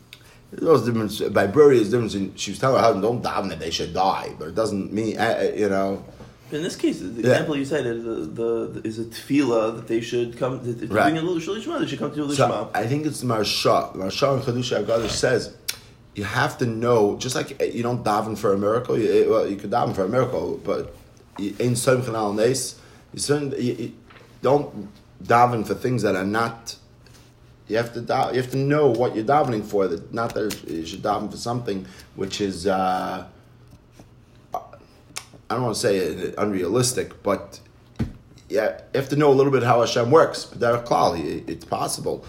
there's 0.51 0.85
difference 0.85 1.21
by. 1.21 1.47
There's 1.47 1.91
difference 1.91 2.15
in 2.15 2.35
she 2.37 2.51
was 2.51 2.59
telling 2.59 2.77
her 2.77 2.83
husband, 2.83 3.03
"Don't 3.03 3.23
daven 3.23 3.49
that 3.49 3.59
they 3.59 3.71
should 3.71 3.95
die," 3.95 4.35
but 4.39 4.49
it 4.49 4.55
doesn't 4.55 4.93
mean 4.93 5.19
uh, 5.19 5.51
you 5.55 5.69
know. 5.69 6.05
In 6.51 6.63
this 6.63 6.77
case, 6.77 7.01
the 7.01 7.07
yeah. 7.07 7.31
example 7.31 7.57
you 7.57 7.65
cited 7.65 8.05
the, 8.05 8.11
the, 8.11 8.67
the, 8.67 8.87
is 8.87 8.99
a 8.99 9.05
tefillah 9.05 9.77
that 9.77 9.89
they 9.89 10.03
should 10.03 10.37
come. 10.37 10.61
If 10.63 10.93
right. 10.93 11.09
doing 11.09 11.17
a 11.17 11.23
little 11.23 11.41
shema, 11.41 11.79
they 11.79 11.87
should 11.87 11.99
come 11.99 12.13
to 12.13 12.27
the 12.27 12.37
so 12.37 12.47
shema. 12.47 12.69
I 12.75 12.87
think 12.87 13.07
it's 13.07 13.21
the 13.21 13.27
Maharsha. 13.27 13.97
Maharsha 13.97 14.35
and 14.35 14.43
Chadusha 14.43 14.85
Agadish 14.85 15.11
says 15.13 15.57
you 16.15 16.25
have 16.25 16.59
to 16.59 16.67
know, 16.67 17.17
just 17.17 17.35
like 17.35 17.61
you 17.75 17.83
don't 17.83 18.05
daven 18.05 18.37
for 18.37 18.53
a 18.53 18.59
miracle. 18.59 18.99
You, 18.99 19.31
well, 19.31 19.49
you 19.49 19.57
could 19.57 19.71
daven 19.71 19.95
for 19.95 20.05
a 20.05 20.09
miracle, 20.09 20.61
but 20.63 20.95
in 21.39 21.75
some 21.77 22.03
al 22.15 22.33
Nes, 22.33 22.79
you, 23.15 23.55
you 23.59 23.93
don't 24.43 24.89
daven 25.23 25.67
for 25.67 25.75
things 25.75 26.03
that 26.03 26.17
are 26.17 26.27
not 26.27 26.77
You 27.73 27.79
have 27.79 27.95
to 27.95 28.01
you 28.35 28.43
have 28.43 28.51
to 28.51 28.59
know 28.59 28.89
what 28.91 29.17
you're 29.17 29.25
davening 29.25 29.65
for. 29.65 29.89
That 29.89 30.13
not 30.13 30.35
that 30.35 30.63
you 30.69 30.85
should 30.85 31.03
daven 31.03 31.31
for 31.31 31.39
something 31.39 31.87
which 32.17 32.43
is 32.43 32.67
uh, 32.67 33.27
I 34.55 34.61
don't 35.49 35.63
want 35.63 35.77
to 35.77 35.81
say 35.81 36.35
unrealistic, 36.37 37.23
but 37.23 37.61
yeah, 38.51 38.83
you 38.93 39.01
have 39.01 39.09
to 39.09 39.17
know 39.17 39.31
a 39.31 39.37
little 39.39 39.51
bit 39.51 39.63
how 39.63 39.81
Hashem 39.81 40.11
works. 40.11 40.45
But 40.45 40.61
there 40.61 40.75
are 40.75 40.83
klali, 40.83 41.49
it's 41.49 41.65
possible 41.65 42.27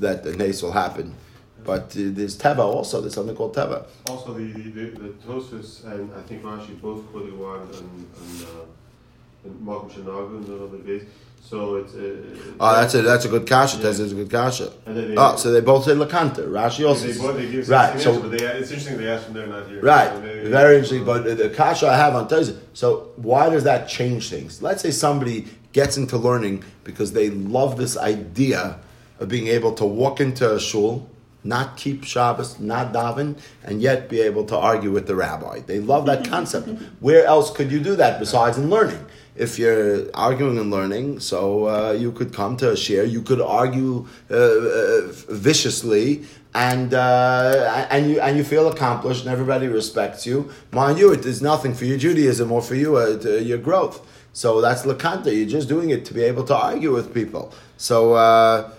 that 0.00 0.24
the 0.24 0.36
nace 0.36 0.62
will 0.62 0.72
happen. 0.72 1.14
But 1.62 1.96
uh, 1.96 2.10
there's 2.16 2.36
teva 2.36 2.58
also. 2.58 3.00
There's 3.00 3.14
something 3.14 3.36
called 3.36 3.54
teva. 3.54 3.86
Also, 4.08 4.34
the 4.34 4.46
the, 4.46 4.70
the, 4.70 4.84
the 4.98 5.08
Tosus 5.24 5.84
and 5.84 6.12
I 6.12 6.22
think 6.22 6.42
Rashi 6.42 6.80
both 6.80 7.08
quoted 7.12 7.38
one 7.38 7.60
and 7.60 7.72
and, 7.72 8.42
uh, 8.42 9.44
and 9.44 9.64
Malcolm 9.64 9.90
Shanagu 9.90 10.38
and 10.38 10.48
another 10.48 10.78
base. 10.78 11.04
So 11.42 11.76
it's. 11.76 11.94
Uh, 11.94 12.16
Oh, 12.60 12.74
that's 12.80 12.94
a 12.94 13.02
that's 13.02 13.24
a 13.24 13.28
good 13.28 13.46
kasha. 13.46 13.76
Yeah. 13.78 13.82
That's 13.84 13.98
a 14.00 14.14
good 14.14 14.30
kasha. 14.30 14.72
And 14.86 14.96
they- 14.96 15.14
Oh, 15.16 15.36
so 15.36 15.50
they 15.50 15.60
both 15.60 15.84
say 15.84 15.92
lakanta. 15.92 16.46
Rashi 16.48 16.86
also. 16.86 17.06
They, 17.06 17.18
both, 17.18 17.36
they 17.36 17.50
give 17.50 17.68
right. 17.68 17.90
right. 17.94 18.00
So 18.00 18.20
but 18.20 18.30
they, 18.30 18.44
it's 18.44 18.70
interesting 18.70 18.98
they 18.98 19.08
asked 19.08 19.24
them 19.26 19.34
they're 19.34 19.46
not 19.48 19.66
here. 19.68 19.80
Right, 19.80 20.10
So 20.12 20.20
they- 20.20 20.48
very 20.50 20.74
interesting. 20.76 21.04
But 21.04 21.24
the 21.24 21.50
kasha 21.50 21.88
I 21.88 21.96
have 21.96 22.14
on 22.14 22.28
Thursday. 22.28 22.58
So 22.72 23.10
why 23.16 23.50
does 23.50 23.64
that 23.64 23.88
change 23.88 24.30
things? 24.30 24.62
Let's 24.62 24.82
say 24.82 24.90
somebody 24.92 25.46
gets 25.72 25.96
into 25.96 26.16
learning 26.16 26.62
because 26.84 27.12
they 27.12 27.30
love 27.30 27.76
this 27.76 27.96
idea 27.96 28.78
of 29.18 29.28
being 29.28 29.48
able 29.48 29.72
to 29.74 29.84
walk 29.84 30.20
into 30.20 30.54
a 30.54 30.60
shul, 30.60 31.08
not 31.44 31.76
keep 31.76 32.04
Shabbos, 32.04 32.60
not 32.60 32.92
daven, 32.92 33.38
and 33.64 33.80
yet 33.82 34.08
be 34.08 34.20
able 34.20 34.44
to 34.46 34.56
argue 34.56 34.90
with 34.92 35.06
the 35.06 35.16
rabbi. 35.16 35.60
They 35.60 35.80
love 35.80 36.06
that 36.06 36.28
concept. 36.28 36.68
Where 37.00 37.24
else 37.24 37.50
could 37.50 37.72
you 37.72 37.80
do 37.80 37.96
that 37.96 38.20
besides 38.20 38.58
in 38.58 38.70
learning? 38.70 39.04
If 39.34 39.58
you're 39.58 40.14
arguing 40.14 40.58
and 40.58 40.70
learning, 40.70 41.20
so 41.20 41.66
uh, 41.68 41.92
you 41.92 42.12
could 42.12 42.34
come 42.34 42.56
to 42.58 42.72
a 42.72 42.76
share, 42.76 43.04
you 43.04 43.22
could 43.22 43.40
argue 43.40 44.06
uh, 44.30 44.34
uh, 44.34 45.00
viciously, 45.30 46.24
and 46.54 46.92
uh, 46.92 47.86
and 47.90 48.10
you 48.10 48.20
and 48.20 48.36
you 48.36 48.44
feel 48.44 48.68
accomplished, 48.68 49.22
and 49.24 49.32
everybody 49.32 49.68
respects 49.68 50.26
you. 50.26 50.50
Mind 50.70 50.98
you, 50.98 51.12
it 51.12 51.24
is 51.24 51.40
nothing 51.40 51.72
for 51.72 51.86
your 51.86 51.96
Judaism 51.96 52.52
or 52.52 52.60
for 52.60 52.74
you 52.74 52.96
uh, 52.96 53.18
to 53.18 53.42
your 53.42 53.58
growth. 53.58 54.06
So 54.34 54.60
that's 54.60 54.82
lakanta. 54.82 55.34
You're 55.34 55.48
just 55.48 55.68
doing 55.68 55.90
it 55.90 56.04
to 56.06 56.14
be 56.14 56.22
able 56.22 56.44
to 56.44 56.56
argue 56.56 56.92
with 56.92 57.14
people. 57.14 57.52
So. 57.76 58.72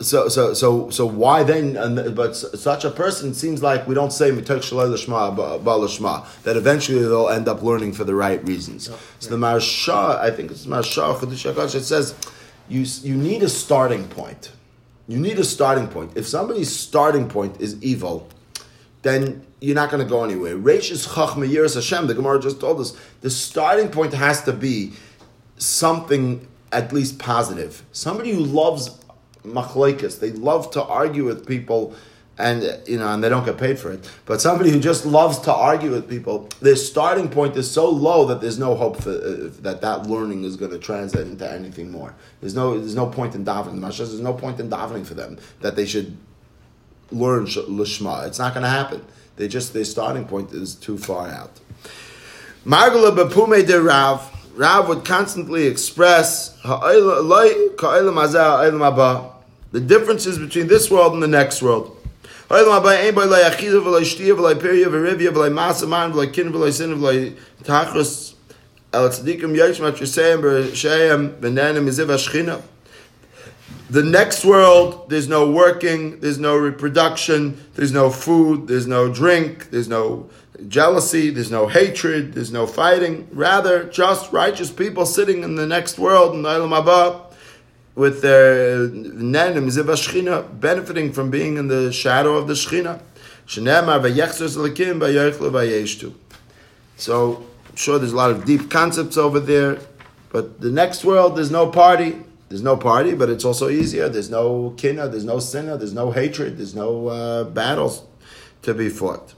So 0.00 0.28
so 0.28 0.54
so 0.54 0.88
so 0.88 1.04
why 1.04 1.42
then? 1.42 1.76
And, 1.76 2.16
but 2.16 2.32
such 2.34 2.84
a 2.84 2.90
person 2.90 3.34
seems 3.34 3.62
like 3.62 3.86
we 3.86 3.94
don't 3.94 4.12
say 4.12 4.30
mitak 4.30 4.60
shalai 4.60 4.90
l'shma 4.90 5.36
ba 5.36 5.58
ba 5.58 5.70
l'shma 5.76 6.26
that 6.44 6.56
eventually 6.56 7.00
they'll 7.00 7.28
end 7.28 7.48
up 7.48 7.62
learning 7.62 7.92
for 7.92 8.04
the 8.04 8.14
right 8.14 8.42
reasons. 8.46 8.90
So 9.18 9.30
the 9.30 9.36
Maharsha, 9.36 10.18
I 10.18 10.30
think 10.30 10.50
it's 10.50 10.64
Maharsha 10.64 11.14
Chedush 11.16 11.52
Hakadosh, 11.52 11.74
It 11.74 11.84
says 11.84 12.14
you 12.68 12.86
you 13.02 13.14
need 13.14 13.42
a 13.42 13.48
starting 13.48 14.08
point. 14.08 14.52
You 15.06 15.18
need 15.18 15.38
a 15.38 15.44
starting 15.44 15.88
point. 15.88 16.12
If 16.16 16.26
somebody's 16.26 16.74
starting 16.74 17.28
point 17.28 17.60
is 17.60 17.82
evil, 17.82 18.28
then 19.02 19.44
you're 19.60 19.74
not 19.74 19.90
going 19.90 20.02
to 20.02 20.08
go 20.08 20.24
anywhere. 20.24 20.56
Reish 20.56 20.90
is 20.90 21.08
chachma 21.08 21.48
yiras 21.50 21.74
Hashem. 21.74 22.06
The 22.06 22.14
Gemara 22.14 22.40
just 22.40 22.60
told 22.60 22.80
us 22.80 22.96
the 23.20 23.30
starting 23.30 23.88
point 23.88 24.14
has 24.14 24.42
to 24.44 24.52
be 24.52 24.92
something 25.58 26.46
at 26.72 26.92
least 26.92 27.18
positive. 27.18 27.82
Somebody 27.92 28.32
who 28.32 28.40
loves 28.40 28.99
machlokes, 29.44 30.20
they 30.20 30.30
love 30.32 30.70
to 30.72 30.82
argue 30.82 31.24
with 31.24 31.46
people, 31.46 31.94
and 32.38 32.62
you 32.86 32.98
know, 32.98 33.08
and 33.08 33.22
they 33.22 33.28
don't 33.28 33.44
get 33.44 33.58
paid 33.58 33.78
for 33.78 33.92
it. 33.92 34.08
But 34.26 34.40
somebody 34.40 34.70
who 34.70 34.80
just 34.80 35.04
loves 35.04 35.38
to 35.40 35.52
argue 35.52 35.90
with 35.90 36.08
people, 36.08 36.48
their 36.60 36.76
starting 36.76 37.28
point 37.28 37.56
is 37.56 37.70
so 37.70 37.88
low 37.88 38.26
that 38.26 38.40
there's 38.40 38.58
no 38.58 38.74
hope 38.74 39.02
for 39.02 39.10
uh, 39.10 39.50
that 39.60 39.80
that 39.82 40.06
learning 40.06 40.44
is 40.44 40.56
going 40.56 40.70
to 40.70 40.78
translate 40.78 41.26
into 41.26 41.50
anything 41.50 41.90
more. 41.90 42.14
There's 42.40 42.54
no 42.54 42.78
there's 42.78 42.94
no 42.94 43.06
point 43.06 43.34
in 43.34 43.44
davening. 43.44 43.80
There's 43.80 44.20
no 44.20 44.34
point 44.34 44.60
in 44.60 44.70
davening 44.70 45.06
for 45.06 45.14
them 45.14 45.38
that 45.60 45.76
they 45.76 45.86
should 45.86 46.16
learn 47.10 47.46
sh- 47.46 47.58
lishma. 47.58 48.26
It's 48.26 48.38
not 48.38 48.54
going 48.54 48.64
to 48.64 48.70
happen. 48.70 49.04
They 49.36 49.48
just 49.48 49.72
their 49.72 49.84
starting 49.84 50.26
point 50.26 50.52
is 50.52 50.74
too 50.74 50.98
far 50.98 51.28
out. 51.28 51.60
Margala 52.64 53.16
bepume 53.16 53.66
de 53.66 53.80
Rav. 53.80 54.39
Rav 54.60 54.88
would 54.88 55.06
constantly 55.06 55.66
express 55.66 56.54
the 59.72 59.80
differences 59.80 60.38
between 60.38 60.66
this 60.66 60.90
world 60.90 61.14
and 61.14 61.22
the 61.22 61.28
next 61.28 61.62
world. 61.62 61.96
The 73.88 74.02
next 74.02 74.44
world, 74.44 75.08
there's 75.08 75.26
no 75.26 75.50
working, 75.50 76.20
there's 76.20 76.38
no 76.38 76.56
reproduction, 76.58 77.56
there's 77.76 77.92
no 77.92 78.10
food, 78.10 78.68
there's 78.68 78.86
no 78.86 79.10
drink, 79.10 79.70
there's 79.70 79.88
no 79.88 80.28
jealousy, 80.68 81.30
there's 81.30 81.50
no 81.50 81.66
hatred, 81.66 82.34
there's 82.34 82.52
no 82.52 82.66
fighting. 82.66 83.28
Rather, 83.32 83.84
just 83.84 84.32
righteous 84.32 84.70
people 84.70 85.06
sitting 85.06 85.42
in 85.42 85.56
the 85.56 85.66
next 85.66 85.98
world 85.98 86.34
in 86.34 86.42
the 86.42 86.48
Olam 86.48 86.70
Haba 86.70 87.22
with 87.94 88.22
their 88.22 88.88
nenim 88.88 89.66
ziva 89.66 90.60
benefiting 90.60 91.12
from 91.12 91.30
being 91.30 91.56
in 91.56 91.68
the 91.68 91.92
shadow 91.92 92.36
of 92.36 92.46
the 92.46 92.54
v'yeshtu. 95.50 96.14
So, 96.96 97.44
I'm 97.68 97.76
sure 97.76 97.98
there's 97.98 98.12
a 98.12 98.16
lot 98.16 98.30
of 98.30 98.44
deep 98.44 98.70
concepts 98.70 99.16
over 99.16 99.40
there, 99.40 99.78
but 100.30 100.60
the 100.60 100.70
next 100.70 101.04
world, 101.04 101.36
there's 101.36 101.50
no 101.50 101.66
party. 101.68 102.16
There's 102.48 102.62
no 102.62 102.76
party, 102.76 103.14
but 103.14 103.30
it's 103.30 103.44
also 103.44 103.68
easier. 103.68 104.08
There's 104.08 104.28
no 104.28 104.74
kinna, 104.76 105.08
there's 105.08 105.24
no 105.24 105.38
sinner, 105.38 105.76
there's 105.76 105.92
no 105.92 106.10
hatred, 106.10 106.58
there's 106.58 106.74
no 106.74 107.06
uh, 107.06 107.44
battles 107.44 108.02
to 108.62 108.74
be 108.74 108.88
fought. 108.88 109.34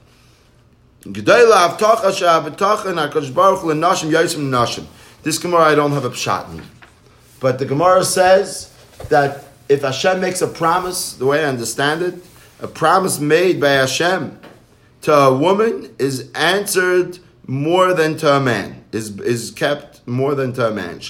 This 1.05 1.15
Gemara 5.37 5.63
I 5.63 5.75
don't 5.75 5.91
have 5.91 6.05
a 6.05 6.09
pshat 6.09 6.49
in. 6.49 6.61
But 7.41 7.59
the 7.59 7.65
Gemara 7.65 8.05
says 8.05 8.73
that 9.09 9.43
if 9.67 9.81
Hashem 9.81 10.21
makes 10.21 10.41
a 10.41 10.47
promise, 10.47 11.13
the 11.15 11.25
way 11.25 11.43
I 11.43 11.49
understand 11.49 12.03
it, 12.03 12.15
a 12.61 12.69
promise 12.69 13.19
made 13.19 13.59
by 13.59 13.71
Hashem 13.71 14.39
to 15.01 15.13
a 15.13 15.37
woman 15.37 15.93
is 15.99 16.31
answered 16.35 17.19
more 17.47 17.93
than 17.93 18.15
to 18.17 18.37
a 18.37 18.39
man, 18.39 18.85
is, 18.93 19.19
is 19.19 19.51
kept 19.51 20.07
more 20.07 20.35
than 20.35 20.53
to 20.53 20.69
a 20.69 20.71
man. 20.71 21.01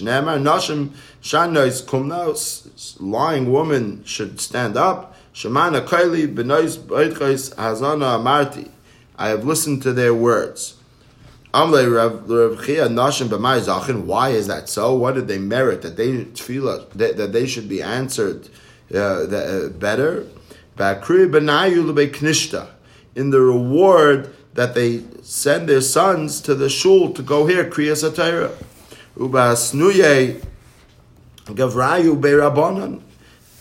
Lying 2.99 3.51
woman 3.51 4.03
should 4.05 4.41
stand 4.41 4.75
up. 4.75 5.15
Shemana 5.35 5.85
kaili 5.85 6.33
benois 6.33 6.77
boitchos 6.79 7.53
hazana 7.55 8.17
amarti. 8.17 8.72
I 9.17 9.29
have 9.29 9.45
listened 9.45 9.81
to 9.83 9.93
their 9.93 10.13
words. 10.13 10.75
Why 11.53 11.79
is 14.29 14.47
that 14.47 14.63
so? 14.65 14.95
What 14.95 15.13
did 15.13 15.27
they 15.27 15.37
merit 15.37 15.83
that 15.83 15.97
they 15.97 16.23
feel 16.23 16.65
that, 16.65 17.17
that 17.17 17.31
they 17.31 17.45
should 17.45 17.69
be 17.69 17.81
answered 17.81 18.49
uh, 18.93 18.97
uh, 18.97 19.69
better? 19.69 20.27
In 23.15 23.29
the 23.29 23.39
reward 23.39 24.35
that 24.55 24.73
they 24.73 25.03
send 25.21 25.69
their 25.69 25.81
sons 25.81 26.41
to 26.41 26.55
the 26.55 26.69
shul 26.69 27.13
to 27.13 27.21
go 27.21 27.45
here 27.45 27.69
kriyas. 27.69 28.01
Ubasnuye 29.15 30.43
gavrayu 31.45 32.19
beirabonon, 32.19 33.01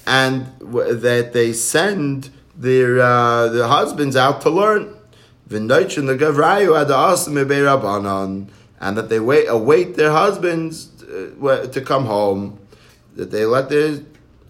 and 0.06 0.46
that 0.60 1.32
they 1.34 1.52
send 1.52 2.30
their 2.56 3.00
uh, 3.00 3.48
their 3.48 3.66
husbands 3.66 4.16
out 4.16 4.40
to 4.40 4.50
learn. 4.50 4.94
V'noichin 5.52 6.06
the 6.06 6.16
gavrayu 6.16 6.80
ad 6.80 6.88
asim 6.88 8.48
and 8.80 8.96
that 8.96 9.08
they 9.08 9.20
wait 9.20 9.46
await 9.46 9.94
their 9.96 10.10
husbands 10.10 11.02
uh, 11.04 11.66
to 11.66 11.80
come 11.80 12.06
home. 12.06 12.58
That 13.14 13.30
they 13.30 13.44
let 13.44 13.68
their 13.68 14.00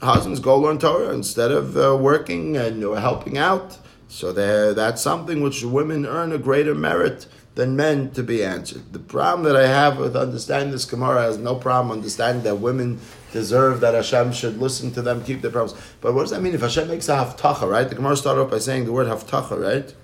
husbands 0.01 0.41
go 0.41 0.59
learn 0.59 0.79
Torah 0.79 1.13
instead 1.13 1.51
of 1.51 1.77
uh, 1.77 1.97
working 1.97 2.57
and 2.57 2.83
helping 2.83 3.37
out. 3.37 3.79
So 4.09 4.33
that's 4.33 5.01
something 5.01 5.43
which 5.43 5.65
women 5.65 6.07
earn 6.07 6.33
a 6.33 6.39
greater 6.39 6.75
merit 6.75 7.27
than 7.55 7.77
men 7.77 8.11
to 8.13 8.23
be 8.23 8.45
answered. 8.45 8.93
The 8.93 8.99
problem 8.99 9.45
that 9.45 9.57
I 9.57 9.67
have 9.67 9.99
with 9.99 10.17
understanding 10.17 10.71
this 10.71 10.85
Gemara 10.85 11.23
has 11.23 11.39
no 11.39 11.55
problem 11.55 11.97
understanding 11.97 12.45
that 12.45 12.57
women 12.57 13.01
deserve 13.33 13.81
that 13.81 13.95
Hashem 13.95 14.33
should 14.33 14.59
listen 14.59 14.93
to 14.93 15.03
them, 15.03 15.25
keep 15.25 15.43
their 15.43 15.51
promise. 15.51 15.75
But 16.01 16.15
what 16.15 16.23
does 16.23 16.31
that 16.31 16.43
mean 16.43 16.55
if 16.55 16.61
Hashem 16.61 16.89
makes 16.89 17.09
a 17.09 17.17
haftacha, 17.17 17.69
right? 17.69 17.89
The 17.89 17.95
Gemara 17.95 18.17
started 18.17 18.43
off 18.43 18.51
by 18.51 18.59
saying 18.59 18.85
the 18.85 18.93
word 18.93 19.07
haftacha, 19.07 19.59
right? 19.61 19.95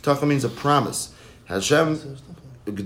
Haftacha 0.00 0.26
means 0.26 0.44
a 0.44 0.48
promise. 0.48 1.12
Hashem, 1.46 1.96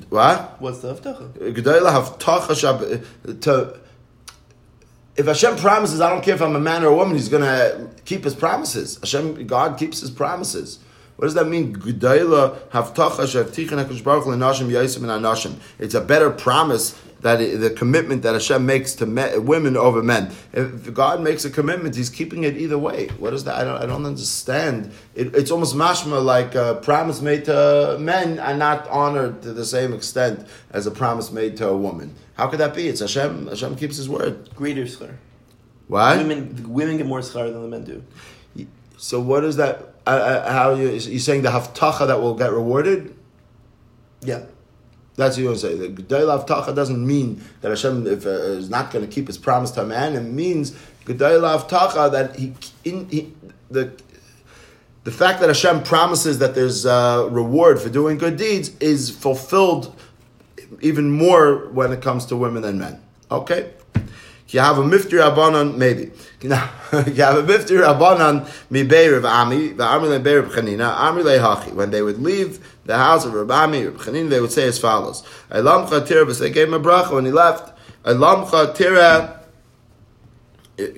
what? 0.09 0.61
What's 0.61 0.79
the 0.81 0.94
haftacha? 0.94 1.33
G'dayla 1.33 2.03
haftacha 2.03 2.50
shab- 2.55 3.40
to 3.42 3.79
if 5.16 5.27
Hashem 5.27 5.57
promises, 5.57 6.00
I 6.00 6.11
don't 6.11 6.24
care 6.24 6.35
if 6.35 6.42
I'm 6.42 6.57
a 6.57 6.61
man 6.61 6.83
or 6.83 6.88
a 6.88 6.94
woman, 6.94 7.14
He's 7.14 7.29
going 7.29 7.42
to 7.44 7.88
keep 8.05 8.24
His 8.24 8.35
promises. 8.35 8.98
Hashem, 8.98 9.46
God 9.46 9.79
keeps 9.79 10.00
His 10.00 10.11
promises. 10.11 10.81
What 11.16 11.27
does 11.27 11.35
that 11.35 11.46
mean? 11.46 11.77
G'dayla 11.77 12.59
havtacha 12.70 13.27
shevtichin 13.27 13.85
hakadosh 13.85 14.03
baruch 14.03 14.24
lenashim 14.24 14.68
yaisim 14.68 15.09
and 15.09 15.24
anashim. 15.24 15.55
It's 15.79 15.94
a 15.94 16.00
better 16.00 16.31
promise 16.31 17.00
that 17.24 17.40
it, 17.40 17.59
the 17.59 17.70
commitment 17.70 18.22
that 18.22 18.35
Hashem 18.35 18.66
makes 18.66 18.94
to 18.96 19.07
men, 19.07 19.46
women 19.46 19.79
over 19.79 20.03
men. 20.03 20.31
If 20.53 20.92
God 20.92 21.22
makes 21.22 21.44
a 21.46 21.50
commitment, 21.50 21.96
He's 21.96 22.11
keeping 22.11 22.44
it 22.44 22.57
either 22.57 22.77
way. 22.77 23.07
What 23.18 23.33
is 23.33 23.44
that? 23.44 23.55
I 23.55 23.64
don't, 23.64 23.83
I 23.83 23.87
don't 23.87 24.05
understand. 24.05 24.92
It, 25.14 25.35
it's 25.35 25.50
almost 25.50 25.74
mashma 25.74 26.22
like 26.22 26.55
a 26.55 26.81
promise 26.83 27.22
made 27.22 27.46
to 27.46 27.96
men 27.98 28.38
are 28.38 28.57
not 28.57 28.87
honored 28.88 29.40
to 29.42 29.55
the 29.55 29.64
same 29.64 29.94
extent 29.94 30.46
as 30.70 30.87
a 30.87 30.90
promise 30.90 31.33
made 31.33 31.57
to 31.57 31.68
a 31.68 31.77
woman. 31.77 32.14
How 32.35 32.48
could 32.48 32.61
that 32.61 32.74
be? 32.74 32.88
It's 32.88 33.00
Hashem. 33.00 33.46
Hashem 33.46 33.77
keeps 33.77 33.96
His 33.96 34.09
word. 34.09 34.55
Greater 34.55 34.85
schar. 34.85 35.14
Why? 35.88 36.18
Women, 36.18 36.72
women 36.74 36.98
get 36.98 37.07
more 37.07 37.20
schar 37.20 37.50
than 37.50 37.62
the 37.62 37.68
men 37.68 37.85
do. 37.85 38.66
So 38.98 39.18
what 39.18 39.44
is 39.44 39.57
that? 39.57 39.93
Uh, 40.06 40.10
uh, 40.10 40.52
how 40.52 40.74
you 40.74 40.90
you 40.90 41.18
saying 41.18 41.42
the 41.42 41.50
haftacha 41.50 42.06
that 42.06 42.20
will 42.20 42.34
get 42.34 42.52
rewarded? 42.52 43.16
Yeah. 44.22 44.44
That's 45.16 45.36
what 45.36 45.42
you 45.42 45.48
want 45.48 45.60
to 45.60 45.66
say. 45.66 45.74
The 45.76 45.88
Gedai 45.88 46.44
Avtacha 46.44 46.74
doesn't 46.74 47.06
mean 47.06 47.42
that 47.60 47.68
Hashem 47.68 48.06
if, 48.06 48.26
uh, 48.26 48.30
is 48.30 48.68
not 48.68 48.90
going 48.90 49.06
to 49.06 49.10
keep 49.10 49.28
his 49.28 49.38
promise 49.38 49.70
to 49.72 49.82
a 49.82 49.86
man. 49.86 50.16
It 50.16 50.22
means 50.22 50.72
Gedai 51.04 51.40
Avtacha 51.40 52.10
that 52.10 52.36
he, 52.36 52.54
in, 52.84 53.08
he 53.08 53.32
the 53.70 53.92
the 55.04 55.10
fact 55.10 55.40
that 55.40 55.48
Hashem 55.48 55.82
promises 55.82 56.38
that 56.38 56.54
there's 56.54 56.86
a 56.86 57.28
reward 57.30 57.80
for 57.80 57.90
doing 57.90 58.18
good 58.18 58.36
deeds 58.36 58.72
is 58.80 59.10
fulfilled 59.10 59.94
even 60.80 61.10
more 61.10 61.68
when 61.68 61.92
it 61.92 62.00
comes 62.00 62.26
to 62.26 62.36
women 62.36 62.64
and 62.64 62.78
men. 62.78 63.00
Okay. 63.30 63.70
You 64.54 64.60
have 64.60 64.78
a 64.78 64.82
miftir 64.82 65.18
abanan, 65.18 65.76
maybe. 65.78 66.12
Now 66.44 66.70
you 66.92 67.24
have 67.24 67.38
a 67.38 67.42
miftir 67.42 67.82
abanan 67.82 68.48
mi 68.70 68.84
beirav 68.84 69.28
ami, 69.28 69.70
the 69.70 69.82
ami 69.82 70.06
le 70.06 70.20
beirav 70.20 70.52
chanina, 70.52 70.96
ami 70.96 71.24
le 71.24 71.40
hachi. 71.40 71.72
When 71.72 71.90
they 71.90 72.02
would 72.02 72.22
leave 72.22 72.64
the 72.84 72.96
house 72.96 73.24
of 73.24 73.32
Rabami, 73.32 73.84
Rab 73.86 73.96
Chanin, 73.96 74.30
they 74.30 74.40
would 74.40 74.52
say 74.52 74.68
as 74.68 74.78
follows: 74.78 75.24
Elamcha 75.50 76.06
tira, 76.06 76.24
but 76.24 76.38
they 76.38 76.50
gave 76.50 76.68
him 76.68 76.74
a 76.74 76.78
bracha 76.78 77.10
when 77.10 77.24
he 77.24 77.32
left. 77.32 77.76
Elamcha 78.04 78.76
tira 78.76 79.43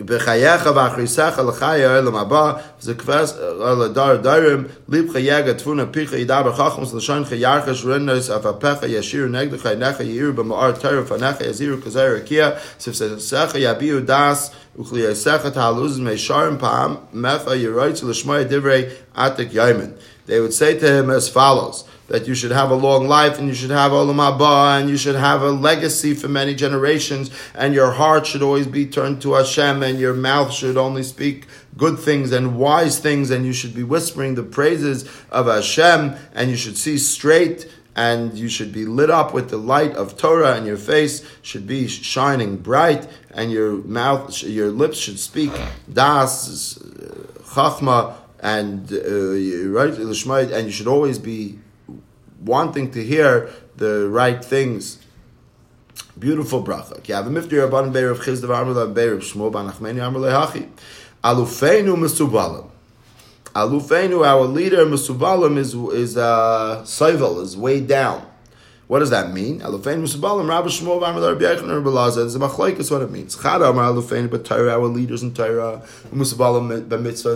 בחייך 0.06 0.70
ואחריסך 0.76 1.42
לחי 1.48 1.86
העולם 1.86 2.16
הבא, 2.16 2.54
זה 2.80 2.94
כבש 2.94 3.30
על 3.62 3.82
הדר 3.82 4.16
דרים, 4.16 4.64
ליבך 4.90 5.16
יגע 5.16 5.54
תפונה 5.54 5.86
פיך 5.86 6.14
ידבר 6.14 6.54
חכמוס 6.54 6.94
לשונך 6.94 7.32
ירחש 7.32 7.86
רנוס 7.86 8.30
אף 8.30 8.46
אפיך 8.46 8.78
ישיר 8.88 9.26
נגדך 9.26 9.66
עיניך 9.66 10.00
יאיר 10.00 10.32
במאר 10.32 10.72
תר 10.72 11.04
פניך 11.08 11.42
יזירו 11.42 11.78
כזר 11.86 12.16
רקיע, 12.16 12.50
ספסך 12.80 13.52
יביעו 13.56 14.00
דס 14.06 14.52
וכלייסך 14.80 15.46
תעלוז 15.54 16.00
מישרם 16.00 16.56
פעם, 16.60 16.96
מפה 17.14 17.56
ירויץ 17.56 18.04
לשמוע 18.04 18.44
דברי 18.44 18.84
עתק 19.16 19.48
ייימן. 19.52 19.90
They 20.28 20.40
would 20.40 20.54
say 20.54 20.80
to 20.80 20.86
him 20.86 21.10
as 21.10 21.28
follows 21.36 21.84
that 22.09 22.27
you 22.27 22.35
should 22.35 22.51
have 22.51 22.71
a 22.71 22.75
long 22.75 23.09
life 23.09 23.39
and 23.39 23.49
you 23.49 23.55
should 23.55 23.71
have 23.71 23.93
olam 23.93 24.17
haba 24.17 24.79
and 24.79 24.89
you 24.89 24.97
should 24.97 25.15
have 25.15 25.43
a 25.43 25.51
legacy 25.51 26.15
for 26.15 26.29
many 26.29 26.55
generations 26.55 27.31
and 27.55 27.75
your 27.75 27.93
heart 27.93 28.27
should 28.27 28.43
always 28.43 28.67
be 28.67 28.87
turned 28.87 29.21
to 29.23 29.35
Hashem 29.35 29.83
and 29.83 29.99
your 29.99 30.15
mouth 30.15 30.53
should 30.53 30.77
only 30.77 31.03
speak 31.03 31.47
good 31.77 31.99
things 31.99 32.33
and 32.33 32.59
wise 32.59 32.99
things 32.99 33.31
and 33.31 33.45
you 33.45 33.53
should 33.53 33.75
be 33.75 33.83
whispering 33.83 34.35
the 34.35 34.43
praises 34.43 35.09
of 35.31 35.47
Hashem 35.47 36.17
and 36.35 36.51
you 36.51 36.57
should 36.57 36.79
see 36.79 36.99
straight 36.99 37.71
and 37.97 38.35
you 38.35 38.49
should 38.49 38.73
be 38.73 38.85
lit 38.85 39.11
up 39.11 39.33
with 39.33 39.49
the 39.49 39.57
light 39.57 39.93
of 39.97 40.19
Torah 40.19 40.55
and 40.55 40.67
your 40.67 40.77
face 40.77 41.25
should 41.43 41.67
be 41.67 41.89
shining 41.89 42.57
bright 42.57 43.09
and 43.33 43.51
your 43.51 43.73
mouth 43.85 44.43
your 44.43 44.71
lips 44.71 44.99
should 44.99 45.19
speak 45.19 45.53
das 45.93 46.79
chachma 47.43 48.17
and 48.41 48.93
uh, 48.93 49.69
right 49.71 49.99
and 50.53 50.67
you 50.67 50.71
should 50.71 50.87
always 50.87 51.19
be 51.19 51.59
wanting 52.47 52.91
to 52.93 53.05
hear 53.05 53.51
the 53.77 54.09
right 54.09 54.43
things. 54.43 54.99
Beautiful 56.19 56.65
bracha. 56.65 57.03
Ki 57.03 57.13
have 57.13 57.27
miftir 57.27 57.69
rabban 57.69 57.93
beir 57.93 58.11
of 58.11 58.21
chizdav 58.21 58.49
amrla 58.49 58.95
beir 58.95 59.15
of 59.15 59.23
shmuel 59.23 59.53
ban 59.53 59.71
achmeni 59.71 59.99
amrla 59.99 60.47
hachi. 60.47 60.69
Alufeinu 61.23 61.97
mesubalim. 61.97 62.71
Alufeinu, 63.55 64.25
our 64.25 64.45
leader, 64.45 64.87
mesubalim 64.87 65.59
is 65.59 65.75
is 65.75 66.17
uh, 66.17 66.83
seivel, 66.85 67.43
is 67.43 67.57
way 67.57 67.81
down. 67.81 68.27
What 68.89 69.01
does 69.01 69.11
that 69.11 69.33
mean? 69.33 69.61
Alufein 69.61 70.01
Musabalim, 70.01 70.49
Rabbi 70.49 70.69
Shmuel, 70.69 70.99
Amar 70.99 71.33
Rabbi 71.33 71.43
Yechon, 71.43 71.75
Rabbi 71.75 71.91
Lazar. 71.91 72.25
It's 72.25 72.37
a 72.37 72.39
machlaik 72.39 72.79
is 72.79 72.89
what 72.89 73.03
it 73.03 73.11
means. 73.11 73.35
Chada 73.35 73.71
Amar 73.71 73.93
Alufein, 73.93 74.31
our 74.71 74.87
leaders 74.87 75.25
in 75.25 75.35
Torah, 75.35 75.83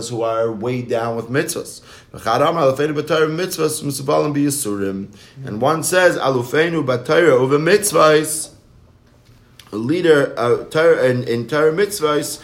who 0.09 0.21
are 0.21 0.51
way 0.51 0.81
down 0.81 1.17
with 1.17 1.27
mitzvahs. 1.27 1.81
Chada 2.13 2.49
Amar 2.49 2.71
Alufein, 2.71 2.93
mitzvahs, 3.35 3.85
And 5.45 5.61
one 5.61 5.83
says, 5.83 6.17
Alufeinu, 6.17 6.85
but 6.85 7.05
Torah, 7.05 7.35
over 7.35 7.59
mitzvahs, 7.59 8.51
a 9.73 9.75
leader 9.75 10.33
uh, 10.39 10.63
in, 11.05 11.25
in 11.25 11.47
Torah 11.47 11.73
mitzvahs, 11.73 12.41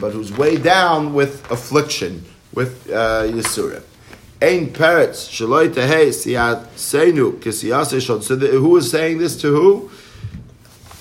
but 0.00 0.10
who's 0.10 0.32
way 0.36 0.58
down 0.58 1.14
with 1.14 1.50
affliction, 1.50 2.22
with 2.52 2.90
uh, 2.90 3.22
Yisurim. 3.24 3.82
Ein 4.40 4.72
Peretz 4.72 5.28
Shaloi 5.28 5.68
Tehei 5.68 6.10
Siyat 6.10 6.68
Seinu 6.76 7.32
Kisiyase 7.40 8.00
Shod. 8.00 8.22
So 8.22 8.36
the, 8.36 8.46
who 8.46 8.68
was 8.68 8.88
saying 8.88 9.18
this 9.18 9.36
to 9.40 9.48
who? 9.48 9.90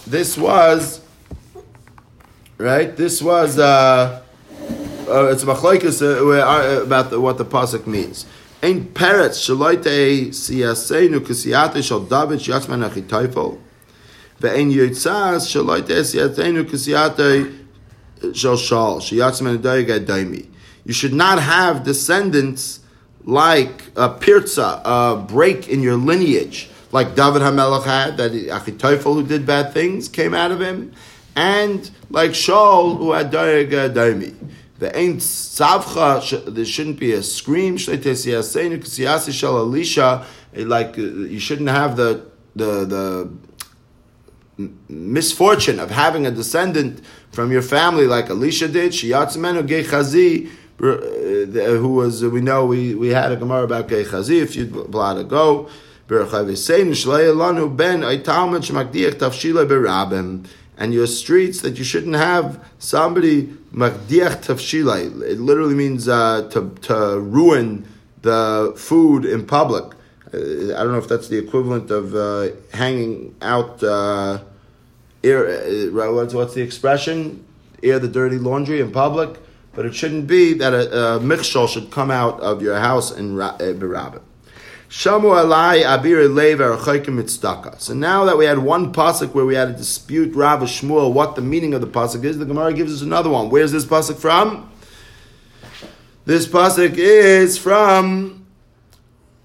This 0.07 0.35
was 0.35 1.01
right. 2.57 2.97
This 2.97 3.21
was 3.21 3.59
uh, 3.59 4.23
uh, 5.07 5.25
it's 5.27 5.43
machlokes 5.43 6.01
uh, 6.01 6.81
about 6.81 7.11
the, 7.11 7.21
what 7.21 7.37
the 7.37 7.45
pasuk 7.45 7.85
means. 7.85 8.25
Ein 8.63 8.85
Peretz 8.85 9.37
Shaloi 9.45 9.77
Tehei 9.77 10.29
Siyaseinu 10.29 11.19
Kisiyate 11.19 11.83
Shod 11.83 12.09
David 12.09 12.39
Shiatzman 12.39 12.89
Achitayfel. 12.89 13.59
Ve'ein 14.39 14.73
Yitzaz 14.73 15.45
Shaloi 15.45 15.83
Tehei 15.83 16.01
Siyaseinu 16.01 16.63
Kisiyate 16.63 18.35
Shal 18.35 18.57
Shal 18.57 18.99
Shiatzman 18.99 19.61
David 19.61 20.07
Daimi. 20.07 20.47
You 20.85 20.93
should 20.93 21.13
not 21.13 21.39
have 21.39 21.83
descendants 21.83 22.79
like 23.27 23.83
a 23.97 24.07
pirza, 24.07 24.81
a 24.85 25.17
break 25.27 25.67
in 25.67 25.81
your 25.81 25.97
lineage, 25.97 26.69
like 26.93 27.13
David 27.13 27.41
Hamelech 27.41 27.83
had, 27.83 28.15
that 28.17 28.31
Achitophel 28.31 29.15
who 29.15 29.23
did 29.23 29.45
bad 29.45 29.73
things 29.73 30.07
came 30.07 30.33
out 30.33 30.51
of 30.51 30.61
him, 30.61 30.93
and 31.35 31.91
like 32.09 32.31
Shaul 32.31 32.97
who 32.97 33.11
had 33.11 33.29
Darig 33.29 33.69
Daimi. 33.69 34.33
The 34.79 34.97
ain't 34.97 35.17
savcha. 35.17 36.53
There 36.53 36.63
shouldn't 36.63 36.99
be 36.99 37.11
a 37.11 37.21
scream. 37.21 37.77
Like 40.53 40.97
uh, 40.97 41.01
you 41.01 41.39
shouldn't 41.39 41.69
have 41.69 41.97
the 41.97 42.25
the 42.55 42.85
the 42.85 43.29
misfortune 44.87 45.79
of 45.79 45.91
having 45.91 46.25
a 46.25 46.31
descendant 46.31 47.03
from 47.31 47.51
your 47.51 47.61
family 47.61 48.07
like 48.07 48.29
Elisha 48.29 48.67
did. 48.69 48.93
Shiyatzmenu 48.93 49.67
gechazi 49.67 50.47
uh, 50.47 50.49
who 50.77 51.89
was 51.89 52.23
we 52.23 52.41
know 52.41 52.65
we, 52.65 52.93
we 52.95 53.09
had 53.09 53.31
a 53.31 53.35
Gemara 53.35 53.63
about 53.63 53.87
Gechazi 53.87 54.43
a 54.43 54.47
few 54.47 54.65
blot 54.65 55.17
ago. 55.17 55.69
And 60.79 60.93
your 60.93 61.07
streets 61.07 61.61
that 61.61 61.77
you 61.77 61.83
shouldn't 61.83 62.15
have 62.15 62.63
somebody 62.77 63.47
makdiach 63.73 64.45
tafshila. 64.45 65.21
It 65.23 65.39
literally 65.39 65.73
means 65.73 66.07
uh, 66.07 66.47
to 66.51 66.69
to 66.83 67.19
ruin 67.19 67.85
the 68.21 68.73
food 68.77 69.25
in 69.25 69.45
public. 69.45 69.83
Uh, 70.33 70.37
I 70.37 70.83
don't 70.83 70.91
know 70.91 70.99
if 70.99 71.09
that's 71.09 71.27
the 71.27 71.39
equivalent 71.39 71.91
of 71.91 72.15
uh, 72.15 72.49
hanging 72.73 73.35
out. 73.41 73.83
Uh, 73.83 74.39
uh, 75.25 76.29
what's 76.31 76.53
the 76.53 76.61
expression? 76.61 77.43
Air 77.83 77.99
the 77.99 78.07
dirty 78.07 78.37
laundry 78.37 78.79
in 78.79 78.91
public 78.91 79.39
but 79.77 79.85
it 79.85 79.93
shouldn't 79.93 80.25
be 80.25 80.53
that 80.53 80.73
a, 80.73 81.17
a 81.17 81.19
michshol 81.19 81.69
should 81.69 81.91
come 81.91 82.09
out 82.09 82.39
of 82.39 82.63
your 82.63 82.79
house 82.79 83.11
in 83.11 83.39
eh, 83.39 83.73
Berabbim. 83.73 84.21
Shamu 84.89 85.29
alai 85.35 85.83
abir 85.83 86.27
leiv 86.27 87.79
So 87.79 87.93
now 87.93 88.25
that 88.25 88.35
we 88.39 88.45
had 88.45 88.57
one 88.57 88.91
pasuk 88.91 89.35
where 89.35 89.45
we 89.45 89.53
had 89.53 89.69
a 89.69 89.73
dispute, 89.73 90.33
Rav 90.33 90.61
Shmuel, 90.61 91.13
what 91.13 91.35
the 91.35 91.43
meaning 91.43 91.75
of 91.75 91.81
the 91.81 91.87
pasuk 91.87 92.23
is, 92.23 92.39
the 92.39 92.45
Gemara 92.45 92.73
gives 92.73 92.91
us 92.91 93.03
another 93.03 93.29
one. 93.29 93.51
Where's 93.51 93.71
this 93.71 93.85
pasuk 93.85 94.17
from? 94.17 94.71
This 96.25 96.47
pasuk 96.47 96.95
is 96.95 97.59
from 97.59 98.47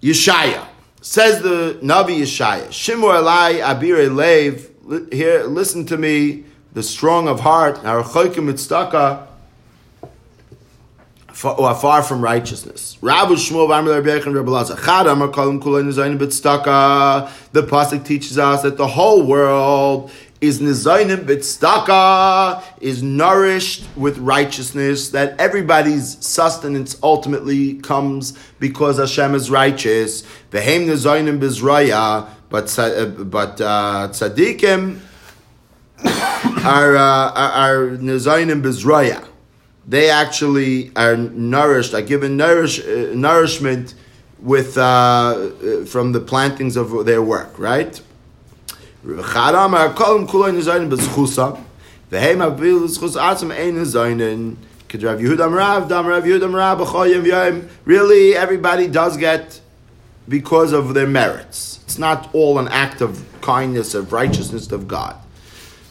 Yeshaya. 0.00 0.66
Says 1.02 1.42
the 1.42 1.78
Navi 1.82 2.20
Yeshaya. 2.20 2.68
Shimu 2.68 3.22
alai 3.22 3.62
abir 3.62 4.08
leiv. 4.08 5.12
Here, 5.12 5.44
listen 5.44 5.84
to 5.86 5.98
me, 5.98 6.44
the 6.72 6.82
strong 6.82 7.28
of 7.28 7.40
heart. 7.40 7.76
Archaykim 7.82 8.50
mitztaka 8.50 9.26
who 9.26 9.31
are 11.44 11.74
far 11.74 12.02
from 12.02 12.20
righteousness. 12.20 12.98
Rabbi 13.00 13.32
Shmuel 13.32 13.68
The 17.52 17.62
pasuk 17.62 18.04
teaches 18.04 18.38
us 18.38 18.62
that 18.62 18.76
the 18.76 18.86
whole 18.86 19.26
world 19.26 20.10
is 20.42 20.60
nizaynim 20.60 21.24
bitstaka, 21.24 22.62
is 22.80 23.02
nourished 23.02 23.86
with 23.96 24.18
righteousness, 24.18 25.10
that 25.10 25.38
everybody's 25.38 26.18
sustenance 26.24 26.98
ultimately 27.02 27.74
comes 27.74 28.36
because 28.58 28.98
Hashem 28.98 29.36
is 29.36 29.50
righteous. 29.50 30.22
Vehem 30.50 30.86
nizaynim 30.86 31.38
bizraya, 31.38 32.28
but 32.50 32.64
tza- 32.64 33.30
but 33.30 33.60
uh, 33.60 34.08
tzaddikim 34.10 34.98
are 36.64 36.96
uh, 36.96 37.32
are 37.32 37.96
nizaynim 37.98 38.62
bizraya. 38.62 39.28
They 39.86 40.10
actually 40.10 40.92
are 40.94 41.16
nourished, 41.16 41.94
are 41.94 42.02
given 42.02 42.36
nourish, 42.36 42.80
uh, 42.80 43.12
nourishment 43.14 43.94
with 44.38 44.76
uh, 44.78 44.80
uh, 44.82 45.84
from 45.86 46.12
the 46.12 46.20
plantings 46.20 46.76
of 46.76 47.04
their 47.04 47.22
work, 47.22 47.58
right? 47.58 48.00
Yom. 57.26 57.68
Really, 57.84 58.36
everybody 58.36 58.86
does 58.86 59.16
get 59.16 59.60
because 60.28 60.72
of 60.72 60.94
their 60.94 61.06
merits. 61.06 61.80
It's 61.84 61.98
not 61.98 62.32
all 62.32 62.58
an 62.58 62.68
act 62.68 63.00
of 63.00 63.24
kindness, 63.40 63.94
of 63.94 64.12
righteousness 64.12 64.70
of 64.70 64.86
God. 64.86 65.16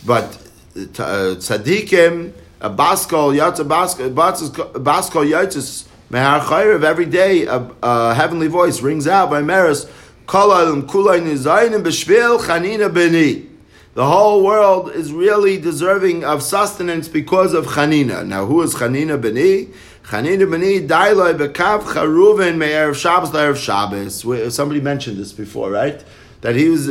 But 0.06 0.36
uh, 0.76 1.36
tzaddikim, 1.38 2.34
a 2.62 2.70
baskol, 2.70 3.36
yatsa 3.36 3.66
baskol, 3.68 4.14
baskol 4.14 5.28
yatzis, 5.28 5.86
mehar 6.12 6.40
chayrev, 6.42 6.84
every 6.84 7.08
day 7.08 7.46
a, 7.46 7.70
a 7.82 8.14
heavenly 8.14 8.48
voice 8.48 8.82
rings 8.82 9.08
out 9.08 9.30
by 9.30 9.42
beni. 12.90 13.48
The 13.94 14.08
whole 14.08 14.46
world 14.46 14.92
is 14.92 15.12
really 15.12 15.58
deserving 15.58 16.24
of 16.24 16.42
sustenance 16.42 17.10
because 17.10 17.54
of 17.54 17.66
Chanina. 17.66 18.26
Now, 18.26 18.46
who 18.46 18.62
is 18.62 18.74
Chanina 18.76 19.22
Beni? 19.22 19.68
Chanina 20.04 20.50
Beni 20.50 20.88
dailoi 20.88 21.34
bekav 21.38 21.82
charuven 21.82 22.58
me'erev 22.58 22.96
Shabbos 22.96 23.32
le'erev 23.32 23.58
Shabbos. 23.58 24.56
Somebody 24.56 24.80
mentioned 24.80 25.18
this 25.18 25.34
before, 25.34 25.72
right? 25.72 26.02
That 26.40 26.56
he 26.56 26.70
was, 26.70 26.90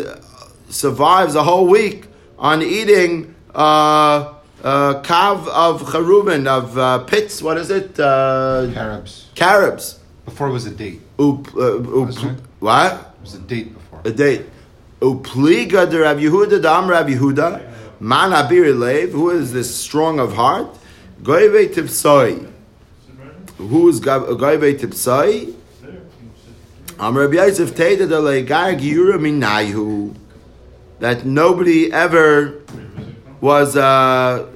survives 0.68 1.34
a 1.36 1.42
whole 1.42 1.66
week 1.66 2.04
on 2.38 2.60
eating 2.60 3.34
uh, 3.54 4.34
uh, 4.64 5.02
kav 5.02 5.46
of 5.48 5.82
charuven, 5.82 6.46
of 6.46 6.76
uh, 6.78 6.98
pits, 7.00 7.42
what 7.42 7.56
is 7.58 7.70
it? 7.70 7.98
Uh, 7.98 8.68
Caribs. 8.72 9.26
carobs. 9.34 9.98
Before 10.24 10.48
it 10.48 10.52
was 10.52 10.66
a 10.66 10.70
date. 10.70 11.00
Up, 11.18 11.48
uh, 11.56 11.78
Wasn't 11.78 12.40
what? 12.60 12.92
It 12.92 13.20
was 13.22 13.34
a 13.34 13.38
date 13.40 13.74
before. 13.74 14.00
a 14.04 14.10
date. 14.12 14.46
Upliga 15.00 15.90
de 15.90 15.98
Rav 16.00 16.18
Yehuda 16.18 16.62
dam 16.62 16.88
Rav 16.88 17.06
Yehuda 17.06 18.00
man 18.00 18.30
abir 18.32 18.78
lev. 18.78 19.12
Who 19.12 19.30
is 19.30 19.52
this 19.52 19.74
strong 19.74 20.20
of 20.20 20.34
heart? 20.34 20.68
Goyve 21.22 21.72
tipsoi. 21.74 22.50
Who 23.56 23.88
is 23.88 24.00
Goyve 24.00 24.78
tipsoi? 24.78 25.54
Am 26.98 27.16
Rabbi 27.16 27.36
Yosef 27.36 27.74
Teda 27.74 28.06
de 28.06 28.16
legar 28.20 28.78
giura 28.78 29.18
minayu. 29.18 30.14
That 30.98 31.24
nobody 31.24 31.90
ever 31.90 32.60
was. 33.40 33.76
Uh, 33.76 34.46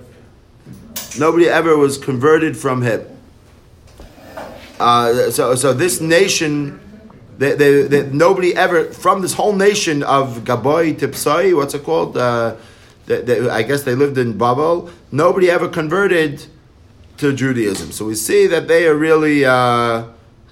nobody 1.19 1.49
ever 1.49 1.77
was 1.77 1.99
converted 1.99 2.57
from 2.57 2.83
him. 2.83 3.07
Uh, 4.79 5.31
so, 5.31 5.55
so 5.55 5.73
this 5.73 6.01
nation, 6.01 6.81
they, 7.39 7.55
they, 7.55 7.83
they, 7.83 8.07
nobody 8.11 8.55
ever 8.55 8.85
from 8.93 9.23
this 9.23 9.35
whole 9.35 9.55
nation 9.55 10.03
of 10.03 10.39
Gaboy 10.39 10.99
Tipsai, 10.99 11.55
what's 11.55 11.75
it 11.75 11.85
called? 11.85 12.17
Uh, 12.17 12.57
they, 13.07 13.49
I 13.49 13.63
guess 13.63 13.83
they 13.83 13.95
lived 13.95 14.19
in 14.19 14.37
Babel. 14.37 14.91
Nobody 15.13 15.51
ever 15.51 15.69
converted 15.69 16.47
to 17.19 17.33
Judaism. 17.33 17.93
So 17.93 18.07
we 18.07 18.15
see 18.15 18.47
that 18.47 18.67
they 18.67 18.89
are 18.89 18.95
really 18.95 19.45
uh, 19.45 20.05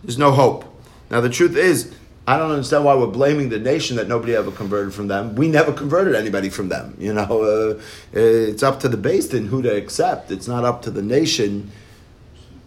there's 0.04 0.18
no 0.18 0.32
hope. 0.32 0.64
Now 1.10 1.20
the 1.20 1.30
truth 1.30 1.56
is, 1.56 1.94
I 2.26 2.38
don't 2.38 2.52
understand 2.52 2.84
why 2.84 2.94
we're 2.94 3.08
blaming 3.08 3.48
the 3.48 3.58
nation 3.58 3.96
that 3.96 4.06
nobody 4.06 4.34
ever 4.34 4.52
converted 4.52 4.94
from 4.94 5.08
them. 5.08 5.34
We 5.34 5.48
never 5.48 5.72
converted 5.72 6.14
anybody 6.14 6.50
from 6.50 6.68
them. 6.68 6.96
You 6.98 7.14
know, 7.14 7.42
uh, 7.80 7.80
it's 8.12 8.62
up 8.62 8.80
to 8.80 8.88
the 8.88 8.96
base 8.96 9.34
in 9.34 9.46
who 9.46 9.60
to 9.62 9.76
accept. 9.76 10.30
It's 10.30 10.46
not 10.46 10.64
up 10.64 10.82
to 10.82 10.90
the 10.90 11.02
nation 11.02 11.72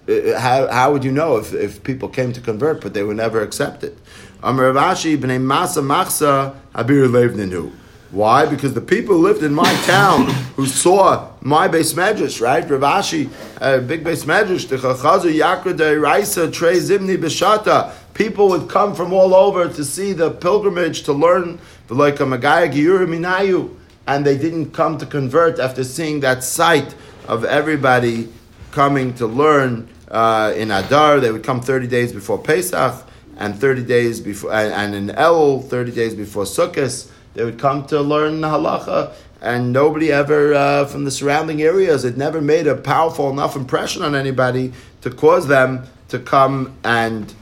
uh, 0.07 0.39
how, 0.39 0.67
how 0.67 0.91
would 0.91 1.03
you 1.03 1.11
know 1.11 1.37
if, 1.37 1.53
if 1.53 1.83
people 1.83 2.09
came 2.09 2.31
to 2.33 2.41
convert 2.41 2.81
but 2.81 2.93
they 2.93 3.03
were 3.03 3.13
never 3.13 3.41
accepted? 3.41 3.97
Amar 4.43 4.71
Rav 4.71 4.95
Ashi 4.95 5.17
b'nei 5.17 5.39
Masa 5.39 5.83
Machsa 5.83 6.55
Habir 6.73 7.07
Levninu. 7.09 7.71
Why? 8.11 8.45
Because 8.45 8.73
the 8.73 8.81
people 8.81 9.15
who 9.15 9.23
lived 9.23 9.43
in 9.43 9.53
my 9.53 9.73
town 9.85 10.27
who 10.55 10.67
saw 10.67 11.31
my 11.41 11.67
base 11.67 11.93
medrash, 11.93 12.39
right? 12.39 12.67
Rav 12.69 12.81
Ashi, 12.81 13.29
uh, 13.59 13.79
big 13.79 14.03
base 14.03 14.25
medrash, 14.25 14.67
the 14.69 14.77
Chachazu 14.77 15.33
Yakra 15.33 16.01
Raisa 16.01 16.49
Trey 16.49 16.75
Zimni 16.79 17.17
Bishata. 17.17 17.93
People 18.13 18.47
would 18.49 18.69
come 18.69 18.95
from 18.95 19.11
all 19.11 19.33
over 19.33 19.67
to 19.67 19.83
see 19.83 20.13
the 20.13 20.31
pilgrimage 20.31 21.03
to 21.03 21.13
learn 21.13 21.59
the 21.87 21.93
like 21.93 22.19
a 22.19 22.23
Magaya 22.23 22.71
Giyur 22.71 23.05
Minayu, 23.05 23.75
and 24.07 24.25
they 24.25 24.37
didn't 24.37 24.71
come 24.71 24.97
to 24.97 25.05
convert 25.05 25.59
after 25.59 25.83
seeing 25.83 26.21
that 26.21 26.43
sight 26.43 26.95
of 27.27 27.43
everybody 27.43 28.29
coming 28.71 29.13
to 29.15 29.25
learn 29.25 29.89
uh, 30.09 30.53
in 30.55 30.71
Adar. 30.71 31.19
They 31.19 31.31
would 31.31 31.43
come 31.43 31.59
30 31.59 31.87
days 31.87 32.13
before 32.13 32.37
Pesach 32.37 33.03
and 33.37 33.59
30 33.59 33.83
days 33.83 34.21
before, 34.21 34.53
and, 34.53 34.73
and 34.73 34.95
in 35.09 35.15
El, 35.15 35.61
30 35.61 35.91
days 35.91 36.15
before 36.15 36.43
Sukkot. 36.43 37.11
They 37.35 37.43
would 37.43 37.59
come 37.59 37.85
to 37.87 38.01
learn 38.01 38.41
halacha, 38.41 39.13
and 39.41 39.71
nobody 39.71 40.11
ever 40.11 40.53
uh, 40.53 40.85
from 40.85 41.03
the 41.03 41.11
surrounding 41.11 41.61
areas, 41.61 42.03
it 42.03 42.17
never 42.17 42.41
made 42.41 42.65
a 42.65 42.75
powerful 42.75 43.29
enough 43.29 43.55
impression 43.55 44.01
on 44.01 44.15
anybody 44.15 44.73
to 45.01 45.11
cause 45.11 45.47
them 45.47 45.83
to 46.07 46.17
come 46.17 46.75
and 46.83 47.33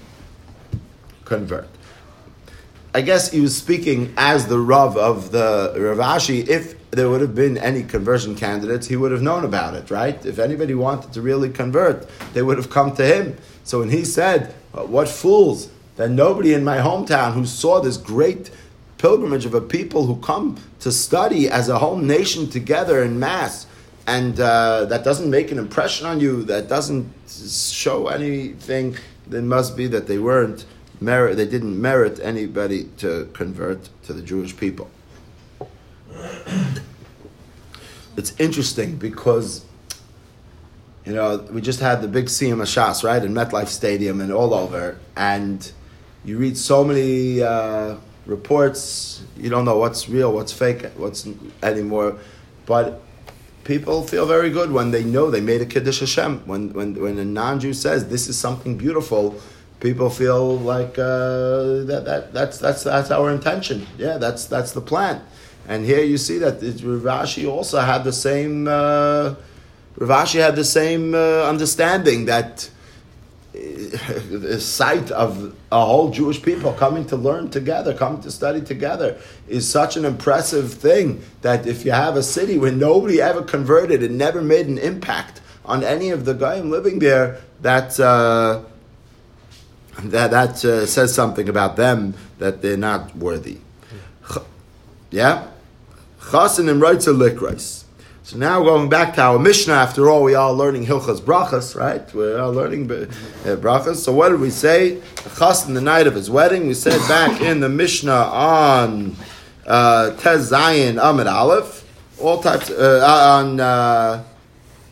convert. 1.26 1.70
I 2.94 3.02
guess 3.02 3.32
he 3.32 3.40
was 3.40 3.56
speaking 3.56 4.14
as 4.18 4.48
the 4.48 4.60
Rav 4.60 4.98
of 4.98 5.32
the 5.32 5.74
Ravashi. 5.76 6.48
If 6.48 6.92
there 6.92 7.10
would 7.10 7.22
have 7.22 7.34
been 7.34 7.58
any 7.58 7.84
conversion 7.84 8.36
candidates, 8.36 8.88
he 8.88 8.96
would 8.96 9.12
have 9.12 9.22
known 9.22 9.46
about 9.46 9.74
it, 9.74 9.90
right? 9.90 10.24
If 10.26 10.38
anybody 10.38 10.76
wanted 10.76 11.14
to 11.14 11.22
really 11.22 11.50
convert, 11.50 12.08
they 12.34 12.42
would 12.42 12.58
have 12.58 12.70
come 12.70 12.96
to 12.96 13.06
him. 13.06 13.38
So 13.64 13.80
when 13.80 13.90
he 13.90 14.06
said, 14.06 14.54
"Uh, 14.74 14.82
What 14.82 15.08
fools 15.08 15.70
that 15.96 16.10
nobody 16.10 16.54
in 16.54 16.64
my 16.64 16.78
hometown 16.78 17.34
who 17.34 17.46
saw 17.46 17.80
this 17.80 17.98
great 17.98 18.50
pilgrimage 19.04 19.46
of 19.46 19.54
a 19.54 19.60
people 19.60 20.06
who 20.06 20.16
come 20.22 20.56
to 20.80 20.90
study 20.90 21.50
as 21.50 21.68
a 21.68 21.78
whole 21.78 21.98
nation 21.98 22.50
together 22.50 23.04
in 23.04 23.20
mass, 23.20 23.68
and 24.08 24.40
uh, 24.40 24.86
that 24.86 25.04
doesn't 25.04 25.30
make 25.30 25.52
an 25.52 25.58
impression 25.58 26.08
on 26.08 26.22
you, 26.22 26.42
that 26.44 26.70
doesn't 26.70 27.06
show 27.28 28.08
anything, 28.08 28.96
then 29.28 29.46
must 29.46 29.76
be 29.76 29.88
that 29.88 30.08
they 30.08 30.18
weren't 30.18 30.66
merit, 31.02 31.36
they 31.36 31.46
didn't 31.46 31.82
merit 31.82 32.18
anybody 32.24 32.86
to 32.96 33.30
convert 33.34 33.90
to 34.04 34.14
the 34.14 34.22
Jewish 34.22 34.56
people. 34.56 34.90
It's 38.16 38.34
interesting 38.40 38.98
because, 38.98 39.66
you 41.04 41.14
know, 41.14 41.38
we 41.52 41.62
just 41.62 41.80
had 41.80 42.04
the 42.04 42.08
big 42.08 42.28
Siyum 42.28 42.62
HaShas, 42.62 43.04
right, 43.04 43.22
in 43.22 43.34
MetLife 43.34 43.70
Stadium 43.70 44.22
and 44.22 44.32
all 44.32 44.54
over, 44.54 44.98
and 45.18 45.72
you 46.24 46.38
read 46.38 46.56
so 46.56 46.84
many 46.84 47.42
uh, 47.42 47.96
reports, 48.26 49.24
you 49.38 49.50
don't 49.50 49.66
know 49.66 49.78
what's 49.78 50.10
real, 50.10 50.34
what's 50.34 50.54
fake, 50.54 50.86
what's 50.96 51.28
anymore, 51.62 52.18
but 52.66 53.02
people 53.64 54.04
feel 54.04 54.26
very 54.26 54.50
good 54.50 54.72
when 54.72 54.92
they 54.92 55.04
know 55.04 55.30
they 55.30 55.42
made 55.42 55.62
a 55.62 55.66
Kiddush 55.66 56.00
Hashem. 56.00 56.40
When, 56.46 56.74
when, 56.74 57.00
when 57.02 57.18
a 57.18 57.26
non 57.26 57.60
Jew 57.60 57.74
says 57.74 58.08
this 58.08 58.28
is 58.28 58.38
something 58.38 58.78
beautiful, 58.78 59.36
people 59.80 60.10
feel 60.10 60.58
like 60.58 60.98
uh, 60.98 61.84
that, 61.86 62.04
that, 62.06 62.34
that's, 62.34 62.58
that's, 62.58 62.84
that's 62.84 63.12
our 63.12 63.32
intention. 63.32 63.86
Yeah, 63.98 64.18
that's, 64.18 64.46
that's 64.46 64.72
the 64.72 64.82
plan. 64.82 65.22
And 65.68 65.86
here 65.86 66.04
you 66.04 66.18
see 66.18 66.38
that 66.40 66.62
it, 66.62 66.82
Rav 66.84 67.26
Ashi 67.26 67.50
also 67.50 67.80
had 67.80 68.04
the 68.04 68.12
same, 68.12 68.68
uh, 68.68 69.36
Rav 69.98 70.26
Ashi 70.28 70.40
had 70.40 70.56
the 70.56 70.66
same 70.66 71.14
uh, 71.14 71.44
understanding 71.44 72.26
that 72.26 72.70
the 73.64 74.60
sight 74.60 75.12
of 75.12 75.56
a 75.72 75.86
whole 75.86 76.10
Jewish 76.12 76.42
people 76.42 76.74
coming 76.74 77.06
to 77.08 77.16
learn 77.16 77.50
together, 77.50 77.94
coming 77.94 78.22
to 78.22 78.32
study 78.32 78.62
together, 78.62 79.18
is 79.48 79.70
such 79.70 79.98
an 79.98 80.06
impressive 80.06 80.74
thing 80.74 81.24
that 81.42 81.66
if 81.66 81.86
you 81.86 81.92
have 81.92 82.16
a 82.16 82.24
city 82.24 82.58
where 82.58 82.72
nobody 82.72 83.22
ever 83.22 83.42
converted 83.42 84.04
and 84.04 84.18
never 84.18 84.42
made 84.42 84.68
an 84.68 84.78
impact 84.78 85.42
on 85.66 85.84
any 85.84 86.10
of 86.10 86.26
the 86.26 86.34
goyim 86.34 86.70
living 86.70 87.00
there, 87.00 87.42
that 87.62 88.00
uh, 88.00 88.62
that 90.00 90.32
that 90.32 90.66
uh, 90.66 90.86
says 90.86 91.14
something 91.14 91.48
about 91.48 91.76
them 91.76 92.14
that 92.40 92.62
they're 92.62 92.78
not 92.78 93.16
worthy. 93.16 93.60
Yeah, 95.12 95.48
chasen 96.20 96.70
and 96.70 96.82
reitzer 96.82 97.16
likrais. 97.16 97.83
So 98.26 98.38
now 98.38 98.64
going 98.64 98.88
back 98.88 99.16
to 99.16 99.22
our 99.22 99.38
Mishnah, 99.38 99.74
after 99.74 100.10
all, 100.10 100.24
we 100.24 100.34
are 100.34 100.54
learning 100.54 100.86
Hilchas 100.86 101.20
Brachas, 101.20 101.76
right? 101.76 102.14
We 102.14 102.32
are 102.32 102.48
learning 102.48 102.90
uh, 102.90 103.06
Brachas. 103.58 103.98
So 103.98 104.14
what 104.14 104.30
did 104.30 104.40
we 104.40 104.50
say? 104.50 105.02
Chas 105.38 105.68
in 105.68 105.74
the 105.74 105.82
night 105.82 106.08
of 106.08 106.16
his 106.16 106.30
wedding, 106.30 106.68
we 106.68 106.74
said 106.74 107.06
back 107.10 107.42
in 107.42 107.60
the 107.60 107.68
Mishnah 107.68 108.14
on 108.14 109.18
uh, 109.68 110.12
Tez 110.12 110.52
Zayin 110.52 111.04
Amid 111.04 111.28
Aleph, 111.28 111.86
all 112.18 112.42
types 112.42 112.70
uh, 112.70 113.42
on 113.42 113.60
uh, 113.60 114.24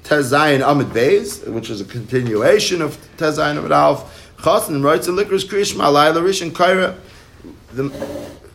Tezayin 0.03 0.61
Amid 0.69 0.87
Beis, 0.87 1.47
which 1.47 1.69
is 1.69 1.79
a 1.79 1.85
continuation 1.85 2.81
of 2.81 2.97
Tezayin 3.15 3.57
Amid 3.57 3.71
Alf. 3.71 4.33
Chassan 4.39 4.83
writes 4.83 5.07
a 5.07 5.13
liquor's 5.13 5.45
Krishma 5.45 5.89
Laila 5.93 6.21
Rish 6.21 6.41
and 6.41 6.53
Kaira. 6.53 6.97
The, 7.71 7.83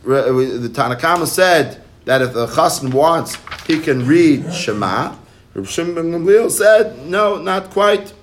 the 0.03 0.69
Tanakama 0.71 1.25
said 1.25 1.81
that 2.07 2.21
if 2.21 2.33
the 2.33 2.47
Chassan 2.47 2.93
wants, 2.93 3.37
he 3.67 3.79
can 3.79 4.07
read 4.07 4.53
Shema. 4.53 5.13
Rabbi 5.53 5.67
Shimon 5.67 6.11
Gamliel 6.11 6.49
said, 6.49 7.05
no, 7.05 7.37
not 7.37 7.69
quite. 7.69 8.13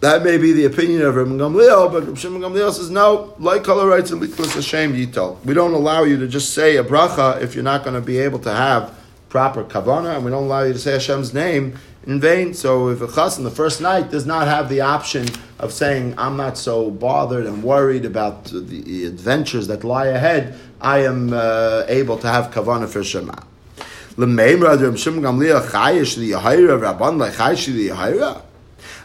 That 0.00 0.22
may 0.22 0.36
be 0.36 0.52
the 0.52 0.66
opinion 0.66 1.00
of 1.00 1.14
Rabbi 1.16 1.30
Gamliel, 1.30 1.90
but 1.90 2.04
Rabbi 2.04 2.18
Shimon 2.18 2.42
Gamliel 2.42 2.70
says, 2.70 2.90
no, 2.90 3.34
like 3.38 3.64
color 3.64 3.88
writes 3.88 4.10
in 4.10 4.20
Liklas 4.20 4.54
Hashem 4.54 4.92
Yitol. 4.92 5.42
We 5.42 5.54
don't 5.54 5.72
allow 5.72 6.02
you 6.02 6.18
to 6.18 6.28
just 6.28 6.52
say 6.52 6.76
a 6.76 6.84
bracha 6.84 7.40
if 7.40 7.54
you're 7.54 7.64
not 7.64 7.82
going 7.82 7.94
to 7.94 8.02
be 8.02 8.18
able 8.18 8.40
to 8.40 8.52
have 8.52 8.94
proper 9.30 9.64
kavana, 9.64 10.16
and 10.16 10.24
we 10.26 10.30
don't 10.30 10.44
allow 10.44 10.62
you 10.62 10.74
to 10.74 10.78
say 10.78 10.92
Hashem's 10.92 11.32
name 11.32 11.78
in 12.06 12.20
vain. 12.20 12.52
So 12.52 12.88
if 12.88 13.00
a 13.00 13.06
chas 13.06 13.38
in 13.38 13.44
the 13.44 13.50
first 13.50 13.80
night 13.80 14.10
does 14.10 14.26
not 14.26 14.46
have 14.46 14.68
the 14.68 14.82
option 14.82 15.26
of 15.58 15.72
saying, 15.72 16.14
I'm 16.18 16.36
not 16.36 16.58
so 16.58 16.90
bothered 16.90 17.46
and 17.46 17.62
worried 17.62 18.04
about 18.04 18.44
the 18.44 19.06
adventures 19.06 19.68
that 19.68 19.84
lie 19.84 20.08
ahead, 20.08 20.58
I 20.82 21.04
am 21.04 21.32
uh, 21.32 21.84
able 21.86 22.18
to 22.18 22.26
have 22.26 22.50
kavana 22.50 22.88
for 22.88 23.04
Shema. 23.04 23.34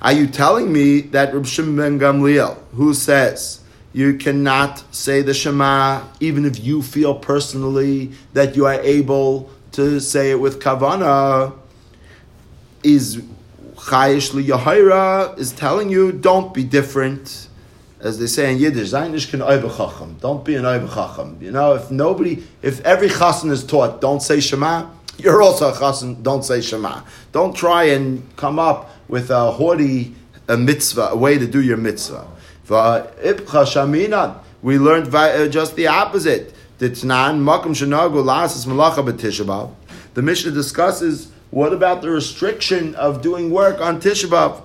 Are 0.02 0.14
you 0.14 0.28
telling 0.28 0.74
me 0.74 1.02
that 1.02 1.34
Reb 1.34 1.44
ben 1.44 2.00
Gamliel, 2.00 2.58
who 2.74 2.94
says 2.94 3.62
you 3.94 4.16
cannot 4.16 4.84
say 4.94 5.22
the 5.22 5.34
Shema 5.34 6.02
even 6.20 6.46
if 6.46 6.60
you 6.64 6.82
feel 6.82 7.16
personally 7.16 8.12
that 8.34 8.56
you 8.56 8.66
are 8.66 8.82
able 8.82 9.50
to 9.74 10.00
say 10.00 10.32
it 10.32 10.40
with 10.40 10.60
kavana, 10.60 11.54
is 12.84 13.22
chayish 13.76 14.32
liyahira 14.32 15.38
is 15.38 15.52
telling 15.52 15.90
you 15.90 16.12
don't 16.12 16.54
be 16.54 16.64
different, 16.64 17.47
as 18.00 18.20
they 18.20 18.28
say 18.28 18.52
in 18.52 18.60
Yiddish. 18.60 18.92
Zainish 18.92 19.30
can 19.30 19.40
Don't 20.20 20.46
be 20.46 20.56
an 20.56 20.64
oibechacham. 20.64 21.42
You 21.42 21.52
know, 21.52 21.74
if 21.74 21.90
nobody, 21.92 22.44
if 22.62 22.80
every 22.86 23.10
chassan 23.10 23.52
is 23.52 23.64
taught, 23.64 24.02
don't 24.02 24.22
say 24.22 24.40
Shema. 24.40 24.90
You're 25.18 25.42
also 25.42 25.70
a 25.70 25.74
chassan. 25.74 26.22
Don't 26.22 26.44
say 26.44 26.62
Shema. 26.62 27.02
Don't 27.32 27.56
try 27.56 27.86
and 27.86 28.36
come 28.36 28.60
up 28.60 28.92
with 29.08 29.30
a 29.32 29.52
haughty 29.52 30.16
a 30.48 30.58
mitzvah, 30.58 31.10
a 31.12 31.16
way 31.16 31.38
to 31.38 31.46
do 31.48 31.62
your 31.62 31.78
mitzvah. 31.78 32.26
We 34.62 34.78
learned 34.80 35.14
uh, 35.14 35.48
just 35.48 35.76
the 35.76 35.88
opposite. 35.88 36.54
The 36.80 36.90
Mishnah 40.16 40.52
discusses 40.52 41.32
what 41.50 41.74
about 41.74 42.02
the 42.02 42.10
restriction 42.10 42.96
of 42.96 43.22
doing 43.22 43.50
work 43.50 43.80
on 43.82 44.02
Tisha 44.02 44.28
B'Av? 44.28 44.62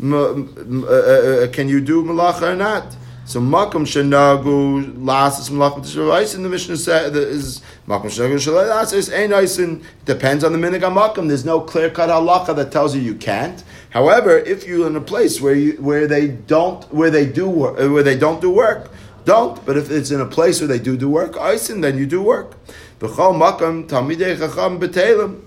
Uh, 0.00 0.14
uh, 0.14 0.94
uh, 0.94 1.48
can 1.48 1.68
you 1.68 1.80
do 1.80 2.04
malacha 2.04 2.52
or 2.52 2.56
not? 2.56 2.96
So 3.24 3.40
makom 3.40 3.84
shenagu 3.84 4.96
lasas 4.96 5.50
B'Av. 5.50 6.12
Eisen, 6.12 6.44
the 6.44 6.48
Mishnah 6.48 6.76
says 6.76 7.14
is 7.14 7.62
makom 7.88 8.04
shenagu 8.04 8.36
shalasas 8.36 9.12
ain't 9.12 9.32
eisen. 9.32 9.82
Depends 10.04 10.44
on 10.44 10.52
the 10.52 10.58
minig 10.58 10.82
makom. 10.82 11.26
There's 11.26 11.44
no 11.44 11.60
clear 11.60 11.90
cut 11.90 12.10
halacha 12.10 12.54
that 12.54 12.70
tells 12.70 12.94
you 12.94 13.02
you 13.02 13.16
can't. 13.16 13.64
However, 13.90 14.38
if 14.38 14.66
you're 14.68 14.86
in 14.86 14.94
a 14.94 15.00
place 15.00 15.40
where 15.40 15.54
you 15.54 15.72
where 15.72 16.06
they 16.06 16.28
don't 16.28 16.84
where 16.94 17.10
they 17.10 17.26
do 17.26 17.48
where 17.48 18.04
they 18.04 18.16
don't 18.16 18.40
do 18.40 18.50
work, 18.50 18.90
don't. 19.24 19.64
But 19.66 19.76
if 19.76 19.90
it's 19.90 20.12
in 20.12 20.20
a 20.20 20.26
place 20.26 20.60
where 20.60 20.68
they 20.68 20.78
do 20.78 20.96
do 20.96 21.08
work, 21.08 21.36
eisen, 21.36 21.80
then 21.80 21.98
you 21.98 22.06
do 22.06 22.22
work. 22.22 22.56
B'chol 23.00 23.34
makam 23.34 23.88
talmidei 23.88 24.38
chacham 24.38 24.78
b'telim. 24.78 25.42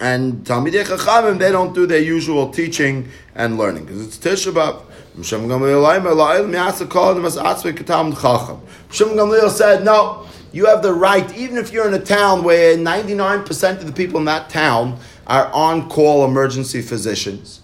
And 0.00 0.44
talmidei 0.44 0.84
chachamim, 0.84 1.38
they 1.38 1.52
don't 1.52 1.74
do 1.74 1.86
their 1.86 2.00
usual 2.00 2.50
teaching 2.50 3.08
and 3.34 3.58
learning 3.58 3.84
because 3.84 4.06
it's 4.06 4.18
Tisha 4.18 4.52
B'av. 4.52 4.82
Misham 5.16 5.46
Gamliel 9.06 9.50
said, 9.50 9.84
no, 9.84 10.26
you 10.52 10.64
have 10.66 10.82
the 10.82 10.92
right, 10.92 11.36
even 11.36 11.58
if 11.58 11.70
you're 11.70 11.86
in 11.86 11.92
a 11.92 11.98
town 11.98 12.42
where 12.44 12.76
99% 12.78 13.78
of 13.78 13.86
the 13.86 13.92
people 13.92 14.18
in 14.18 14.24
that 14.24 14.48
town 14.48 14.98
are 15.26 15.52
on-call 15.52 16.24
emergency 16.24 16.80
physicians, 16.80 17.60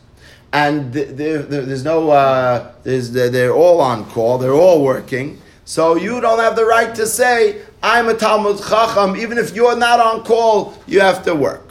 and 0.52 0.92
there's 0.92 1.84
no, 1.84 2.10
uh, 2.10 2.72
there's, 2.82 3.12
they're 3.12 3.54
all 3.54 3.80
on 3.80 4.04
call, 4.10 4.36
they're 4.36 4.52
all 4.52 4.84
working, 4.84 5.40
so 5.64 5.96
you 5.96 6.20
don't 6.22 6.38
have 6.38 6.56
the 6.56 6.64
right 6.64 6.94
to 6.94 7.06
say, 7.06 7.60
I'm 7.82 8.08
a 8.08 8.14
Talmud 8.14 8.58
Chacham. 8.58 9.16
Even 9.16 9.36
if 9.36 9.54
you're 9.54 9.76
not 9.76 10.00
on 10.00 10.24
call, 10.24 10.74
you 10.86 11.00
have 11.00 11.22
to 11.24 11.34
work. 11.34 11.67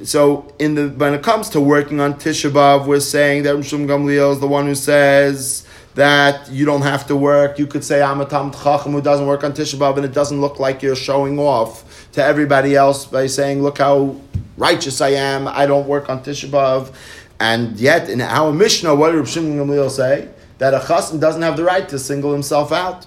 So, 0.04 0.54
in 0.58 0.74
the 0.74 0.88
when 0.88 1.12
it 1.12 1.22
comes 1.22 1.50
to 1.50 1.60
working 1.60 2.00
on 2.00 2.14
Tisha 2.14 2.50
B'av, 2.50 2.86
we're 2.86 3.00
saying 3.00 3.42
that 3.42 3.54
Mshim 3.56 3.86
Gamliel 3.86 4.32
is 4.32 4.40
the 4.40 4.46
one 4.46 4.64
who 4.64 4.74
says 4.74 5.66
that 5.96 6.50
you 6.50 6.64
don't 6.64 6.80
have 6.80 7.06
to 7.08 7.16
work. 7.16 7.58
You 7.58 7.66
could 7.66 7.84
say 7.84 8.00
I'm 8.00 8.22
a 8.22 8.24
Talmud 8.24 8.54
Chacham 8.54 8.92
who 8.92 9.02
doesn't 9.02 9.26
work 9.26 9.44
on 9.44 9.52
Tisha 9.52 9.74
B'av, 9.74 9.96
and 9.96 10.06
it 10.06 10.14
doesn't 10.14 10.40
look 10.40 10.58
like 10.58 10.82
you're 10.82 10.96
showing 10.96 11.38
off 11.38 12.10
to 12.12 12.24
everybody 12.24 12.74
else 12.74 13.04
by 13.04 13.26
saying, 13.26 13.62
"Look 13.62 13.78
how 13.78 14.16
righteous 14.56 15.02
I 15.02 15.10
am. 15.10 15.46
I 15.46 15.66
don't 15.66 15.86
work 15.86 16.08
on 16.08 16.22
Tisha 16.22 16.48
B'av." 16.48 16.90
And 17.38 17.78
yet, 17.78 18.08
in 18.08 18.22
our 18.22 18.50
Mishnah, 18.50 18.94
what 18.94 19.12
did 19.12 19.24
Gamliel 19.24 19.90
say? 19.90 20.28
That 20.56 20.72
a 20.72 20.78
chassan 20.78 21.20
doesn't 21.20 21.42
have 21.42 21.58
the 21.58 21.64
right 21.64 21.86
to 21.90 21.98
single 21.98 22.32
himself 22.32 22.72
out. 22.72 23.06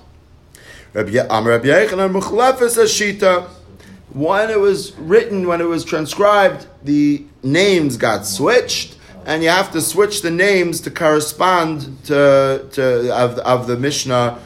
When 4.14 4.50
it 4.50 4.60
was 4.60 4.96
written, 4.98 5.46
when 5.46 5.60
it 5.60 5.66
was 5.66 5.84
transcribed, 5.84 6.68
the 6.84 7.26
names 7.44 7.98
got 7.98 8.26
switched, 8.26 8.96
and 9.26 9.44
you 9.44 9.50
have 9.50 9.72
to 9.74 9.82
switch 9.82 10.22
the 10.22 10.32
names 10.32 10.80
to 10.82 10.92
correspond 10.92 12.02
to, 12.06 12.66
to 12.72 13.14
of, 13.14 13.40
of 13.40 13.68
the 13.68 13.76
Mishnah 13.76 14.40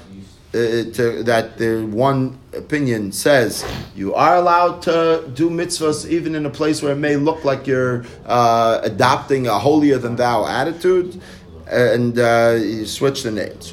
uh, 0.51 0.89
to, 0.93 1.21
that 1.23 1.59
the 1.59 1.85
one 1.85 2.39
opinion 2.53 3.11
says 3.11 3.63
you 3.95 4.15
are 4.15 4.37
allowed 4.37 4.81
to 4.81 5.29
do 5.35 5.47
mitzvahs 5.47 6.09
even 6.09 6.33
in 6.33 6.47
a 6.47 6.49
place 6.49 6.81
where 6.81 6.93
it 6.93 6.97
may 6.97 7.15
look 7.15 7.45
like 7.45 7.67
you're 7.67 8.03
uh, 8.25 8.79
adopting 8.81 9.45
a 9.45 9.59
holier 9.59 9.99
than 9.99 10.15
thou 10.15 10.47
attitude. 10.47 11.21
And 11.69 12.17
uh, 12.17 12.57
you 12.59 12.85
switch 12.87 13.21
the 13.21 13.31
names. 13.31 13.71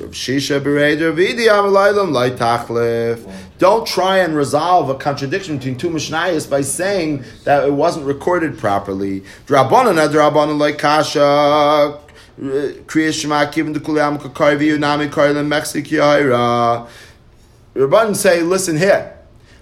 Don't 3.58 3.86
try 3.86 4.18
and 4.18 4.36
resolve 4.36 4.90
a 4.90 4.94
contradiction 4.96 5.56
between 5.56 5.78
two 5.78 5.88
Mishnayos 5.88 6.48
by 6.50 6.60
saying 6.60 7.24
that 7.44 7.66
it 7.66 7.72
wasn't 7.72 8.04
recorded 8.04 8.58
properly. 8.58 9.22
Drabanan 9.46 10.58
like 10.58 10.78
kasha 10.78 11.98
Kriya 12.38 13.18
Shema 13.18 13.46
Kivin 13.46 13.72
the 13.72 13.80
Kulayam 13.80 14.18
Kakarvi 14.18 14.76
Unami 14.76 15.08
Karlan 15.08 15.46
Mexikiaira. 15.46 16.86
Rabban 17.74 18.14
say, 18.14 18.42
listen 18.42 18.76
here. 18.76 19.16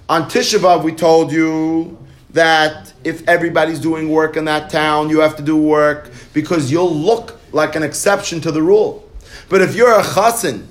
On 0.08 0.28
Tisha 0.28 0.82
we 0.82 0.92
told 0.92 1.30
you 1.30 1.96
that 2.30 2.92
if 3.04 3.26
everybody's 3.28 3.78
doing 3.78 4.10
work 4.10 4.36
in 4.36 4.44
that 4.46 4.70
town, 4.70 5.08
you 5.08 5.20
have 5.20 5.36
to 5.36 5.42
do 5.42 5.56
work 5.56 6.10
because 6.32 6.72
you'll 6.72 6.92
look 6.92 7.38
like 7.54 7.76
an 7.76 7.82
exception 7.82 8.40
to 8.42 8.52
the 8.52 8.62
rule. 8.62 9.08
But 9.48 9.62
if 9.62 9.74
you're 9.74 9.92
a 9.92 10.02
chassan 10.02 10.66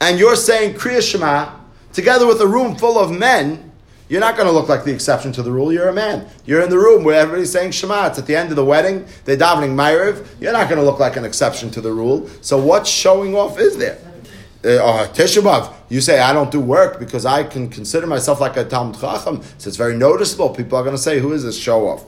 and 0.00 0.18
you're 0.18 0.36
saying 0.36 0.74
Kriya 0.74 1.00
Shema 1.00 1.54
together 1.92 2.26
with 2.26 2.40
a 2.40 2.46
room 2.46 2.76
full 2.76 2.98
of 2.98 3.10
men, 3.10 3.72
you're 4.08 4.20
not 4.20 4.36
going 4.36 4.46
to 4.46 4.52
look 4.52 4.68
like 4.68 4.84
the 4.84 4.92
exception 4.92 5.32
to 5.32 5.42
the 5.42 5.52
rule. 5.52 5.72
You're 5.72 5.88
a 5.88 5.92
man. 5.92 6.26
You're 6.46 6.62
in 6.62 6.70
the 6.70 6.78
room 6.78 7.04
where 7.04 7.20
everybody's 7.20 7.52
saying 7.52 7.72
Shema. 7.72 8.06
It's 8.06 8.18
at 8.18 8.26
the 8.26 8.36
end 8.36 8.50
of 8.50 8.56
the 8.56 8.64
wedding. 8.64 9.06
They're 9.24 9.36
davening 9.36 9.74
Ma'ariv. 9.74 10.26
You're 10.40 10.52
not 10.52 10.68
going 10.68 10.80
to 10.80 10.84
look 10.84 10.98
like 10.98 11.16
an 11.16 11.24
exception 11.24 11.70
to 11.72 11.80
the 11.80 11.92
rule. 11.92 12.28
So 12.40 12.58
what 12.58 12.86
showing 12.86 13.34
off 13.34 13.58
is 13.58 13.76
there? 13.76 13.98
Uh, 14.64 14.84
uh, 14.84 15.08
Tisha 15.08 15.74
you 15.88 16.00
say 16.00 16.18
I 16.20 16.32
don't 16.32 16.50
do 16.50 16.60
work 16.60 16.98
because 16.98 17.24
I 17.24 17.44
can 17.44 17.68
consider 17.68 18.06
myself 18.06 18.40
like 18.40 18.56
a 18.56 18.64
Talmud 18.64 18.98
Chacham. 19.00 19.42
So 19.58 19.68
it's 19.68 19.76
very 19.76 19.96
noticeable. 19.96 20.50
People 20.50 20.78
are 20.78 20.82
going 20.82 20.96
to 20.96 21.02
say, 21.02 21.20
"Who 21.20 21.32
is 21.32 21.44
this 21.44 21.56
show 21.56 21.86
off?" 21.86 22.04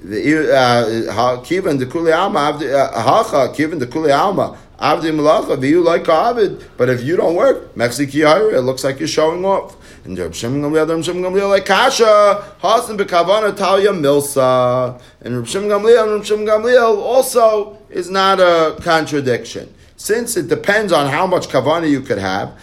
Uh, 0.00 1.42
Kivan 1.42 1.78
the 1.78 1.86
Kuli 1.86 2.12
Alma, 2.12 2.52
Hacha 2.52 3.52
Kivan 3.52 3.78
the 3.78 3.86
Kuli 3.86 4.12
Alma. 4.12 4.56
Avdi 4.78 5.10
Malacha, 5.10 5.60
you 5.68 5.82
like 5.82 6.08
Avid, 6.08 6.64
but 6.76 6.88
if 6.88 7.02
you 7.02 7.16
don't 7.16 7.34
work, 7.34 7.74
Mexici 7.74 8.52
it 8.52 8.60
looks 8.60 8.84
like 8.84 9.00
you're 9.00 9.08
showing 9.08 9.44
off. 9.44 9.76
And 10.04 10.16
Reb 10.16 10.34
Shimon 10.34 10.62
Gamliel, 10.62 10.88
Reb 10.88 11.04
Shimon 11.04 11.22
Gamliel 11.22 11.48
like 11.48 11.66
Kasha, 11.66 12.54
Hasan 12.62 12.96
bekavana 12.96 13.56
Talia 13.56 13.90
Milsa. 13.90 15.00
And 15.20 15.36
Reb 15.36 15.48
Shimon 15.48 15.68
Gamliel, 15.68 16.16
Reb 16.16 16.24
Shimon 16.24 16.46
Gamliel 16.46 16.96
also 16.96 17.76
is 17.90 18.08
not 18.08 18.38
a 18.38 18.76
contradiction. 18.80 19.74
Since 19.96 20.36
it 20.36 20.46
depends 20.46 20.92
on 20.92 21.10
how 21.10 21.26
much 21.26 21.48
kavana 21.48 21.90
you 21.90 22.00
could 22.00 22.18
have, 22.18 22.56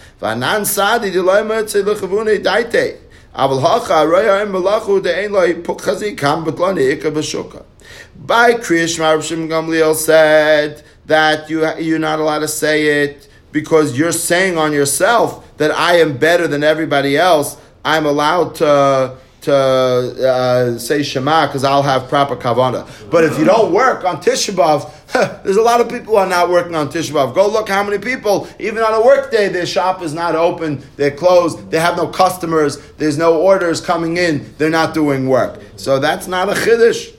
By 8.16 8.54
Kriyashma, 8.54 9.16
Reb 9.16 9.24
Shimon 9.24 9.50
Gamliel 9.50 9.94
said 9.94 10.84
that 11.06 11.50
you, 11.50 11.68
you're 11.78 12.00
not 12.00 12.20
allowed 12.20 12.40
to 12.40 12.48
say 12.48 13.04
it 13.04 13.28
because 13.52 13.98
you're 13.98 14.12
saying 14.14 14.58
on 14.58 14.72
yourself 14.72 15.58
that 15.58 15.72
I 15.72 15.98
am 15.98 16.18
better 16.18 16.48
than 16.48 16.64
everybody 16.64 17.18
else, 17.18 17.58
I'm 17.84 18.06
allowed 18.06 18.56
to 18.56 19.18
to 19.46 19.56
uh, 19.56 20.78
say 20.78 21.02
Shema 21.02 21.48
because 21.48 21.64
I'll 21.64 21.84
have 21.84 22.10
proper 22.10 22.36
kavana. 22.36 22.88
But 23.10 23.24
if 23.24 23.40
you 23.40 23.46
don't 23.46 23.72
work 23.72 24.04
on 24.04 24.18
Tisha 24.18 24.54
B'av, 24.54 24.92
there's 25.44 25.58
a 25.58 25.62
lot 25.62 25.82
of 25.82 25.90
people 25.90 26.14
who 26.14 26.16
are 26.16 26.28
not 26.28 26.50
working 26.50 26.76
on 26.76 26.90
Tisha 26.90 27.12
B'av. 27.12 27.34
Go 27.34 27.48
look 27.48 27.70
how 27.70 27.84
many 27.84 27.98
people, 27.98 28.48
even 28.60 28.84
on 28.84 28.94
a 28.94 29.06
work 29.06 29.32
day, 29.32 29.48
their 29.48 29.66
shop 29.66 30.02
is 30.02 30.14
not 30.14 30.36
open, 30.36 30.84
they're 30.98 31.16
closed, 31.16 31.72
they 31.72 31.80
have 31.80 31.96
no 31.96 32.08
customers, 32.08 32.78
there's 32.98 33.18
no 33.18 33.42
orders 33.42 33.82
coming 33.82 34.18
in, 34.18 34.54
they're 34.58 34.70
not 34.70 34.94
doing 34.94 35.28
work. 35.30 35.62
So 35.78 36.00
that's 36.00 36.28
not 36.28 36.50
a 36.50 36.54
chiddush 36.54 37.15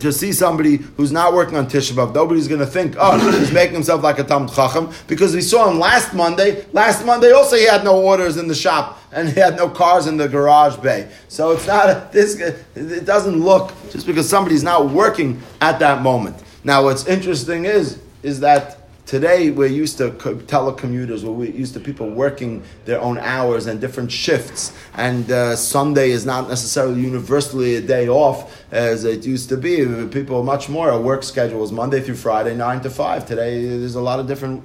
to 0.00 0.12
see 0.12 0.32
somebody 0.32 0.76
who's 0.76 1.12
not 1.12 1.34
working 1.34 1.56
on 1.56 1.66
Tisha 1.66 1.92
B'av, 1.92 2.14
nobody's 2.14 2.48
going 2.48 2.60
to 2.60 2.66
think, 2.66 2.94
oh, 2.98 3.18
he's 3.38 3.52
making 3.52 3.74
himself 3.74 4.02
like 4.02 4.18
a 4.18 4.24
Talmud 4.24 4.52
Chacham, 4.52 4.90
because 5.06 5.34
we 5.34 5.42
saw 5.42 5.70
him 5.70 5.78
last 5.78 6.14
Monday. 6.14 6.64
Last 6.72 7.04
Monday 7.04 7.32
also 7.32 7.56
he 7.56 7.64
had 7.66 7.84
no 7.84 8.00
orders 8.00 8.36
in 8.36 8.48
the 8.48 8.54
shop, 8.54 9.00
and 9.12 9.28
he 9.28 9.38
had 9.38 9.56
no 9.56 9.68
cars 9.68 10.06
in 10.06 10.16
the 10.16 10.28
garage 10.28 10.76
bay. 10.76 11.10
So 11.28 11.50
it's 11.50 11.66
not, 11.66 11.90
a, 11.90 12.08
this, 12.12 12.36
it 12.74 13.04
doesn't 13.04 13.38
look, 13.38 13.72
just 13.90 14.06
because 14.06 14.28
somebody's 14.28 14.62
not 14.62 14.90
working 14.90 15.42
at 15.60 15.78
that 15.80 16.02
moment. 16.02 16.42
Now 16.64 16.84
what's 16.84 17.06
interesting 17.06 17.66
is, 17.66 18.00
is 18.22 18.40
that 18.40 18.81
Today, 19.12 19.50
we're 19.50 19.66
used 19.66 19.98
to 19.98 20.12
telecommuters, 20.12 21.22
we're 21.22 21.50
used 21.50 21.74
to 21.74 21.80
people 21.80 22.08
working 22.08 22.62
their 22.86 22.98
own 22.98 23.18
hours 23.18 23.66
and 23.66 23.78
different 23.78 24.10
shifts. 24.10 24.72
And 24.94 25.30
uh, 25.30 25.54
Sunday 25.54 26.12
is 26.12 26.24
not 26.24 26.48
necessarily 26.48 27.02
universally 27.02 27.76
a 27.76 27.82
day 27.82 28.08
off 28.08 28.64
as 28.72 29.04
it 29.04 29.26
used 29.26 29.50
to 29.50 29.58
be. 29.58 29.84
People 30.08 30.42
much 30.44 30.70
more, 30.70 30.88
a 30.88 30.98
work 30.98 31.24
schedule 31.24 31.62
is 31.62 31.70
Monday 31.70 32.00
through 32.00 32.14
Friday, 32.14 32.56
9 32.56 32.80
to 32.80 32.88
5. 32.88 33.26
Today, 33.26 33.66
there's 33.66 33.96
a 33.96 34.00
lot 34.00 34.18
of 34.18 34.26
different 34.26 34.64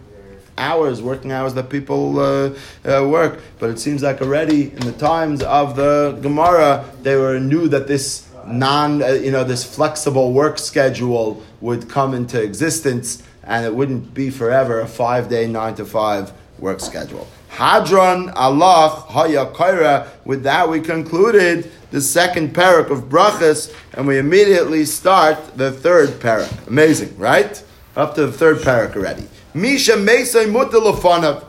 hours, 0.57 1.01
working 1.01 1.33
hours 1.33 1.53
that 1.55 1.69
people 1.69 2.17
uh, 2.17 2.53
uh, 2.85 3.05
work. 3.05 3.41
But 3.59 3.71
it 3.71 3.79
seems 3.79 4.01
like 4.01 4.21
already 4.21 4.71
in 4.71 4.79
the 4.79 4.93
times 4.93 5.43
of 5.43 5.75
the 5.75 6.17
Gemara, 6.21 6.85
they 7.01 7.17
were 7.17 7.37
knew 7.37 7.67
that 7.67 7.89
this 7.89 8.29
non, 8.45 9.03
uh, 9.03 9.07
you 9.07 9.31
know, 9.31 9.43
this 9.43 9.65
flexible 9.65 10.31
work 10.31 10.57
schedule 10.57 11.43
would 11.59 11.89
come 11.89 12.13
into 12.13 12.41
existence 12.41 13.23
and 13.47 13.65
it 13.65 13.73
wouldn't 13.73 14.13
be 14.13 14.29
forever 14.29 14.81
a 14.81 14.87
five 14.87 15.29
day, 15.29 15.47
nine 15.47 15.73
to 15.75 15.85
five 15.85 16.31
work 16.59 16.79
schedule. 16.79 17.27
Hadron 17.47 18.29
Allah 18.31 18.89
Haya 18.89 19.47
Kaira. 19.47 20.07
With 20.25 20.43
that, 20.43 20.69
we 20.69 20.81
concluded 20.81 21.71
the 21.89 22.01
second 22.01 22.53
parak 22.53 22.91
of 22.91 23.05
brachas, 23.05 23.73
and 23.93 24.05
we 24.05 24.19
immediately 24.19 24.85
start 24.85 25.57
the 25.57 25.71
third 25.71 26.09
parak. 26.19 26.67
Amazing, 26.67 27.17
right? 27.17 27.63
Up 27.95 28.13
to 28.15 28.27
the 28.27 28.31
third 28.31 28.57
parak 28.57 28.95
already. 28.95 29.27
Misha 29.53 29.93
Mesay 29.93 30.45
Mutalafanav. 30.45 31.45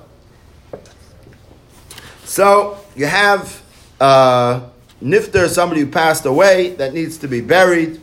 So 2.25 2.79
you 2.95 3.07
have 3.07 3.61
uh, 4.01 4.61
nifter, 5.03 5.49
somebody 5.49 5.81
who 5.83 5.89
passed 5.89 6.25
away 6.25 6.71
that 6.77 6.95
needs 6.95 7.19
to 7.19 7.29
be 7.29 7.41
buried 7.41 8.01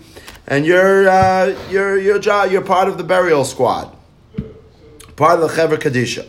and 0.47 0.65
you're 0.65 1.07
uh, 1.09 1.55
you're 1.69 1.97
you're 1.97 2.21
you're 2.47 2.61
part 2.61 2.87
of 2.87 2.97
the 2.97 3.03
burial 3.03 3.45
squad, 3.45 3.95
part 5.15 5.39
of 5.39 5.49
the 5.49 5.55
Chevra 5.55 5.77
Kadisha. 5.77 6.27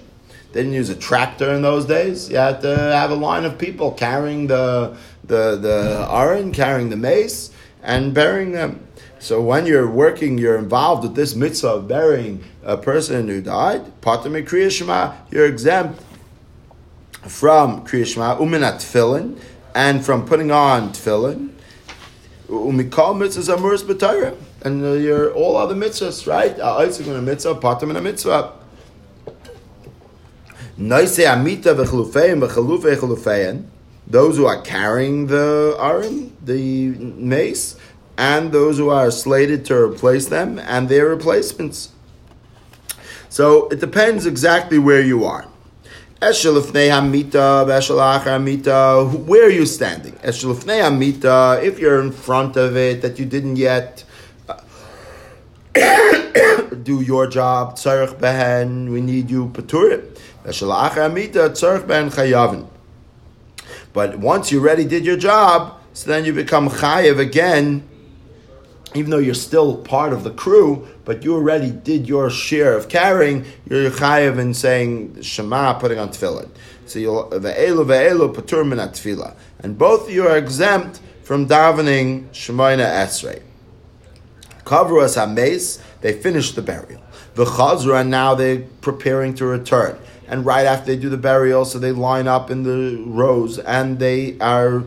They 0.53 0.63
didn't 0.63 0.75
use 0.75 0.89
a 0.89 0.97
tractor 0.97 1.53
in 1.53 1.63
those 1.63 1.85
days. 1.85 2.31
You 2.31 2.37
had 2.37 2.63
to 2.63 2.75
have 2.75 3.11
a 3.11 3.15
line 3.15 3.45
of 3.45 3.59
people 3.59 3.93
carrying 3.93 4.47
the 4.47 4.97
the 5.25 5.57
the 5.57 6.09
aron, 6.11 6.53
carrying 6.53 6.89
the 6.89 6.97
mace, 6.97 7.51
and 7.83 8.15
burying 8.15 8.53
them. 8.53 8.87
So 9.19 9.43
when 9.43 9.67
you're 9.67 9.91
working, 9.91 10.39
you're 10.39 10.57
involved 10.57 11.03
with 11.03 11.15
this 11.15 11.35
mitzvah 11.35 11.69
of 11.69 11.89
burying 11.89 12.45
a 12.63 12.77
person 12.77 13.29
who 13.29 13.41
died. 13.41 14.01
Kriya 14.01 14.71
Shema, 14.71 15.15
you're 15.31 15.47
exempt 15.47 16.01
from 17.23 17.85
Kriya 17.85 18.07
Shema, 18.07 18.37
uminat 18.37 18.77
tefillin, 18.77 19.39
and 19.75 20.05
from 20.05 20.27
putting 20.27 20.51
on 20.51 20.91
tefillin 20.91 21.56
Umikal 22.49 23.15
mitzvahs 23.17 23.55
amuris 23.55 23.83
b'tayra. 23.83 24.37
And 24.63 24.85
uh, 24.85 24.93
your 24.93 25.33
all 25.33 25.57
other 25.57 25.75
mitzvahs, 25.75 26.27
right? 26.27 26.59
Isaac 26.59 27.07
in 27.07 27.17
a 27.17 27.23
mitzvah, 27.23 27.57
patam 27.57 27.91
in 27.91 27.97
a 27.97 28.01
mitzvah. 28.01 28.53
Noise 30.77 31.21
amita 31.21 31.75
v'chalufein 31.75 32.47
v'chalufei 32.47 32.97
chalufein. 32.97 33.67
Those 34.07 34.37
who 34.37 34.47
are 34.47 34.61
carrying 34.63 35.27
the 35.27 35.77
aron, 35.81 36.37
the 36.43 36.91
mace, 36.91 37.77
and 38.17 38.53
those 38.53 38.79
who 38.79 38.89
are 38.89 39.11
slated 39.11 39.65
to 39.67 39.77
replace 39.77 40.27
them, 40.27 40.61
and 40.61 40.89
their 40.89 41.09
replacements. 41.09 41.91
So 43.29 43.69
it 43.69 43.81
depends 43.81 44.25
exactly 44.27 44.79
where 44.79 45.03
you 45.03 45.25
are. 45.25 45.49
Where 46.19 46.31
are 49.45 49.51
you 49.51 49.67
standing? 49.67 50.19
If 50.25 51.79
you're 51.79 52.01
in 52.01 52.11
front 52.11 52.57
of 52.57 52.75
it, 52.75 53.03
that 53.03 53.19
you 53.19 53.27
didn't 53.27 53.57
yet 53.57 54.03
do 56.85 57.03
your 57.03 57.27
job. 57.27 57.79
We 57.79 59.01
need 59.03 59.31
you. 59.31 59.53
But 63.93 64.19
once 64.19 64.51
you 64.51 64.61
already 64.61 64.87
did 64.87 65.05
your 65.05 65.19
job, 65.19 65.75
so 65.93 66.11
then 66.11 66.25
you 66.25 66.33
become 66.33 66.71
chayav 66.71 67.19
again 67.19 67.87
even 68.97 69.11
though 69.11 69.19
you're 69.19 69.35
still 69.35 69.77
part 69.77 70.13
of 70.13 70.25
the 70.25 70.31
crew, 70.31 70.87
but 71.05 71.25
you 71.25 71.35
already 71.35 71.71
did 71.71 72.09
your 72.09 72.31
share 72.31 72.77
of 72.77 72.89
carrying, 72.89 73.45
you're 73.69 73.91
chayiv 73.91 74.39
in 74.39 74.55
saying 74.55 75.23
Shema, 75.23 75.75
putting 75.75 75.99
on 75.99 76.09
tefillin. 76.09 76.49
So 76.87 76.99
you'll 76.99 77.29
ve'elu 77.31 77.85
ve'elu 77.85 78.35
patur 78.35 78.67
min 78.67 78.79
tefillah, 78.79 79.35
and 79.61 79.77
both 79.77 80.11
you 80.11 80.27
are 80.27 80.37
exempt 80.37 81.01
from 81.23 81.49
davening 81.49 82.29
Shemoneh 82.29 82.89
Esrei. 83.05 83.43
Us 84.65 85.15
hames. 85.17 85.81
They 86.01 86.13
finish 86.13 86.53
the 86.53 86.63
burial. 86.63 87.03
The 87.35 87.45
chazra, 87.45 88.01
and 88.03 88.11
now 88.11 88.35
they're 88.35 88.63
preparing 88.81 89.35
to 89.35 89.47
return. 89.47 89.99
And 90.29 90.47
right 90.47 90.67
after 90.67 90.87
they 90.87 90.97
do 90.97 91.09
the 91.09 91.17
burial, 91.17 91.65
so 91.65 91.79
they 91.79 91.93
line 91.93 92.29
up 92.29 92.51
in 92.51 92.63
the 92.63 93.03
rows 93.05 93.59
and 93.59 93.99
they 93.99 94.39
are 94.39 94.85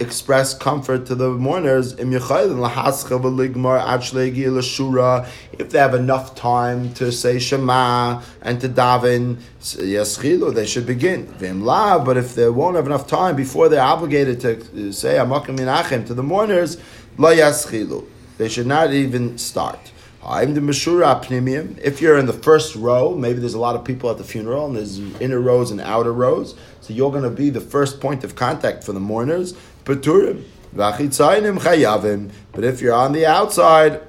express 0.00 0.54
comfort 0.54 1.06
to 1.06 1.14
the 1.14 1.30
mourners 1.30 1.92
if 1.92 2.08
they 5.70 5.78
have 5.78 5.94
enough 5.94 6.34
time 6.34 6.94
to 6.94 7.12
say 7.12 7.38
Shema 7.38 8.22
and 8.40 8.60
to 8.60 8.68
daven 8.68 9.38
they 10.54 10.66
should 10.66 10.86
begin. 10.86 11.26
But 11.38 12.16
if 12.16 12.34
they 12.34 12.48
won't 12.48 12.76
have 12.76 12.86
enough 12.86 13.06
time 13.06 13.36
before 13.36 13.68
they're 13.68 13.82
obligated 13.82 14.40
to 14.40 14.88
uh, 14.88 14.92
say 14.92 15.16
Amakim 15.16 16.06
to 16.06 16.14
the 16.14 16.22
mourners. 16.22 16.78
They 18.38 18.48
should 18.48 18.66
not 18.66 18.92
even 18.92 19.36
start. 19.36 19.92
If 20.22 22.00
you're 22.00 22.18
in 22.18 22.26
the 22.26 22.38
first 22.42 22.76
row, 22.76 23.14
maybe 23.14 23.40
there's 23.40 23.54
a 23.54 23.58
lot 23.58 23.74
of 23.74 23.84
people 23.84 24.10
at 24.10 24.18
the 24.18 24.24
funeral, 24.24 24.66
and 24.66 24.76
there's 24.76 24.98
inner 25.20 25.40
rows 25.40 25.70
and 25.70 25.80
outer 25.80 26.12
rows, 26.12 26.54
so 26.82 26.92
you're 26.92 27.10
going 27.10 27.24
to 27.24 27.30
be 27.30 27.50
the 27.50 27.60
first 27.60 28.00
point 28.00 28.22
of 28.22 28.36
contact 28.36 28.84
for 28.84 28.92
the 28.92 29.00
mourners. 29.00 29.54
Chayavim. 31.58 32.30
But 32.52 32.64
if 32.64 32.80
you're 32.80 32.94
on 32.94 33.12
the 33.12 33.26
outside, 33.26 34.00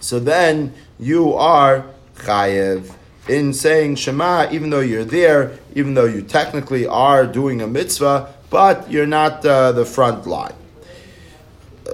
so 0.00 0.18
then 0.18 0.74
you 0.98 1.34
are 1.34 1.86
chayev 2.16 2.94
in 3.28 3.52
saying 3.52 3.96
Shema, 3.96 4.48
even 4.50 4.70
though 4.70 4.80
you're 4.80 5.04
there, 5.04 5.58
even 5.74 5.94
though 5.94 6.06
you 6.06 6.22
technically 6.22 6.86
are 6.86 7.26
doing 7.26 7.60
a 7.60 7.66
mitzvah, 7.66 8.34
but 8.50 8.90
you're 8.90 9.06
not 9.06 9.44
uh, 9.46 9.72
the 9.72 9.84
front 9.84 10.26
line. 10.26 10.54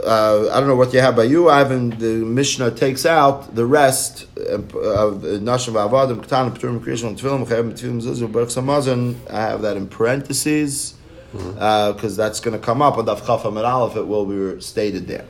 Uh, 0.05 0.51
I 0.51 0.61
don't 0.61 0.69
know 0.69 0.77
what 0.77 0.93
you 0.93 1.01
have 1.01 1.17
by 1.17 1.25
you, 1.25 1.49
Ivan. 1.49 1.91
The 1.91 2.25
Mishnah 2.25 2.73
takes 2.73 3.07
out 3.07 3.55
the 3.55 3.67
rest 3.67 4.25
of 4.37 4.69
Nashim 4.73 5.75
Avadim, 5.75 6.25
Ktan, 6.25 6.55
Peturim, 6.55 6.81
Tfilim, 6.81 7.47
Zizu, 7.47 8.31
Baruch 8.31 8.51
Samazon. 8.51 9.17
I 9.31 9.41
have 9.41 9.63
that 9.63 9.77
in 9.77 9.89
parentheses 9.89 10.98
because 11.33 11.55
mm-hmm. 11.55 11.59
uh, 11.59 12.09
that's 12.09 12.41
going 12.41 12.59
to 12.59 12.65
come 12.65 12.81
up 12.83 12.99
on 12.99 13.07
Daf 13.07 13.27
Chaf 13.27 13.45
Aleph. 13.45 13.97
It 13.97 14.07
will 14.07 14.27
be 14.27 14.61
stated 14.61 15.07
there. 15.07 15.27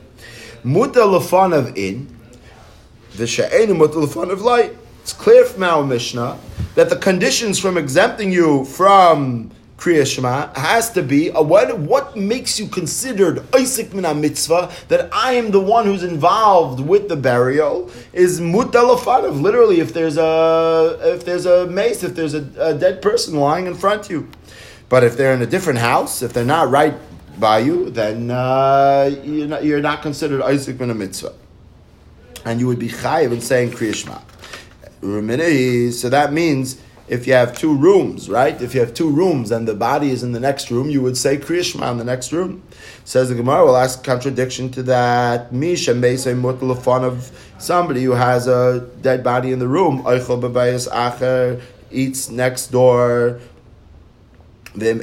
Muta 0.63 1.03
of 1.03 1.77
in 1.77 2.15
the 3.15 3.27
she'enu 3.27 3.73
muta 3.73 3.99
of 3.99 4.41
light. 4.41 4.75
It's 5.01 5.13
clear 5.13 5.45
from 5.45 5.63
our 5.63 5.83
Mishnah 5.83 6.37
that 6.75 6.89
the 6.89 6.95
conditions 6.95 7.59
from 7.59 7.77
exempting 7.77 8.31
you 8.31 8.65
from 8.65 9.51
Kriya 9.79 10.05
Shema 10.05 10.53
has 10.59 10.91
to 10.91 11.01
be 11.01 11.29
a, 11.29 11.41
what, 11.41 11.79
what 11.79 12.17
makes 12.17 12.59
you 12.59 12.67
considered 12.67 13.43
Isaac 13.55 13.93
min 13.93 14.19
mitzvah 14.19 14.71
that 14.89 15.09
I 15.13 15.33
am 15.33 15.51
the 15.51 15.61
one 15.61 15.85
who's 15.85 16.03
involved 16.03 16.81
with 16.81 17.07
the 17.07 17.15
burial 17.15 17.89
is 18.11 18.41
mutalafanav. 18.41 19.41
Literally, 19.41 19.79
if 19.79 19.93
there's 19.93 20.17
a 20.17 20.99
if 21.01 21.23
there's 21.23 21.45
a 21.45 21.65
mace, 21.67 22.03
if 22.03 22.13
there's 22.13 22.33
a, 22.33 22.45
a 22.59 22.73
dead 22.73 23.01
person 23.01 23.35
lying 23.35 23.67
in 23.67 23.73
front 23.73 24.05
of 24.05 24.11
you, 24.11 24.29
but 24.89 25.03
if 25.03 25.15
they're 25.15 25.33
in 25.33 25.41
a 25.41 25.47
different 25.47 25.79
house, 25.79 26.21
if 26.21 26.33
they're 26.33 26.43
not 26.43 26.69
right 26.69 26.95
by 27.39 27.59
you, 27.59 27.89
then 27.89 28.31
uh, 28.31 29.09
you're, 29.23 29.47
not, 29.47 29.63
you're, 29.63 29.81
not, 29.81 30.01
considered 30.01 30.41
Isaac 30.41 30.77
ben 30.77 30.89
a 30.89 30.95
mitzvah. 30.95 31.33
And 32.43 32.59
you 32.59 32.67
would 32.67 32.79
be 32.79 32.89
chayiv 32.89 33.31
in 33.31 33.41
saying 33.41 33.71
Rumini, 35.01 35.93
so 35.93 36.09
that 36.09 36.33
means 36.33 36.81
if 37.09 37.25
you 37.25 37.33
have 37.33 37.57
two 37.57 37.75
rooms, 37.75 38.29
right? 38.29 38.61
If 38.61 38.73
you 38.73 38.81
have 38.81 38.93
two 38.93 39.09
rooms 39.09 39.51
and 39.51 39.67
the 39.67 39.73
body 39.73 40.11
is 40.11 40.21
in 40.21 40.31
the 40.31 40.39
next 40.39 40.69
room, 40.69 40.89
you 40.89 41.01
would 41.01 41.17
say 41.17 41.37
Kriyashma 41.37 41.91
in 41.91 41.97
the 41.97 42.03
next 42.03 42.31
room. 42.31 42.63
Says 43.03 43.29
the 43.29 43.35
Gemara, 43.35 43.65
will 43.65 43.77
ask 43.77 44.03
contradiction 44.03 44.69
to 44.71 44.83
that. 44.83 45.51
Misha 45.51 45.95
may 45.95 46.17
say 46.17 46.33
mutlafon 46.33 47.03
of 47.03 47.31
somebody 47.57 48.03
who 48.03 48.11
has 48.11 48.47
a 48.47 48.87
dead 49.01 49.23
body 49.23 49.51
in 49.51 49.59
the 49.59 49.67
room. 49.67 50.03
Eichel 50.03 50.39
acher 50.89 51.61
eats 51.91 52.29
next 52.29 52.67
door. 52.67 53.39
And 54.73 55.01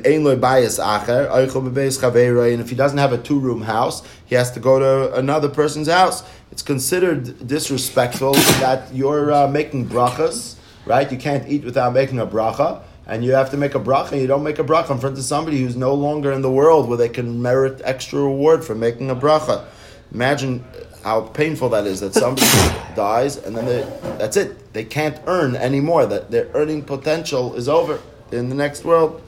if 2.61 2.69
he 2.71 2.77
doesn't 2.77 2.99
have 2.99 3.12
a 3.12 3.19
two 3.19 3.39
room 3.39 3.62
house, 3.62 4.03
he 4.27 4.35
has 4.35 4.51
to 4.53 4.61
go 4.61 4.79
to 4.79 5.14
another 5.14 5.49
person's 5.49 5.89
house. 5.89 6.23
It's 6.53 6.62
considered 6.62 7.47
disrespectful 7.47 8.33
that 8.62 8.95
you're 8.95 9.33
uh, 9.33 9.49
making 9.49 9.89
brachas, 9.89 10.57
right? 10.85 11.11
You 11.11 11.19
can't 11.19 11.49
eat 11.49 11.64
without 11.64 11.93
making 11.93 12.21
a 12.21 12.27
bracha, 12.27 12.83
and 13.07 13.25
you 13.25 13.33
have 13.33 13.51
to 13.51 13.57
make 13.57 13.75
a 13.75 13.81
bracha, 13.81 14.12
and 14.12 14.21
you 14.21 14.27
don't 14.27 14.45
make 14.45 14.59
a 14.59 14.64
bracha 14.64 14.91
in 14.91 14.99
front 14.99 15.19
of 15.19 15.25
somebody 15.25 15.62
who's 15.62 15.77
no 15.77 15.95
longer 15.95 16.33
in 16.33 16.43
the 16.43 16.51
world 16.51 16.89
where 16.89 16.99
they 16.99 17.09
can 17.09 17.43
merit 17.43 17.81
extra 17.85 18.21
reward 18.21 18.64
for 18.64 18.75
making 18.75 19.11
a 19.11 19.17
bracha. 19.17 19.64
Imagine 20.12 20.64
how 21.03 21.23
painful 21.23 21.69
that 21.69 21.87
is 21.87 22.01
that 22.01 22.14
somebody 22.14 22.47
dies 22.97 23.37
and 23.37 23.57
then 23.57 23.64
they, 23.67 23.83
that's 24.19 24.37
it. 24.37 24.73
They 24.73 24.85
can't 24.85 25.21
earn 25.27 25.55
anymore. 25.55 26.07
That 26.07 26.31
their 26.31 26.49
earning 26.55 26.83
potential 26.83 27.55
is 27.55 27.69
over 27.69 28.01
in 28.33 28.49
the 28.49 28.55
next 28.55 28.85
world. 28.85 29.23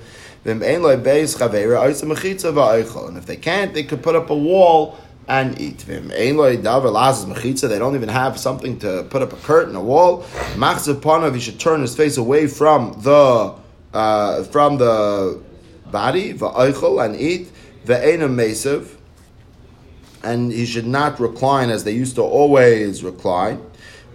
And 0.49 0.63
if 3.17 3.27
they 3.27 3.37
can't, 3.37 3.75
they 3.75 3.85
could 3.85 4.03
put 4.03 4.17
up 4.17 4.31
a 4.31 4.37
wall 4.37 4.99
and 5.29 5.61
eat. 5.61 5.81
They 5.81 7.79
don't 7.79 7.95
even 7.95 8.09
have 8.09 8.39
something 8.39 8.79
to 8.81 9.07
put 9.11 9.23
up 9.23 9.33
a 9.33 9.37
curtain, 9.37 9.77
a 9.77 9.83
wall. 9.83 10.25
He 11.35 11.41
should 11.41 11.61
turn 11.61 11.83
his 11.83 11.95
face 11.95 12.17
away 12.17 12.47
from 12.47 13.01
the 13.03 13.55
uh, 13.93 14.43
from 14.45 14.79
the 14.79 15.41
body, 15.91 16.33
and 16.33 17.17
eat. 17.17 17.51
And 20.25 20.53
he 20.53 20.67
should 20.67 20.87
not 20.87 21.21
recline 21.21 21.71
as 21.71 21.85
they 21.85 21.93
used 21.93 22.17
to 22.17 22.23
always 22.23 23.05
recline. 23.05 23.61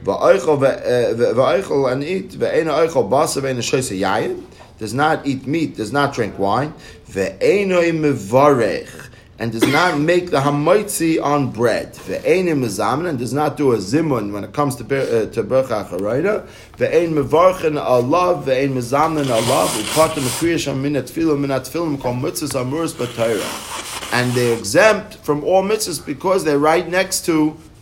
and 0.06 2.04
eat 2.04 2.38
does 4.84 4.94
not 4.94 5.26
eat 5.26 5.48
meat, 5.48 5.78
does 5.78 5.94
not 5.94 6.14
drink 6.14 6.38
wine, 6.38 6.74
and 7.16 7.40
does 9.54 9.68
not 9.68 9.98
make 9.98 10.30
the 10.30 10.42
hamaitzi 10.42 11.24
on 11.24 11.52
bread, 11.52 11.98
and 12.06 13.18
does 13.18 13.34
not 13.34 13.56
do 13.56 13.72
a 13.72 13.78
zimun 13.78 14.34
when 14.34 14.44
it 14.44 14.52
comes 14.52 14.76
to 14.76 14.84
uh, 14.84 15.26
to 15.32 15.42
bercha 15.42 15.86
acharayda, 15.86 16.46
ve'ein 16.76 17.14
mevarchen 17.14 17.82
alav, 17.82 18.44
ve'ein 18.44 18.74
mezamen 18.74 19.24
alav, 19.24 19.70
upatim 19.84 20.28
kriyash 20.38 20.68
minat 20.76 21.10
tefillah 21.10 21.38
minat 21.40 21.64
tefillah 21.66 21.98
kol 22.02 22.16
mitzvahs 22.16 22.54
amuris 22.62 22.92
b'tayra. 22.92 24.12
And 24.12 24.34
they're 24.34 24.58
exempt 24.58 25.16
from 25.16 25.46
all 25.46 25.64
mitzvahs 25.64 26.06
because 26.06 26.44
they're 26.44 26.60
right 26.60 26.90
next 26.90 27.24
to 27.28 27.56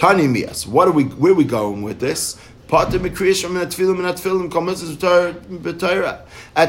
What 0.00 0.88
are 0.88 0.92
we? 0.92 1.04
Where 1.04 1.32
are 1.32 1.34
we 1.34 1.44
going 1.44 1.82
with 1.82 2.00
this? 2.00 2.38
At 2.70 2.90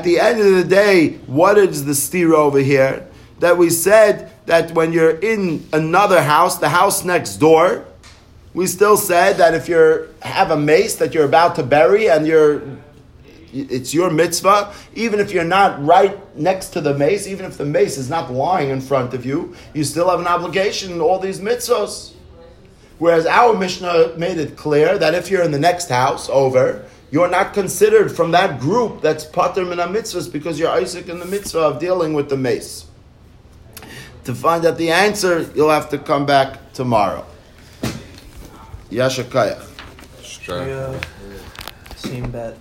the 0.04 0.20
end 0.20 0.42
of 0.42 0.52
the 0.54 0.66
day, 0.68 1.14
what 1.28 1.58
is 1.58 1.86
the 1.86 1.96
steer 1.96 2.34
over 2.34 2.60
here? 2.60 3.08
That 3.40 3.58
we 3.58 3.70
said 3.70 4.34
that 4.48 4.72
when 4.74 4.92
you're 4.92 5.18
in 5.18 5.66
another 5.72 6.22
house, 6.22 6.58
the 6.58 6.68
house 6.68 7.06
next 7.06 7.38
door, 7.38 7.86
we 8.54 8.68
still 8.68 8.98
said 8.98 9.38
that 9.38 9.54
if 9.54 9.70
you 9.70 10.10
have 10.22 10.52
a 10.52 10.58
mace 10.58 10.98
that 10.98 11.14
you're 11.14 11.24
about 11.24 11.56
to 11.56 11.64
bury 11.64 12.10
and 12.10 12.28
you're 12.28 12.62
it's 13.54 13.94
your 13.94 14.10
mitzvah, 14.10 14.74
even 14.94 15.22
if 15.22 15.32
you're 15.32 15.46
not 15.46 15.82
right 15.86 16.18
next 16.36 16.72
to 16.72 16.82
the 16.82 16.98
mace, 16.98 17.28
even 17.28 17.46
if 17.46 17.58
the 17.58 17.66
mace 17.66 17.98
is 17.98 18.10
not 18.10 18.30
lying 18.30 18.72
in 18.72 18.82
front 18.82 19.14
of 19.14 19.26
you, 19.26 19.56
you 19.74 19.86
still 19.86 20.10
have 20.10 20.20
an 20.20 20.28
obligation 20.28 21.00
all 21.00 21.18
these 21.18 21.40
mitzvahs. 21.40 22.12
Whereas 23.02 23.26
our 23.26 23.58
Mishnah 23.58 24.14
made 24.16 24.38
it 24.38 24.56
clear 24.56 24.96
that 24.96 25.16
if 25.16 25.32
you're 25.32 25.42
in 25.42 25.50
the 25.50 25.58
next 25.58 25.90
house 25.90 26.30
over, 26.30 26.86
you're 27.10 27.32
not 27.32 27.52
considered 27.52 28.16
from 28.16 28.30
that 28.30 28.60
group 28.60 29.02
that's 29.02 29.26
pater 29.26 29.66
min 29.66 29.80
mitzvahs 29.80 30.32
because 30.32 30.60
you're 30.60 30.70
Isaac 30.70 31.10
in 31.10 31.18
the 31.18 31.26
mitzvah 31.26 31.62
of 31.62 31.80
dealing 31.80 32.14
with 32.14 32.30
the 32.30 32.38
mace. 32.38 32.86
To 34.26 34.36
find 34.36 34.64
out 34.68 34.78
the 34.78 34.92
answer, 34.92 35.50
you'll 35.56 35.72
have 35.72 35.90
to 35.90 35.98
come 35.98 36.28
back 36.28 36.74
tomorrow. 36.74 37.26
Yasha 38.92 39.24
Kayach. 39.24 39.66
Sure. 40.22 41.00
Same 41.96 42.30
bet. 42.30 42.56